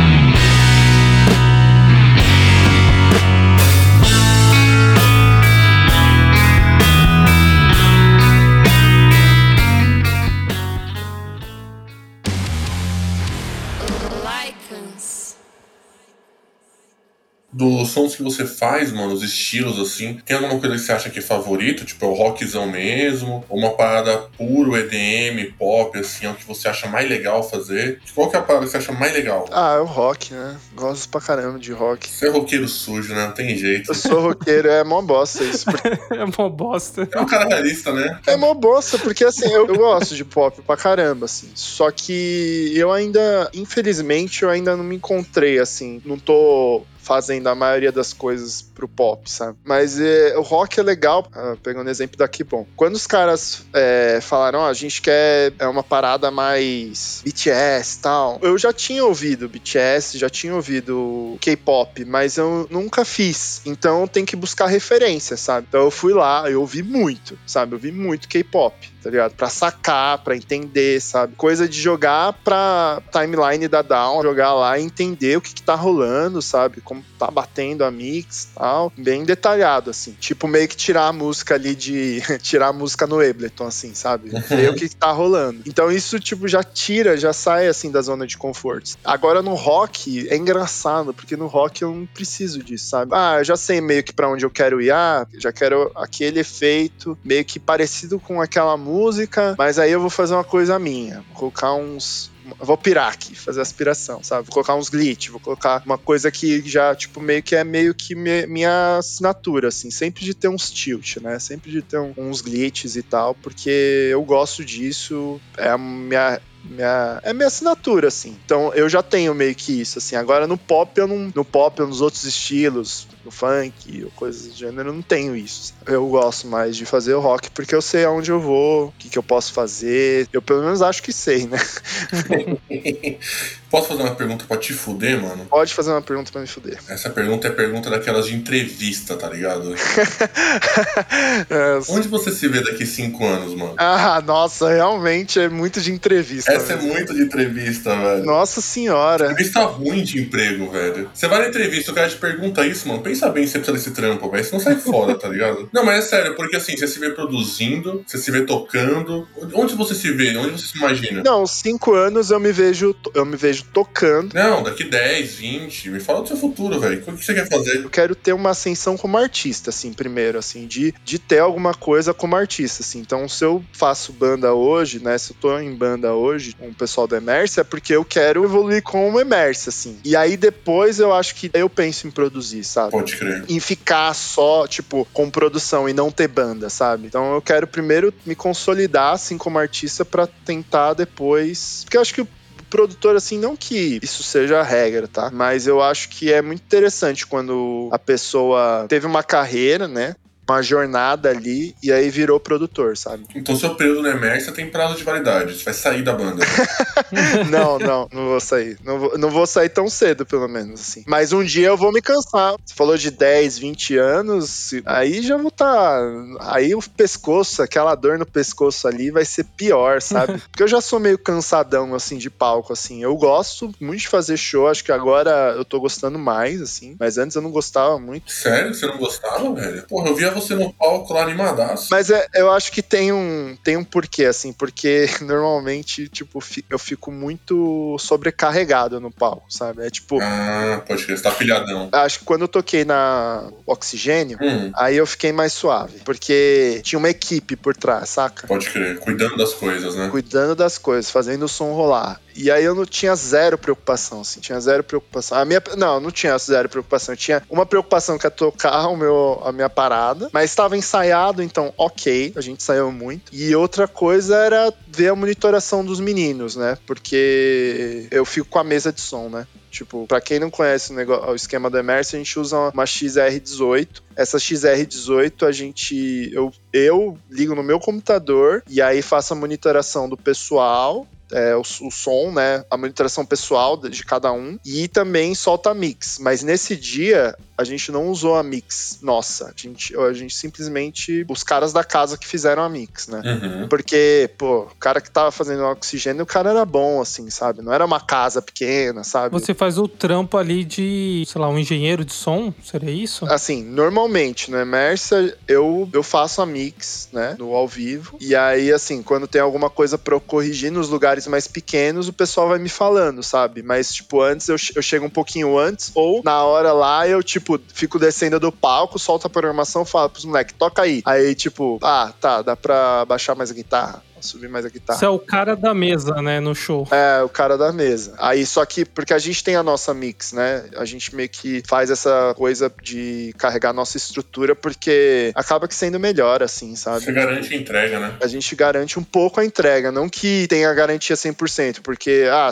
Dos 17.55 17.91
sons 17.91 18.17
que 18.17 18.21
você 18.21 18.45
faz, 18.45 18.91
mano, 18.91 19.13
os 19.13 19.23
estilos, 19.23 19.79
assim, 19.79 20.19
tem 20.25 20.35
alguma 20.35 20.59
coisa 20.59 20.75
que 20.75 20.81
você 20.81 20.91
acha 20.91 21.09
que 21.09 21.19
é 21.19 21.21
favorito? 21.21 21.85
Tipo, 21.85 22.05
é 22.05 22.09
o 22.09 22.13
rockzão 22.13 22.69
mesmo? 22.69 23.45
Ou 23.47 23.57
uma 23.57 23.71
parada 23.71 24.17
puro 24.37 24.75
EDM, 24.75 25.53
pop, 25.57 25.97
assim, 25.97 26.25
é 26.25 26.29
o 26.29 26.35
que 26.35 26.45
você 26.45 26.67
acha 26.67 26.87
mais 26.87 27.07
legal 27.07 27.41
fazer? 27.49 28.01
Qual 28.13 28.29
que 28.29 28.35
é 28.35 28.39
a 28.39 28.41
parada 28.41 28.65
que 28.65 28.71
você 28.71 28.77
acha 28.77 28.91
mais 28.91 29.13
legal? 29.13 29.47
Ah, 29.53 29.75
é 29.77 29.79
o 29.79 29.85
rock, 29.85 30.33
né? 30.33 30.57
Gosto 30.75 31.07
pra 31.07 31.21
caramba 31.21 31.57
de 31.57 31.71
rock. 31.71 32.09
Você 32.09 32.27
é 32.27 32.29
roqueiro 32.29 32.67
sujo, 32.67 33.15
né? 33.15 33.27
Não 33.27 33.33
tem 33.33 33.55
jeito. 33.55 33.89
Eu 33.89 33.95
sou 33.95 34.19
roqueiro, 34.19 34.67
é 34.67 34.83
mó 34.83 35.01
bosta 35.01 35.41
isso. 35.41 35.63
Porque... 35.63 35.87
é 36.13 36.25
mó 36.37 36.49
bosta. 36.49 37.07
É 37.09 37.21
um 37.21 37.25
cara 37.25 37.47
realista, 37.47 37.93
né? 37.93 38.19
É 38.27 38.35
mó 38.35 38.53
bosta, 38.53 38.99
porque 38.99 39.23
assim, 39.23 39.49
eu, 39.49 39.65
eu 39.65 39.77
gosto 39.77 40.13
de 40.13 40.25
pop 40.25 40.61
pra 40.61 40.75
caramba, 40.75 41.23
assim. 41.23 41.47
Só 41.55 41.89
que 41.89 42.73
eu 42.75 42.91
ainda, 42.91 43.49
infelizmente, 43.53 44.43
eu 44.43 44.49
ainda 44.49 44.75
não 44.75 44.83
me 44.83 44.97
encontrei, 44.97 45.57
assim. 45.57 46.01
Não 46.03 46.19
tô 46.19 46.83
fazendo 47.05 47.47
a 47.47 47.55
maioria 47.55 47.91
das 47.91 48.11
coisas 48.13 48.63
pro 48.63 48.87
pop, 48.87 49.29
sabe? 49.29 49.57
Mas 49.63 49.99
é, 49.99 50.35
o 50.37 50.41
rock 50.41 50.79
é 50.79 50.83
legal, 50.83 51.27
ah, 51.31 51.55
pegando 51.61 51.87
o 51.87 51.89
exemplo 51.89 52.17
daqui, 52.17 52.43
bom. 52.43 52.65
Quando 52.75 52.95
os 52.95 53.05
caras 53.05 53.63
é, 53.71 54.19
falaram, 54.21 54.61
oh, 54.61 54.65
a 54.65 54.73
gente 54.73 55.01
quer 55.01 55.53
é 55.59 55.67
uma 55.67 55.83
parada 55.83 56.31
mais 56.31 57.21
BTS 57.23 57.99
tal, 58.01 58.39
eu 58.41 58.57
já 58.57 58.73
tinha 58.73 59.05
ouvido 59.05 59.47
BTS, 59.47 60.17
já 60.17 60.29
tinha 60.29 60.55
ouvido 60.55 61.37
K-pop, 61.39 62.03
mas 62.05 62.37
eu 62.37 62.67
nunca 62.71 63.05
fiz. 63.05 63.61
Então 63.65 64.07
tem 64.07 64.25
que 64.25 64.35
buscar 64.35 64.65
referência, 64.65 65.37
sabe? 65.37 65.67
Então 65.69 65.83
eu 65.83 65.91
fui 65.91 66.13
lá, 66.13 66.49
eu 66.49 66.61
ouvi 66.61 66.81
muito, 66.81 67.37
sabe? 67.45 67.73
Eu 67.73 67.77
ouvi 67.77 67.91
muito 67.91 68.27
K-pop 68.27 68.94
tá 69.05 69.11
ligado? 69.11 69.35
Pra 69.35 69.49
sacar, 69.49 70.17
pra 70.23 70.35
entender, 70.35 70.99
sabe? 70.99 71.35
Coisa 71.35 71.69
de 71.69 71.79
jogar 71.79 72.33
pra 72.43 73.03
timeline 73.11 73.67
da 73.67 73.83
Down, 73.83 74.23
jogar 74.23 74.55
lá 74.55 74.79
e 74.79 74.83
entender 74.83 75.37
o 75.37 75.41
que, 75.41 75.53
que 75.53 75.61
tá 75.61 75.75
rolando, 75.75 76.41
sabe? 76.41 76.81
Como 76.81 77.05
tá 77.19 77.29
batendo 77.29 77.83
a 77.83 77.91
mix 77.91 78.49
tal. 78.55 78.91
Bem 78.97 79.23
detalhado, 79.23 79.91
assim. 79.91 80.13
Tipo, 80.19 80.47
meio 80.47 80.67
que 80.67 80.75
tirar 80.75 81.05
a 81.05 81.13
música 81.13 81.53
ali 81.53 81.75
de. 81.75 82.19
tirar 82.41 82.69
a 82.69 82.73
música 82.73 83.05
no 83.05 83.19
Ableton, 83.19 83.67
assim, 83.67 83.93
sabe? 83.93 84.29
Ver 84.29 84.71
o 84.71 84.73
que, 84.73 84.89
que 84.89 84.95
tá 84.95 85.11
rolando. 85.11 85.61
Então 85.67 85.91
isso, 85.91 86.19
tipo, 86.19 86.47
já 86.47 86.63
tira, 86.63 87.15
já 87.15 87.31
sai, 87.31 87.67
assim, 87.67 87.91
da 87.91 88.01
zona 88.01 88.25
de 88.25 88.35
conforto. 88.35 88.97
Agora 89.03 89.43
no 89.43 89.53
rock, 89.53 90.27
é 90.29 90.35
engraçado, 90.35 91.13
porque 91.13 91.37
no 91.37 91.45
rock 91.45 91.83
eu 91.83 91.93
não 91.93 92.07
preciso 92.07 92.63
disso, 92.63 92.87
sabe? 92.87 93.11
Ah, 93.13 93.35
eu 93.37 93.43
já 93.43 93.55
sei 93.55 93.79
meio 93.79 94.03
que 94.03 94.13
pra 94.13 94.27
onde 94.27 94.43
eu 94.43 94.49
quero 94.49 94.81
ir, 94.81 94.89
ah, 94.89 95.27
já 95.37 95.51
quero 95.51 95.91
aquele 95.95 96.39
efeito 96.39 97.15
meio 97.23 97.45
que 97.45 97.59
parecido 97.59 98.19
com 98.19 98.41
aquela 98.41 98.75
música 98.75 98.94
música, 98.95 99.55
mas 99.57 99.77
aí 99.77 99.91
eu 99.91 99.99
vou 99.99 100.09
fazer 100.09 100.33
uma 100.33 100.43
coisa 100.43 100.79
minha. 100.79 101.23
Vou 101.27 101.35
colocar 101.35 101.73
uns, 101.73 102.31
vou 102.59 102.77
pirar 102.77 103.11
aqui, 103.11 103.35
fazer 103.35 103.61
aspiração, 103.61 104.23
sabe? 104.23 104.43
Vou 104.43 104.53
colocar 104.53 104.75
uns 104.75 104.89
glitch, 104.89 105.29
vou 105.29 105.39
colocar 105.39 105.83
uma 105.85 105.97
coisa 105.97 106.31
que 106.31 106.61
já, 106.67 106.95
tipo, 106.95 107.19
meio 107.19 107.43
que 107.43 107.55
é 107.55 107.63
meio 107.63 107.93
que 107.93 108.15
me, 108.15 108.45
minha 108.47 108.97
assinatura, 108.97 109.67
assim, 109.67 109.91
sempre 109.91 110.23
de 110.23 110.33
ter 110.33 110.47
uns 110.47 110.71
tilt, 110.71 111.17
né? 111.17 111.37
Sempre 111.39 111.71
de 111.71 111.81
ter 111.81 111.99
um, 111.99 112.13
uns 112.17 112.41
glitches 112.41 112.95
e 112.95 113.03
tal, 113.03 113.35
porque 113.35 114.09
eu 114.11 114.23
gosto 114.23 114.63
disso, 114.63 115.39
é 115.57 115.69
a 115.69 115.77
minha 115.77 116.39
minha, 116.69 117.19
é 117.23 117.33
minha 117.33 117.47
assinatura, 117.47 118.07
assim. 118.07 118.37
Então 118.45 118.73
eu 118.73 118.89
já 118.89 119.01
tenho 119.01 119.33
meio 119.33 119.55
que 119.55 119.81
isso, 119.81 119.99
assim. 119.99 120.15
Agora 120.15 120.47
no 120.47 120.57
pop 120.57 120.91
eu 120.99 121.07
não. 121.07 121.31
No 121.33 121.45
pop 121.45 121.79
nos 121.81 122.01
outros 122.01 122.23
estilos, 122.23 123.07
no 123.23 123.31
funk 123.31 124.03
ou 124.03 124.11
coisas 124.11 124.47
do 124.47 124.55
gênero, 124.55 124.89
eu 124.89 124.93
não 124.93 125.01
tenho 125.01 125.35
isso. 125.35 125.73
Eu 125.85 126.07
gosto 126.07 126.47
mais 126.47 126.75
de 126.75 126.85
fazer 126.85 127.13
o 127.13 127.19
rock 127.19 127.49
porque 127.51 127.73
eu 127.73 127.81
sei 127.81 128.05
aonde 128.05 128.31
eu 128.31 128.39
vou, 128.39 128.87
o 128.87 128.93
que, 128.97 129.09
que 129.09 129.17
eu 129.17 129.23
posso 129.23 129.53
fazer. 129.53 130.27
Eu 130.31 130.41
pelo 130.41 130.63
menos 130.63 130.81
acho 130.81 131.01
que 131.01 131.11
sei, 131.11 131.47
né? 131.47 131.57
Posso 133.75 133.89
fazer 133.89 134.03
uma 134.03 134.15
pergunta 134.15 134.45
pra 134.47 134.55
te 134.55 134.71
fuder, 134.71 135.21
mano? 135.21 135.45
Pode 135.49 135.73
fazer 135.73 135.91
uma 135.91 136.01
pergunta 136.01 136.31
pra 136.31 136.39
me 136.39 136.47
fuder. 136.47 136.79
Essa 136.87 137.09
pergunta 137.09 137.49
é 137.49 137.51
pergunta 137.51 137.89
daquelas 137.89 138.27
de 138.27 138.33
entrevista, 138.33 139.17
tá 139.17 139.27
ligado? 139.27 139.75
é, 141.49 141.79
Onde 141.89 142.07
você 142.07 142.31
se 142.31 142.47
vê 142.47 142.61
daqui 142.61 142.85
cinco 142.85 143.25
anos, 143.25 143.53
mano? 143.53 143.73
Ah, 143.77 144.23
nossa, 144.25 144.69
realmente 144.69 145.41
é 145.41 145.49
muito 145.49 145.81
de 145.81 145.91
entrevista. 145.91 146.53
Essa 146.55 146.73
é 146.73 146.75
muito 146.77 147.13
de 147.13 147.21
entrevista, 147.21 147.95
velho. 147.95 148.25
Nossa 148.25 148.61
senhora. 148.61 149.25
Entrevista 149.25 149.63
ruim 149.65 150.03
de 150.03 150.21
emprego, 150.21 150.69
velho. 150.71 151.09
Você 151.13 151.27
vai 151.27 151.39
na 151.39 151.47
entrevista, 151.49 151.91
o 151.91 151.95
cara 151.95 152.09
te 152.09 152.15
pergunta 152.15 152.65
isso, 152.65 152.87
mano. 152.87 153.01
Pensa 153.01 153.29
bem 153.29 153.45
se 153.45 153.53
você 153.53 153.59
precisa 153.59 153.77
desse 153.77 153.91
trampo, 153.91 154.29
velho. 154.29 154.43
Você 154.43 154.51
não 154.53 154.59
sai 154.59 154.75
fora, 154.75 155.15
tá 155.15 155.27
ligado? 155.27 155.69
Não, 155.73 155.83
mas 155.83 156.05
é 156.05 156.07
sério, 156.07 156.35
porque 156.35 156.55
assim, 156.55 156.77
você 156.77 156.87
se 156.87 156.99
vê 156.99 157.09
produzindo, 157.09 158.03
você 158.05 158.17
se 158.17 158.31
vê 158.31 158.41
tocando. 158.41 159.27
Onde 159.53 159.75
você 159.75 159.93
se 159.93 160.11
vê? 160.11 160.35
Onde 160.37 160.61
você 160.61 160.67
se 160.67 160.77
imagina? 160.77 161.21
Não, 161.23 161.45
cinco 161.45 161.93
anos 161.93 162.31
eu 162.31 162.39
me 162.39 162.51
vejo, 162.51 162.95
eu 163.13 163.25
me 163.25 163.35
vejo 163.35 163.65
tocando. 163.73 164.33
Não, 164.33 164.63
daqui 164.63 164.83
10, 164.83 165.35
20. 165.35 165.89
Me 165.89 165.99
fala 165.99 166.21
do 166.21 166.27
seu 166.27 166.37
futuro, 166.37 166.79
velho. 166.79 167.01
O 167.05 167.17
que 167.17 167.25
você 167.25 167.33
quer 167.33 167.47
fazer? 167.49 167.83
Eu 167.83 167.89
quero 167.89 168.15
ter 168.15 168.33
uma 168.33 168.51
ascensão 168.51 168.97
como 168.97 169.17
artista, 169.17 169.69
assim, 169.69 169.91
primeiro, 169.91 170.37
assim, 170.37 170.65
de, 170.65 170.93
de 171.03 171.19
ter 171.19 171.39
alguma 171.39 171.73
coisa 171.73 172.13
como 172.13 172.35
artista, 172.35 172.81
assim. 172.81 172.99
Então, 172.99 173.27
se 173.27 173.43
eu 173.43 173.63
faço 173.73 174.13
banda 174.13 174.53
hoje, 174.53 175.03
né, 175.03 175.17
se 175.17 175.31
eu 175.31 175.37
tô 175.39 175.59
em 175.59 175.73
banda 175.73 176.13
hoje 176.13 176.44
com 176.53 176.67
o 176.67 176.73
pessoal 176.73 177.07
do 177.07 177.15
Emerse, 177.15 177.59
é 177.59 177.63
porque 177.63 177.95
eu 177.95 178.05
quero 178.05 178.43
evoluir 178.43 178.83
com 178.83 179.13
o 179.13 179.19
Emerse, 179.19 179.69
assim. 179.69 179.99
E 180.03 180.15
aí 180.15 180.37
depois 180.37 180.99
eu 180.99 181.13
acho 181.13 181.35
que 181.35 181.49
eu 181.53 181.69
penso 181.69 182.07
em 182.07 182.11
produzir, 182.11 182.63
sabe? 182.63 182.91
Pode 182.91 183.15
crer. 183.15 183.45
Em 183.49 183.59
ficar 183.59 184.13
só, 184.13 184.67
tipo, 184.67 185.07
com 185.13 185.29
produção 185.29 185.87
e 185.87 185.93
não 185.93 186.11
ter 186.11 186.27
banda, 186.27 186.69
sabe? 186.69 187.07
Então 187.07 187.33
eu 187.33 187.41
quero 187.41 187.67
primeiro 187.67 188.13
me 188.25 188.35
consolidar, 188.35 189.13
assim, 189.13 189.37
como 189.37 189.59
artista 189.59 190.03
para 190.05 190.27
tentar 190.27 190.93
depois. 190.93 191.81
Porque 191.83 191.97
eu 191.97 192.01
acho 192.01 192.13
que 192.13 192.21
o 192.21 192.27
produtor, 192.69 193.15
assim, 193.15 193.37
não 193.37 193.55
que 193.55 193.99
isso 194.01 194.23
seja 194.23 194.59
a 194.59 194.63
regra, 194.63 195.07
tá? 195.07 195.29
Mas 195.31 195.67
eu 195.67 195.81
acho 195.81 196.09
que 196.09 196.31
é 196.31 196.41
muito 196.41 196.61
interessante 196.61 197.25
quando 197.25 197.89
a 197.91 197.99
pessoa 197.99 198.85
teve 198.89 199.05
uma 199.05 199.23
carreira, 199.23 199.87
né? 199.87 200.15
Uma 200.47 200.61
jornada 200.61 201.29
ali 201.29 201.75
e 201.81 201.91
aí 201.91 202.09
virou 202.09 202.39
produtor, 202.39 202.95
sabe? 202.95 203.25
Então, 203.35 203.55
seu 203.55 203.75
período 203.75 204.03
no 204.03 204.09
Emerson 204.09 204.51
tem 204.51 204.69
prazo 204.69 204.95
de 204.95 205.03
validade. 205.03 205.53
Você 205.53 205.63
vai 205.63 205.73
sair 205.73 206.03
da 206.03 206.13
banda. 206.13 206.45
não, 207.49 207.79
não, 207.79 208.07
não 208.11 208.25
vou 208.25 208.39
sair. 208.39 208.77
Não 208.83 208.99
vou, 208.99 209.17
não 209.17 209.29
vou 209.29 209.47
sair 209.47 209.69
tão 209.69 209.89
cedo, 209.89 210.25
pelo 210.25 210.47
menos, 210.47 210.79
assim. 210.79 211.03
Mas 211.07 211.33
um 211.33 211.43
dia 211.43 211.67
eu 211.67 211.77
vou 211.77 211.91
me 211.91 212.01
cansar. 212.01 212.55
Você 212.63 212.75
falou 212.75 212.97
de 212.97 213.09
10, 213.09 213.57
20 213.57 213.97
anos, 213.97 214.71
aí 214.85 215.21
já 215.21 215.37
vou 215.37 215.47
estar. 215.47 215.65
Tá... 215.65 216.53
Aí 216.53 216.75
o 216.75 216.81
pescoço, 216.81 217.63
aquela 217.63 217.95
dor 217.95 218.19
no 218.19 218.25
pescoço 218.25 218.87
ali 218.87 219.09
vai 219.09 219.25
ser 219.25 219.45
pior, 219.57 220.01
sabe? 220.01 220.39
Porque 220.51 220.63
eu 220.63 220.67
já 220.67 220.79
sou 220.81 220.99
meio 220.99 221.17
cansadão, 221.17 221.95
assim, 221.95 222.17
de 222.17 222.29
palco, 222.29 222.73
assim. 222.73 223.01
Eu 223.01 223.15
gosto 223.15 223.73
muito 223.79 224.01
de 224.01 224.07
fazer 224.07 224.37
show, 224.37 224.67
acho 224.67 224.83
que 224.83 224.91
agora 224.91 225.55
eu 225.57 225.65
tô 225.65 225.79
gostando 225.79 226.19
mais, 226.19 226.61
assim. 226.61 226.95
Mas 226.99 227.17
antes 227.17 227.35
eu 227.35 227.41
não 227.41 227.51
gostava 227.51 227.97
muito. 227.97 228.31
Sério? 228.31 228.73
Você 228.73 228.85
não 228.85 228.97
gostava, 228.97 229.53
velho? 229.53 229.83
Porra, 229.87 230.09
eu 230.09 230.15
via 230.15 230.34
você 230.35 230.55
no 230.55 230.71
palco 230.73 231.13
lá 231.13 231.23
animadaço. 231.23 231.87
Mas 231.89 232.09
é, 232.09 232.27
eu 232.35 232.51
acho 232.51 232.71
que 232.71 232.81
tem 232.81 233.11
um, 233.11 233.57
tem 233.63 233.77
um 233.77 233.83
porquê, 233.83 234.25
assim, 234.25 234.53
porque 234.53 235.07
normalmente, 235.21 236.07
tipo, 236.09 236.39
eu 236.69 236.77
fico 236.77 237.11
muito 237.11 237.97
sobrecarregado 237.99 238.99
no 238.99 239.11
palco, 239.11 239.45
sabe? 239.49 239.85
É 239.85 239.89
tipo. 239.89 240.19
Ah, 240.21 240.81
pode 240.85 241.05
crer, 241.05 241.17
você 241.17 241.23
tá 241.23 241.31
pilhadão. 241.31 241.89
Acho 241.91 242.19
que 242.19 242.25
quando 242.25 242.41
eu 242.41 242.47
toquei 242.47 242.85
na 242.85 243.49
Oxigênio, 243.65 244.37
hum. 244.41 244.71
aí 244.75 244.97
eu 244.97 245.05
fiquei 245.05 245.31
mais 245.31 245.53
suave. 245.53 245.99
Porque 246.03 246.81
tinha 246.83 246.99
uma 246.99 247.09
equipe 247.09 247.55
por 247.55 247.75
trás, 247.75 248.09
saca? 248.09 248.47
Pode 248.47 248.69
crer, 248.69 248.99
cuidando 248.99 249.37
das 249.37 249.53
coisas, 249.53 249.95
né? 249.95 250.09
Cuidando 250.09 250.55
das 250.55 250.77
coisas, 250.77 251.09
fazendo 251.09 251.45
o 251.45 251.49
som 251.49 251.73
rolar. 251.73 252.19
E 252.35 252.51
aí 252.51 252.63
eu 252.63 252.75
não 252.75 252.85
tinha 252.85 253.15
zero 253.15 253.57
preocupação, 253.57 254.21
assim, 254.21 254.39
tinha 254.39 254.59
zero 254.59 254.83
preocupação. 254.83 255.37
A 255.37 255.45
minha, 255.45 255.61
não, 255.77 255.99
não 255.99 256.11
tinha 256.11 256.37
zero 256.37 256.67
preocupação. 256.67 257.13
Eu 257.13 257.17
tinha 257.17 257.41
uma 257.49 257.65
preocupação 257.65 258.17
que 258.17 258.27
é 258.27 258.29
tocar 258.29 258.87
o 258.87 258.97
meu, 258.97 259.41
a 259.43 259.51
minha 259.51 259.69
parada, 259.69 260.29
mas 260.33 260.49
estava 260.49 260.75
ensaiado, 260.75 261.41
então 261.41 261.73
ok, 261.77 262.33
a 262.35 262.41
gente 262.41 262.61
saiu 262.61 262.91
muito. 262.91 263.33
E 263.33 263.55
outra 263.55 263.87
coisa 263.87 264.35
era 264.35 264.73
ver 264.87 265.09
a 265.09 265.15
monitoração 265.15 265.83
dos 265.83 265.99
meninos, 265.99 266.55
né? 266.55 266.77
Porque 266.85 268.07
eu 268.11 268.25
fico 268.25 268.49
com 268.49 268.59
a 268.59 268.63
mesa 268.63 268.91
de 268.91 269.01
som, 269.01 269.29
né? 269.29 269.47
Tipo, 269.71 270.07
para 270.07 270.21
quem 270.21 270.39
não 270.39 270.49
conhece 270.49 270.93
o, 270.93 270.95
negócio, 270.95 271.31
o 271.31 271.35
esquema 271.35 271.69
do 271.69 271.77
Emerson, 271.77 272.15
a 272.15 272.19
gente 272.19 272.39
usa 272.39 272.57
uma 272.73 272.85
XR18. 272.85 273.87
Essa 274.15 274.37
XR18 274.37 275.45
a 275.45 275.51
gente 275.51 276.29
eu, 276.33 276.51
eu 276.71 277.17
ligo 277.29 277.53
no 277.53 277.61
meu 277.61 277.77
computador 277.77 278.63
e 278.69 278.81
aí 278.81 279.01
faço 279.01 279.33
a 279.33 279.35
monitoração 279.35 280.07
do 280.07 280.15
pessoal 280.15 281.05
é, 281.35 281.53
o, 281.53 281.59
o, 281.59 281.91
som, 281.91 282.31
né? 282.31 282.63
A 282.71 282.77
monitoração 282.77 283.25
pessoal 283.25 283.75
de 283.75 284.05
cada 284.05 284.31
um. 284.31 284.57
E 284.65 284.87
também 284.87 285.35
solta 285.35 285.73
mix. 285.73 286.17
Mas 286.19 286.41
nesse 286.41 286.77
dia, 286.77 287.35
a 287.57 287.63
gente 287.65 287.91
não 287.91 288.07
usou 288.07 288.35
a 288.35 288.43
mix 288.43 288.99
nossa. 289.01 289.47
A 289.47 289.53
gente, 289.55 289.95
a 289.97 290.13
gente 290.13 290.33
simplesmente. 290.33 291.25
Os 291.29 291.43
caras 291.43 291.73
da 291.73 291.83
casa 291.83 292.17
que 292.17 292.25
fizeram 292.25 292.63
a 292.63 292.69
mix, 292.69 293.07
né? 293.07 293.21
Uhum. 293.25 293.67
Porque, 293.67 294.29
pô, 294.37 294.61
o 294.61 294.75
cara 294.79 295.01
que 295.01 295.11
tava 295.11 295.29
fazendo 295.29 295.61
o 295.61 295.71
oxigênio, 295.71 296.23
o 296.23 296.25
cara 296.25 296.51
era 296.51 296.63
bom, 296.63 297.01
assim, 297.01 297.29
sabe? 297.29 297.61
Não 297.61 297.73
era 297.73 297.85
uma 297.85 297.99
casa 297.99 298.41
pequena, 298.41 299.03
sabe? 299.03 299.33
Você 299.33 299.53
faz 299.53 299.77
o 299.77 299.89
trampo 299.89 300.37
ali 300.37 300.63
de, 300.63 301.25
sei 301.27 301.41
lá, 301.41 301.49
um 301.49 301.59
engenheiro 301.59 302.05
de 302.05 302.13
som? 302.13 302.53
Seria 302.63 302.91
isso? 302.91 303.25
Assim, 303.25 303.61
normalmente 303.61 304.49
no 304.49 304.57
Emersa 304.57 305.37
eu, 305.47 305.89
eu 305.91 306.03
faço 306.03 306.41
a 306.41 306.45
mix, 306.45 307.09
né? 307.11 307.35
No 307.37 307.53
ao 307.53 307.67
vivo. 307.67 308.17
E 308.21 308.35
aí, 308.35 308.71
assim, 308.71 309.03
quando 309.03 309.27
tem 309.27 309.41
alguma 309.41 309.69
coisa 309.69 309.97
pra 309.97 310.15
eu 310.15 310.21
corrigir 310.21 310.71
nos 310.71 310.89
lugares 310.89 311.24
mais 311.29 311.47
pequenos, 311.47 312.07
o 312.07 312.13
pessoal 312.13 312.49
vai 312.49 312.59
me 312.59 312.69
falando, 312.69 313.21
sabe? 313.23 313.61
Mas, 313.61 313.93
tipo, 313.93 314.21
antes 314.21 314.47
eu, 314.47 314.55
eu 314.75 314.81
chego 314.81 315.05
um 315.05 315.09
pouquinho 315.09 315.57
antes, 315.57 315.91
ou 315.93 316.21
na 316.23 316.43
hora 316.43 316.71
lá 316.71 317.07
eu, 317.07 317.21
tipo, 317.23 317.59
fico 317.73 317.99
descendo 317.99 318.39
do 318.39 318.51
palco, 318.51 318.99
solto 318.99 319.27
a 319.27 319.29
programação, 319.29 319.85
falo 319.85 320.09
pros 320.09 320.25
moleques, 320.25 320.55
toca 320.57 320.81
aí. 320.81 321.01
Aí, 321.05 321.35
tipo, 321.35 321.79
ah, 321.81 322.13
tá, 322.19 322.41
dá 322.41 322.55
pra 322.55 323.05
baixar 323.05 323.35
mais 323.35 323.51
a 323.51 323.53
guitarra 323.53 324.03
subir 324.25 324.49
mais 324.49 324.65
a 324.65 324.69
guitarra. 324.69 324.99
Você 324.99 325.05
é 325.05 325.09
o 325.09 325.19
cara 325.19 325.55
da 325.55 325.73
mesa, 325.73 326.21
né, 326.21 326.39
no 326.39 326.53
show. 326.53 326.87
É, 326.91 327.21
o 327.23 327.29
cara 327.29 327.57
da 327.57 327.71
mesa. 327.71 328.13
Aí, 328.17 328.45
só 328.45 328.65
que, 328.65 328.85
porque 328.85 329.13
a 329.13 329.19
gente 329.19 329.43
tem 329.43 329.55
a 329.55 329.63
nossa 329.63 329.93
mix, 329.93 330.33
né? 330.33 330.65
A 330.75 330.85
gente 330.85 331.15
meio 331.15 331.29
que 331.29 331.63
faz 331.67 331.89
essa 331.89 332.33
coisa 332.35 332.71
de 332.81 333.33
carregar 333.37 333.69
a 333.69 333.73
nossa 333.73 333.97
estrutura, 333.97 334.55
porque 334.55 335.31
acaba 335.35 335.67
que 335.67 335.75
sendo 335.75 335.99
melhor, 335.99 336.43
assim, 336.43 336.75
sabe? 336.75 337.05
Você 337.05 337.11
garante 337.11 337.53
a 337.53 337.57
entrega, 337.57 337.99
né? 337.99 338.17
A 338.21 338.27
gente 338.27 338.55
garante 338.55 338.99
um 338.99 339.03
pouco 339.03 339.39
a 339.39 339.45
entrega, 339.45 339.91
não 339.91 340.09
que 340.09 340.47
tenha 340.47 340.73
garantia 340.73 341.15
100%, 341.15 341.81
porque, 341.81 342.27
ah, 342.31 342.51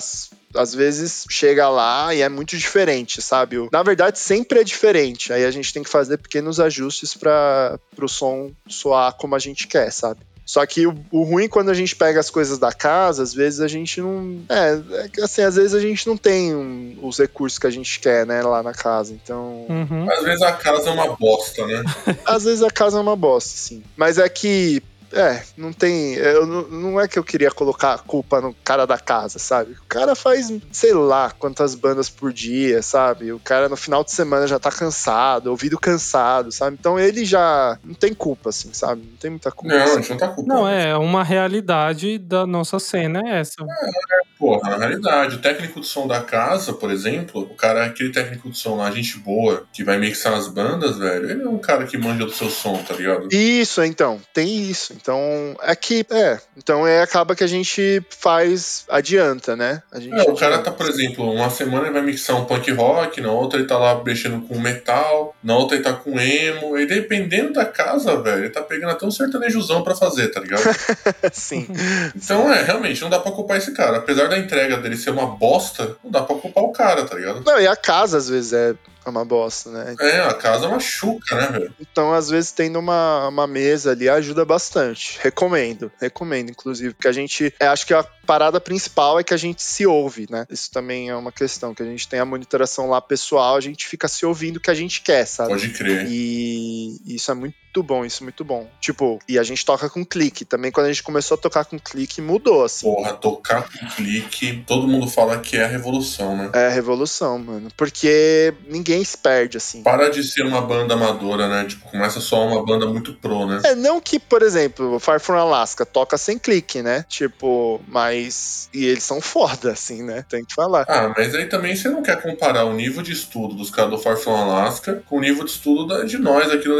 às 0.55 0.73
vezes 0.73 1.25
chega 1.29 1.67
lá 1.69 2.13
e 2.13 2.21
é 2.21 2.29
muito 2.29 2.57
diferente, 2.57 3.21
sabe? 3.21 3.57
Na 3.71 3.83
verdade, 3.83 4.19
sempre 4.19 4.59
é 4.59 4.63
diferente. 4.63 5.33
Aí 5.33 5.45
a 5.45 5.51
gente 5.51 5.73
tem 5.73 5.83
que 5.83 5.89
fazer 5.89 6.17
pequenos 6.17 6.59
ajustes 6.59 7.15
para 7.15 7.79
o 7.99 8.07
som 8.07 8.51
soar 8.67 9.13
como 9.13 9.35
a 9.35 9.39
gente 9.39 9.67
quer, 9.67 9.91
sabe? 9.91 10.21
Só 10.45 10.65
que 10.65 10.85
o, 10.85 10.93
o, 11.09 11.23
ruim 11.23 11.47
quando 11.47 11.69
a 11.69 11.73
gente 11.73 11.95
pega 11.95 12.19
as 12.19 12.29
coisas 12.29 12.57
da 12.57 12.71
casa, 12.71 13.23
às 13.23 13.33
vezes 13.33 13.61
a 13.61 13.67
gente 13.67 14.01
não. 14.01 14.41
É, 14.49 14.79
é 15.17 15.23
assim, 15.23 15.41
às 15.41 15.55
vezes 15.55 15.73
a 15.73 15.79
gente 15.79 16.05
não 16.05 16.17
tem 16.17 16.53
um, 16.53 16.97
os 17.01 17.17
recursos 17.17 17.57
que 17.57 17.67
a 17.67 17.69
gente 17.69 17.99
quer, 17.99 18.25
né, 18.25 18.41
lá 18.41 18.61
na 18.61 18.73
casa. 18.73 19.13
Então. 19.13 19.65
Uhum. 19.69 20.11
Às 20.11 20.23
vezes 20.23 20.41
a 20.41 20.51
casa 20.51 20.89
é 20.89 20.91
uma 20.91 21.15
bosta, 21.15 21.65
né? 21.65 21.83
às 22.25 22.43
vezes 22.43 22.61
a 22.61 22.69
casa 22.69 22.97
é 22.97 23.01
uma 23.01 23.15
bosta, 23.15 23.51
sim. 23.55 23.83
Mas 23.95 24.17
é 24.17 24.27
que 24.27 24.83
é, 25.13 25.43
não 25.57 25.71
tem. 25.71 26.15
Eu, 26.15 26.45
não 26.45 26.99
é 26.99 27.07
que 27.07 27.17
eu 27.17 27.23
queria 27.23 27.51
colocar 27.51 27.93
a 27.93 27.97
culpa 27.97 28.41
no 28.41 28.53
cara 28.63 28.85
da 28.85 28.97
casa, 28.97 29.39
sabe? 29.39 29.73
O 29.73 29.85
cara 29.87 30.15
faz, 30.15 30.51
sei 30.71 30.93
lá, 30.93 31.31
quantas 31.31 31.75
bandas 31.75 32.09
por 32.09 32.33
dia, 32.33 32.81
sabe? 32.81 33.31
O 33.31 33.39
cara 33.39 33.69
no 33.69 33.77
final 33.77 34.03
de 34.03 34.11
semana 34.11 34.47
já 34.47 34.59
tá 34.59 34.71
cansado, 34.71 35.47
ouvido 35.47 35.79
cansado, 35.79 36.51
sabe? 36.51 36.77
Então 36.79 36.99
ele 36.99 37.25
já 37.25 37.77
não 37.83 37.93
tem 37.93 38.13
culpa, 38.13 38.49
assim, 38.49 38.73
sabe? 38.73 39.03
Não 39.09 39.17
tem 39.17 39.29
muita 39.29 39.51
culpa. 39.51 39.75
Não, 39.75 39.83
assim. 39.83 39.91
a 39.91 39.95
gente 39.97 40.09
não 40.09 40.17
tá 40.17 40.27
culpa. 40.29 40.53
Não, 40.53 40.67
é 40.67 40.97
uma 40.97 41.23
realidade 41.23 42.17
da 42.17 42.45
nossa 42.47 42.79
cena, 42.79 43.21
é 43.25 43.39
essa. 43.39 43.61
É, 43.61 44.23
Porra, 44.43 44.71
na 44.71 44.77
realidade, 44.77 45.37
o 45.37 45.39
técnico 45.39 45.79
de 45.79 45.87
som 45.87 46.05
da 46.05 46.19
casa, 46.19 46.73
por 46.73 46.91
exemplo, 46.91 47.43
o 47.43 47.55
cara, 47.55 47.85
aquele 47.85 48.11
técnico 48.11 48.49
de 48.49 48.57
som 48.57 48.75
lá, 48.75 48.91
gente 48.91 49.17
boa, 49.19 49.65
que 49.71 49.85
vai 49.85 49.97
mixar 49.97 50.33
as 50.33 50.49
bandas, 50.49 50.97
velho, 50.97 51.31
ele 51.31 51.43
é 51.43 51.47
um 51.47 51.59
cara 51.59 51.85
que 51.85 51.97
manja 51.97 52.25
do 52.25 52.31
seu 52.33 52.49
som, 52.49 52.75
tá 52.83 52.93
ligado? 52.93 53.29
Isso, 53.31 53.81
então, 53.83 54.19
tem 54.33 54.69
isso. 54.69 54.93
Então, 55.03 55.53
é 55.61 55.75
que, 55.75 56.05
é, 56.09 56.39
então 56.55 56.87
é, 56.87 57.01
acaba 57.01 57.35
que 57.35 57.43
a 57.43 57.47
gente 57.47 58.01
faz, 58.09 58.85
adianta, 58.87 59.53
né? 59.53 59.83
A 59.91 59.99
gente 59.99 60.17
é, 60.17 60.21
o 60.21 60.33
cara 60.33 60.59
tá, 60.59 60.71
por 60.71 60.87
exemplo, 60.87 61.29
uma 61.29 61.49
semana 61.49 61.87
ele 61.87 61.93
vai 61.93 62.01
mixar 62.01 62.37
um 62.37 62.45
punk 62.45 62.71
rock, 62.71 63.19
na 63.19 63.29
outra 63.29 63.59
ele 63.59 63.67
tá 63.67 63.77
lá 63.77 64.01
mexendo 64.01 64.47
com 64.47 64.57
metal, 64.57 65.35
na 65.43 65.57
outra 65.57 65.75
ele 65.75 65.83
tá 65.83 65.91
com 65.91 66.17
emo, 66.17 66.77
e 66.77 66.85
dependendo 66.85 67.51
da 67.51 67.65
casa, 67.65 68.15
velho, 68.21 68.45
ele 68.45 68.49
tá 68.49 68.61
pegando 68.61 68.91
até 68.91 69.05
um 69.05 69.11
sertanejozão 69.11 69.83
pra 69.83 69.93
fazer, 69.93 70.29
tá 70.29 70.39
ligado? 70.39 70.63
Sim. 71.33 71.67
Então, 72.15 72.49
é, 72.53 72.63
realmente, 72.63 73.01
não 73.01 73.09
dá 73.09 73.19
pra 73.19 73.33
culpar 73.33 73.57
esse 73.57 73.73
cara. 73.73 73.97
Apesar 73.97 74.29
da 74.29 74.37
entrega 74.37 74.77
dele 74.77 74.95
ser 74.95 75.09
uma 75.09 75.27
bosta, 75.27 75.97
não 76.01 76.11
dá 76.11 76.21
pra 76.21 76.37
culpar 76.37 76.63
o 76.63 76.71
cara, 76.71 77.03
tá 77.03 77.13
ligado? 77.15 77.43
Não, 77.45 77.59
e 77.59 77.67
a 77.67 77.75
casa 77.75 78.17
às 78.17 78.29
vezes 78.29 78.53
é 78.53 78.73
uma 79.09 79.25
bosta, 79.25 79.69
né? 79.69 79.95
É, 79.99 80.21
a 80.21 80.33
casa 80.33 80.65
é 80.65 80.67
uma 80.67 80.79
chuca, 80.79 81.35
né, 81.35 81.59
velho? 81.59 81.75
Então, 81.79 82.13
às 82.13 82.29
vezes, 82.29 82.51
tendo 82.51 82.79
uma, 82.79 83.27
uma 83.27 83.47
mesa 83.47 83.91
ali 83.91 84.09
ajuda 84.09 84.45
bastante. 84.45 85.19
Recomendo, 85.21 85.91
recomendo, 85.99 86.49
inclusive, 86.49 86.93
porque 86.93 87.07
a 87.07 87.11
gente. 87.11 87.53
É, 87.59 87.67
acho 87.67 87.85
que 87.85 87.93
a 87.93 88.03
parada 88.25 88.59
principal 88.59 89.19
é 89.19 89.23
que 89.23 89.33
a 89.33 89.37
gente 89.37 89.61
se 89.61 89.85
ouve, 89.85 90.27
né? 90.29 90.45
Isso 90.49 90.71
também 90.71 91.09
é 91.09 91.15
uma 91.15 91.31
questão, 91.31 91.73
que 91.73 91.83
a 91.83 91.85
gente 91.85 92.07
tem 92.07 92.19
a 92.19 92.25
monitoração 92.25 92.89
lá 92.89 93.01
pessoal, 93.01 93.55
a 93.55 93.61
gente 93.61 93.87
fica 93.87 94.07
se 94.07 94.25
ouvindo 94.25 94.57
o 94.57 94.59
que 94.59 94.71
a 94.71 94.75
gente 94.75 95.01
quer, 95.01 95.25
sabe? 95.25 95.49
Pode 95.49 95.69
crer. 95.69 96.07
E 96.09 96.99
isso 97.05 97.31
é 97.31 97.33
muito 97.33 97.62
muito 97.73 97.81
bom, 97.81 98.05
isso 98.05 98.23
muito 98.23 98.45
bom. 98.45 98.69
Tipo, 98.79 99.19
e 99.27 99.39
a 99.39 99.43
gente 99.43 99.65
toca 99.65 99.89
com 99.89 100.05
clique. 100.05 100.45
Também 100.45 100.71
quando 100.71 100.85
a 100.85 100.89
gente 100.89 101.01
começou 101.01 101.35
a 101.35 101.41
tocar 101.41 101.65
com 101.65 101.79
clique, 101.79 102.21
mudou, 102.21 102.63
assim. 102.63 102.85
Porra, 102.85 103.13
tocar 103.13 103.63
com 103.63 103.87
clique, 103.95 104.63
todo 104.67 104.87
mundo 104.87 105.07
fala 105.07 105.39
que 105.39 105.57
é 105.57 105.63
a 105.63 105.67
revolução, 105.67 106.37
né? 106.37 106.51
É 106.53 106.67
a 106.67 106.69
revolução, 106.69 107.39
mano. 107.39 107.69
Porque 107.75 108.53
ninguém 108.67 109.03
se 109.03 109.17
perde, 109.17 109.57
assim. 109.57 109.81
Para 109.81 110.09
de 110.09 110.23
ser 110.23 110.43
uma 110.43 110.61
banda 110.61 110.93
amadora, 110.93 111.47
né? 111.47 111.65
Tipo, 111.65 111.89
começa 111.89 112.19
só 112.19 112.45
uma 112.45 112.63
banda 112.63 112.85
muito 112.85 113.13
pro, 113.15 113.47
né? 113.47 113.61
É, 113.65 113.73
não 113.73 113.99
que, 113.99 114.19
por 114.19 114.43
exemplo, 114.43 114.99
Far 114.99 115.19
From 115.19 115.37
Alaska 115.37 115.83
toca 115.83 116.15
sem 116.15 116.37
clique, 116.37 116.83
né? 116.83 117.03
Tipo, 117.09 117.81
mas. 117.87 118.69
E 118.71 118.85
eles 118.85 119.03
são 119.03 119.19
foda, 119.19 119.71
assim, 119.71 120.03
né? 120.03 120.23
Tem 120.29 120.45
que 120.45 120.53
falar. 120.53 120.85
Ah, 120.87 121.11
mas 121.17 121.33
aí 121.33 121.47
também 121.47 121.75
você 121.75 121.89
não 121.89 122.03
quer 122.03 122.21
comparar 122.21 122.65
o 122.65 122.73
nível 122.73 123.01
de 123.01 123.13
estudo 123.13 123.55
dos 123.55 123.71
caras 123.71 123.89
do 123.89 123.97
Far 123.97 124.17
From 124.17 124.35
Alaska 124.35 125.01
com 125.07 125.17
o 125.17 125.21
nível 125.21 125.43
de 125.43 125.49
estudo 125.49 126.05
de 126.05 126.19
nós 126.19 126.51
aqui 126.51 126.67
no 126.67 126.75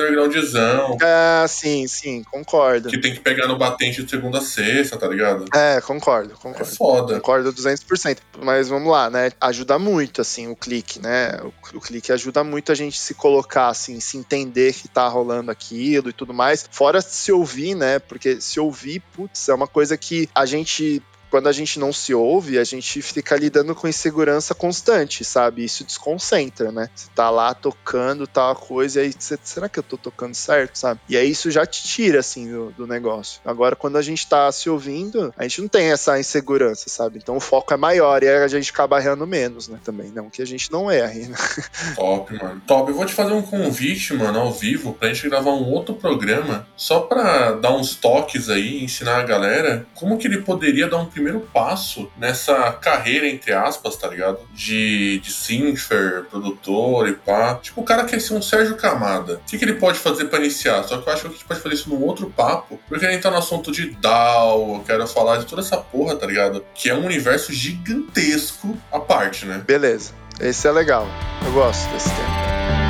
Ah, 1.02 1.46
sim, 1.48 1.88
sim, 1.88 2.24
concordo. 2.24 2.90
que 2.90 2.98
tem 2.98 3.14
que 3.14 3.20
pegar 3.20 3.48
no 3.48 3.58
batente 3.58 4.04
de 4.04 4.10
segunda 4.10 4.40
a 4.40 4.42
sexta, 4.42 4.98
tá 4.98 5.08
ligado? 5.08 5.46
É, 5.54 5.80
concordo, 5.82 6.34
É 6.34 6.36
concordo. 6.36 6.76
foda. 6.76 7.14
Concordo 7.16 7.54
200%. 7.54 8.18
Mas 8.42 8.70
vamos 8.70 8.92
lá, 8.92 9.10
né? 9.10 9.32
Ajuda 9.40 9.78
muito, 9.80 10.22
assim, 10.22 10.48
o 10.48 10.56
clique, 10.56 11.00
né? 11.00 11.38
O, 11.44 11.78
o 11.78 11.82
clique 11.82 12.12
ajuda 12.12 12.44
muito 12.44 12.72
a 12.72 12.76
gente 12.76 13.00
se 13.00 13.14
colocar, 13.14 13.68
assim, 13.68 14.00
se 14.00 14.18
entender 14.18 14.74
que 14.74 14.88
tá 14.88 15.08
rolando 15.08 15.52
aquilo 15.52 16.10
e 16.10 16.14
tudo 16.14 16.34
mais. 16.34 16.68
Fora 16.72 17.02
se 17.02 17.32
ouvir, 17.32 17.76
né? 17.76 18.00
Porque 18.00 18.40
se 18.42 18.60
ouvir, 18.60 19.02
putz, 19.14 19.50
é 19.50 19.54
uma 19.54 19.68
coisa 19.68 19.98
que 19.98 20.30
a 20.36 20.46
gente. 20.46 21.02
Quando 21.34 21.48
a 21.48 21.52
gente 21.52 21.80
não 21.80 21.92
se 21.92 22.14
ouve, 22.14 22.60
a 22.60 22.64
gente 22.64 23.02
fica 23.02 23.36
lidando 23.36 23.74
com 23.74 23.88
insegurança 23.88 24.54
constante, 24.54 25.26
sabe? 25.26 25.66
Isso 25.66 25.84
desconcentra, 25.84 26.72
né? 26.72 26.92
Você 26.94 27.08
tá 27.16 27.32
lá 27.32 27.56
tocando 27.56 28.28
tal 28.28 28.56
coisa, 28.56 29.02
e 29.02 29.06
aí 29.06 29.14
você, 29.18 29.36
será 29.44 29.68
que 29.68 29.80
eu 29.80 29.84
tô 29.84 29.98
tocando 29.98 30.36
certo, 30.36 30.76
sabe? 30.76 31.00
E 31.10 31.18
aí 31.18 31.32
isso 31.32 31.50
já 31.50 31.66
te 31.66 31.86
tira, 31.86 32.20
assim, 32.20 32.52
do, 32.52 32.72
do 32.78 32.86
negócio. 32.86 33.42
Agora, 33.44 33.76
quando 33.76 33.98
a 33.98 34.02
gente 34.04 34.28
tá 34.28 34.52
se 34.52 34.70
ouvindo, 34.70 35.34
a 35.36 35.42
gente 35.42 35.60
não 35.62 35.68
tem 35.68 35.92
essa 35.92 36.20
insegurança, 36.20 36.88
sabe? 36.88 37.18
Então 37.18 37.38
o 37.38 37.40
foco 37.40 37.74
é 37.74 37.78
maior 37.78 38.22
e 38.22 38.30
a 38.30 38.48
gente 38.48 38.70
acaba 38.70 39.00
errando 39.00 39.26
menos, 39.26 39.68
né? 39.68 39.80
Também. 39.84 40.12
Não 40.12 40.30
que 40.30 40.40
a 40.40 40.46
gente 40.46 40.72
não 40.72 40.92
erre, 40.92 41.30
né? 41.30 41.38
Top, 41.96 42.32
mano. 42.32 42.62
Top. 42.68 42.92
Eu 42.92 42.96
vou 42.96 43.08
te 43.08 43.14
fazer 43.14 43.34
um 43.34 43.42
convite, 43.42 44.14
mano, 44.14 44.38
ao 44.38 44.54
vivo, 44.54 44.94
pra 44.94 45.12
gente 45.12 45.28
gravar 45.28 45.50
um 45.50 45.68
outro 45.68 45.96
programa, 45.96 46.68
só 46.78 47.00
pra 47.00 47.54
dar 47.54 47.76
uns 47.76 47.96
toques 47.96 48.52
aí, 48.52 48.84
ensinar 48.84 49.18
a 49.18 49.24
galera 49.24 49.88
como 49.96 50.20
que 50.20 50.28
ele 50.28 50.44
poderia 50.44 50.88
dar 50.88 50.98
um 50.98 51.06
primeiro 51.08 51.23
passo 51.54 52.10
nessa 52.18 52.72
carreira, 52.74 53.28
entre 53.28 53.54
aspas, 53.54 53.96
tá 53.96 54.08
ligado? 54.08 54.40
De, 54.54 55.20
de 55.20 55.32
Sinfer, 55.32 56.26
produtor 56.30 57.08
e 57.08 57.14
pá. 57.14 57.56
Tipo, 57.56 57.82
o 57.82 57.84
cara 57.84 58.06
quer 58.06 58.20
ser 58.20 58.34
um 58.34 58.42
Sérgio 58.42 58.76
Camada. 58.76 59.36
O 59.36 59.50
que, 59.50 59.58
que 59.58 59.66
ele 59.66 59.76
pode 59.76 60.00
fazer 60.00 60.26
pra 60.26 60.40
iniciar? 60.40 60.84
Só 60.84 60.98
que 60.98 61.08
eu 61.08 61.14
acho 61.14 61.22
que 61.24 61.28
a 61.28 61.32
gente 61.32 61.46
pode 61.46 61.60
fazer 61.60 61.76
isso 61.76 61.90
num 61.90 62.02
outro 62.02 62.30
papo, 62.30 62.80
porque 62.88 63.06
a 63.06 63.12
gente 63.12 63.22
tá 63.22 63.32
no 63.32 63.38
assunto 63.38 63.72
de 63.72 63.92
DAO, 63.92 64.76
eu 64.76 64.84
quero 64.86 65.08
falar 65.08 65.38
de 65.38 65.46
toda 65.46 65.62
essa 65.62 65.78
porra, 65.78 66.16
tá 66.16 66.26
ligado? 66.26 66.66
Que 66.74 66.90
é 66.90 66.96
um 66.96 67.06
universo 67.06 67.54
gigantesco 67.54 68.78
à 68.92 69.00
parte, 69.00 69.46
né? 69.46 69.64
Beleza. 69.66 70.14
Esse 70.40 70.68
é 70.68 70.72
legal. 70.72 71.08
Eu 71.46 71.54
gosto 71.54 71.90
desse 71.92 72.10
tema. 72.10 72.83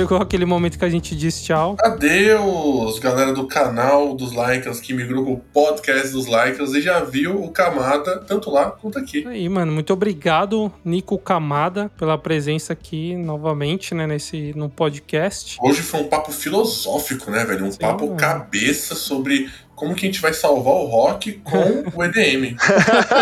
Chegou 0.00 0.16
aquele 0.16 0.46
momento 0.46 0.78
que 0.78 0.84
a 0.86 0.88
gente 0.88 1.14
diz 1.14 1.42
tchau. 1.42 1.76
Adeus, 1.78 2.98
galera 2.98 3.34
do 3.34 3.46
canal 3.46 4.14
dos 4.14 4.30
Lycans 4.32 4.80
que 4.80 4.94
migrou 4.94 5.22
pro 5.22 5.36
podcast 5.52 6.10
dos 6.10 6.24
Lycans 6.24 6.72
e 6.72 6.80
já 6.80 7.00
viu 7.00 7.44
o 7.44 7.50
Kamada 7.50 8.16
tanto 8.20 8.50
lá 8.50 8.70
quanto 8.70 8.98
aqui. 8.98 9.26
Aí, 9.28 9.46
mano, 9.46 9.70
muito 9.70 9.92
obrigado, 9.92 10.72
Nico 10.82 11.18
Camada, 11.18 11.90
pela 11.98 12.16
presença 12.16 12.72
aqui 12.72 13.14
novamente, 13.14 13.94
né, 13.94 14.06
nesse, 14.06 14.54
no 14.56 14.70
podcast. 14.70 15.58
Hoje 15.60 15.82
foi 15.82 16.00
um 16.00 16.08
papo 16.08 16.32
filosófico, 16.32 17.30
né, 17.30 17.44
velho? 17.44 17.66
Um 17.66 17.70
Sim, 17.70 17.80
papo 17.80 18.06
mano. 18.06 18.16
cabeça 18.16 18.94
sobre 18.94 19.50
como 19.80 19.94
que 19.94 20.04
a 20.04 20.08
gente 20.10 20.20
vai 20.20 20.34
salvar 20.34 20.74
o 20.74 20.84
rock 20.84 21.40
com 21.42 21.56
o 21.96 22.04
EDM. 22.04 22.54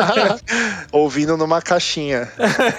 Ouvindo 0.91 1.37
numa 1.37 1.63
caixinha. 1.63 2.29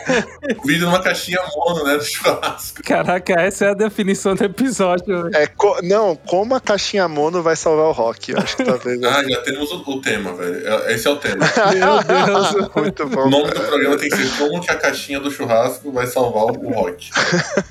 Vídeo 0.66 0.86
numa 0.88 1.02
caixinha 1.02 1.40
mono, 1.56 1.86
né, 1.86 1.96
do 1.96 2.04
churrasco. 2.04 2.84
Caraca, 2.84 3.40
essa 3.40 3.66
é 3.66 3.70
a 3.70 3.74
definição 3.74 4.36
do 4.36 4.44
episódio. 4.44 5.24
velho. 5.24 5.36
É, 5.36 5.48
co- 5.48 5.80
não, 5.82 6.14
como 6.16 6.56
a 6.56 6.60
caixinha 6.60 7.08
mono 7.08 7.42
vai 7.42 7.56
salvar 7.56 7.86
o 7.86 7.92
rock? 7.94 8.32
Eu 8.34 8.40
acho 8.40 8.58
que 8.58 8.66
talvez. 8.66 9.02
Ah, 9.02 9.24
já 9.26 9.42
temos 9.44 9.72
o, 9.72 9.78
o 9.90 10.02
tema, 10.02 10.34
velho. 10.34 10.68
É- 10.68 10.94
Esse 10.94 11.08
é 11.08 11.12
o 11.12 11.16
tema. 11.16 11.46
Meu 11.74 12.04
Deus. 12.04 12.70
Muito 12.76 13.04
O 13.04 13.10
bom. 13.10 13.30
nome 13.30 13.52
do 13.52 13.62
programa 13.62 13.98
tem 13.98 14.10
que 14.10 14.18
ser 14.18 14.38
Como 14.38 14.60
que 14.60 14.70
a 14.70 14.76
caixinha 14.76 15.22
do 15.22 15.32
churrasco 15.32 15.90
vai 15.94 16.06
salvar 16.06 16.44
o 16.44 16.70
rock. 16.74 17.10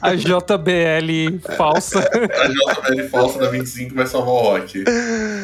A 0.01 0.15
JBL 0.15 1.39
falsa. 1.57 1.99
A 2.01 2.47
JBL 2.47 3.09
falsa 3.11 3.39
da 3.39 3.49
25 3.51 3.95
vai 3.95 4.07
salvar 4.07 4.35
o 4.35 4.39
rock. 4.39 4.85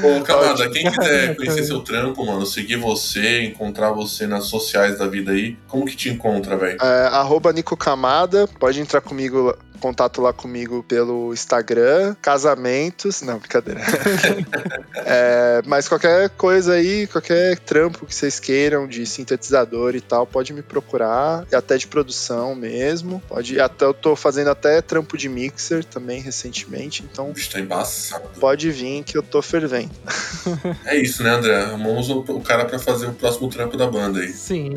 Ô, 0.03 0.23
Camada, 0.55 0.71
quem 0.71 0.91
quiser 0.91 1.37
conhecer 1.37 1.65
seu 1.65 1.81
trampo, 1.81 2.25
mano, 2.25 2.47
seguir 2.47 2.77
você, 2.77 3.43
encontrar 3.43 3.91
você 3.91 4.27
nas 4.27 4.45
sociais 4.45 4.99
da 4.99 5.07
vida 5.07 5.33
aí, 5.33 5.57
como 5.69 5.85
que 5.85 5.97
te 5.97 6.09
encontra, 6.09 6.57
velho? 6.57 6.79
É, 6.81 7.07
arroba 7.07 7.53
Nico 7.53 7.77
Camada, 7.77 8.47
pode 8.59 8.81
entrar 8.81 9.01
comigo, 9.01 9.57
contato 9.81 10.23
lá 10.23 10.33
comigo 10.33 10.83
pelo 10.83 11.33
Instagram, 11.33 12.17
casamentos, 12.23 13.23
não, 13.23 13.39
brincadeira. 13.39 13.81
É, 15.07 15.61
mas 15.67 15.87
qualquer 15.87 16.31
coisa 16.31 16.75
aí, 16.75 17.07
qualquer 17.07 17.59
trampo 17.59 18.07
que 18.07 18.15
vocês 18.15 18.41
queiram 18.41 18.87
de 18.87 19.05
sintetizador 19.05 19.95
e 19.95 20.01
tal, 20.01 20.27
pode 20.27 20.53
me 20.53 20.63
procurar, 20.63 21.47
e 21.53 21.55
até 21.55 21.77
de 21.77 21.87
produção 21.87 22.55
mesmo, 22.55 23.23
pode, 23.29 23.61
até 23.61 23.85
eu 23.85 23.93
tô 23.93 24.17
fazendo 24.17 24.49
até 24.49 24.81
trampo 24.81 25.19
de 25.19 25.29
mixer 25.29 25.85
também 25.85 26.21
recentemente, 26.23 27.03
então 27.03 27.33
Bicho, 27.33 27.51
tá 27.51 27.61
embaçado. 27.61 28.29
pode 28.41 28.71
vir 28.71 29.03
que 29.03 29.19
eu 29.19 29.23
tô 29.23 29.43
fervendo. 29.43 29.91
É 30.85 30.97
isso, 30.97 31.23
né, 31.23 31.31
André? 31.31 31.63
Arrumamos 31.63 32.09
o, 32.11 32.19
o 32.21 32.41
cara 32.41 32.65
pra 32.65 32.79
fazer 32.79 33.07
o 33.07 33.13
próximo 33.13 33.49
trampo 33.49 33.77
da 33.77 33.87
banda 33.87 34.21
aí. 34.21 34.29
Sim, 34.33 34.73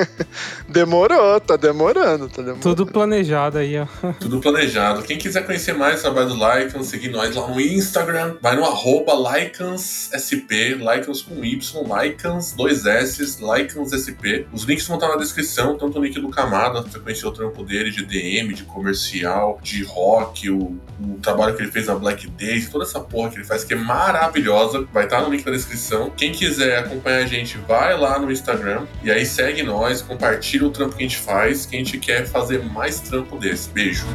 Demorou, 0.68 1.40
tá 1.40 1.56
demorando, 1.56 2.28
tá 2.28 2.42
demorando. 2.42 2.60
tudo 2.62 2.86
planejado 2.86 3.58
aí, 3.58 3.78
ó. 3.78 3.86
Tudo 4.20 4.40
planejado. 4.40 5.02
Quem 5.02 5.18
quiser 5.18 5.44
conhecer 5.44 5.72
mais 5.74 6.00
o 6.00 6.02
trabalho 6.02 6.28
do 6.28 6.34
Lycans, 6.34 6.86
seguir 6.86 7.10
nós 7.10 7.34
lá 7.34 7.46
no 7.48 7.60
Instagram, 7.60 8.36
vai 8.40 8.56
no 8.56 8.64
arroba 8.64 9.12
LycansSP, 9.14 10.74
Lycans 10.74 11.22
com 11.22 11.44
Y, 11.44 11.58
Lycans, 11.82 12.52
dois 12.52 12.86
S, 12.86 13.36
LycansSP. 13.40 14.46
Os 14.52 14.62
links 14.64 14.86
vão 14.86 14.96
estar 14.96 15.08
na 15.08 15.16
descrição, 15.16 15.76
tanto 15.76 15.98
o 15.98 16.04
link 16.04 16.18
do 16.20 16.28
Camada, 16.30 16.82
pra 16.82 16.90
você 16.90 16.98
conhecer 16.98 17.26
o 17.26 17.32
trampo 17.32 17.64
dele 17.64 17.90
de 17.90 18.04
DM, 18.04 18.54
de 18.54 18.64
comercial, 18.64 19.58
de 19.62 19.82
rock, 19.84 20.50
o, 20.50 20.78
o 21.00 21.18
trabalho 21.22 21.54
que 21.56 21.62
ele 21.62 21.72
fez 21.72 21.86
na 21.86 21.94
Black 21.94 22.28
Days, 22.28 22.68
toda 22.68 22.84
essa 22.84 23.00
porra 23.00 23.30
que 23.30 23.36
ele 23.36 23.44
faz, 23.44 23.64
que 23.64 23.74
é 23.74 23.76
maravilhosa, 23.76 24.79
vai 24.92 25.04
estar 25.04 25.20
no 25.22 25.30
link 25.30 25.44
da 25.44 25.50
descrição. 25.50 26.10
Quem 26.10 26.32
quiser 26.32 26.78
acompanhar 26.78 27.24
a 27.24 27.26
gente, 27.26 27.58
vai 27.58 27.96
lá 27.98 28.18
no 28.18 28.30
Instagram 28.30 28.86
e 29.02 29.10
aí 29.10 29.24
segue 29.24 29.62
nós, 29.62 30.02
compartilha 30.02 30.66
o 30.66 30.70
trampo 30.70 30.96
que 30.96 31.04
a 31.04 31.06
gente 31.06 31.18
faz, 31.18 31.66
que 31.66 31.76
a 31.76 31.78
gente 31.78 31.98
quer 31.98 32.26
fazer 32.26 32.62
mais 32.64 33.00
trampo 33.00 33.36
desse. 33.36 33.70
Beijo. 33.70 34.06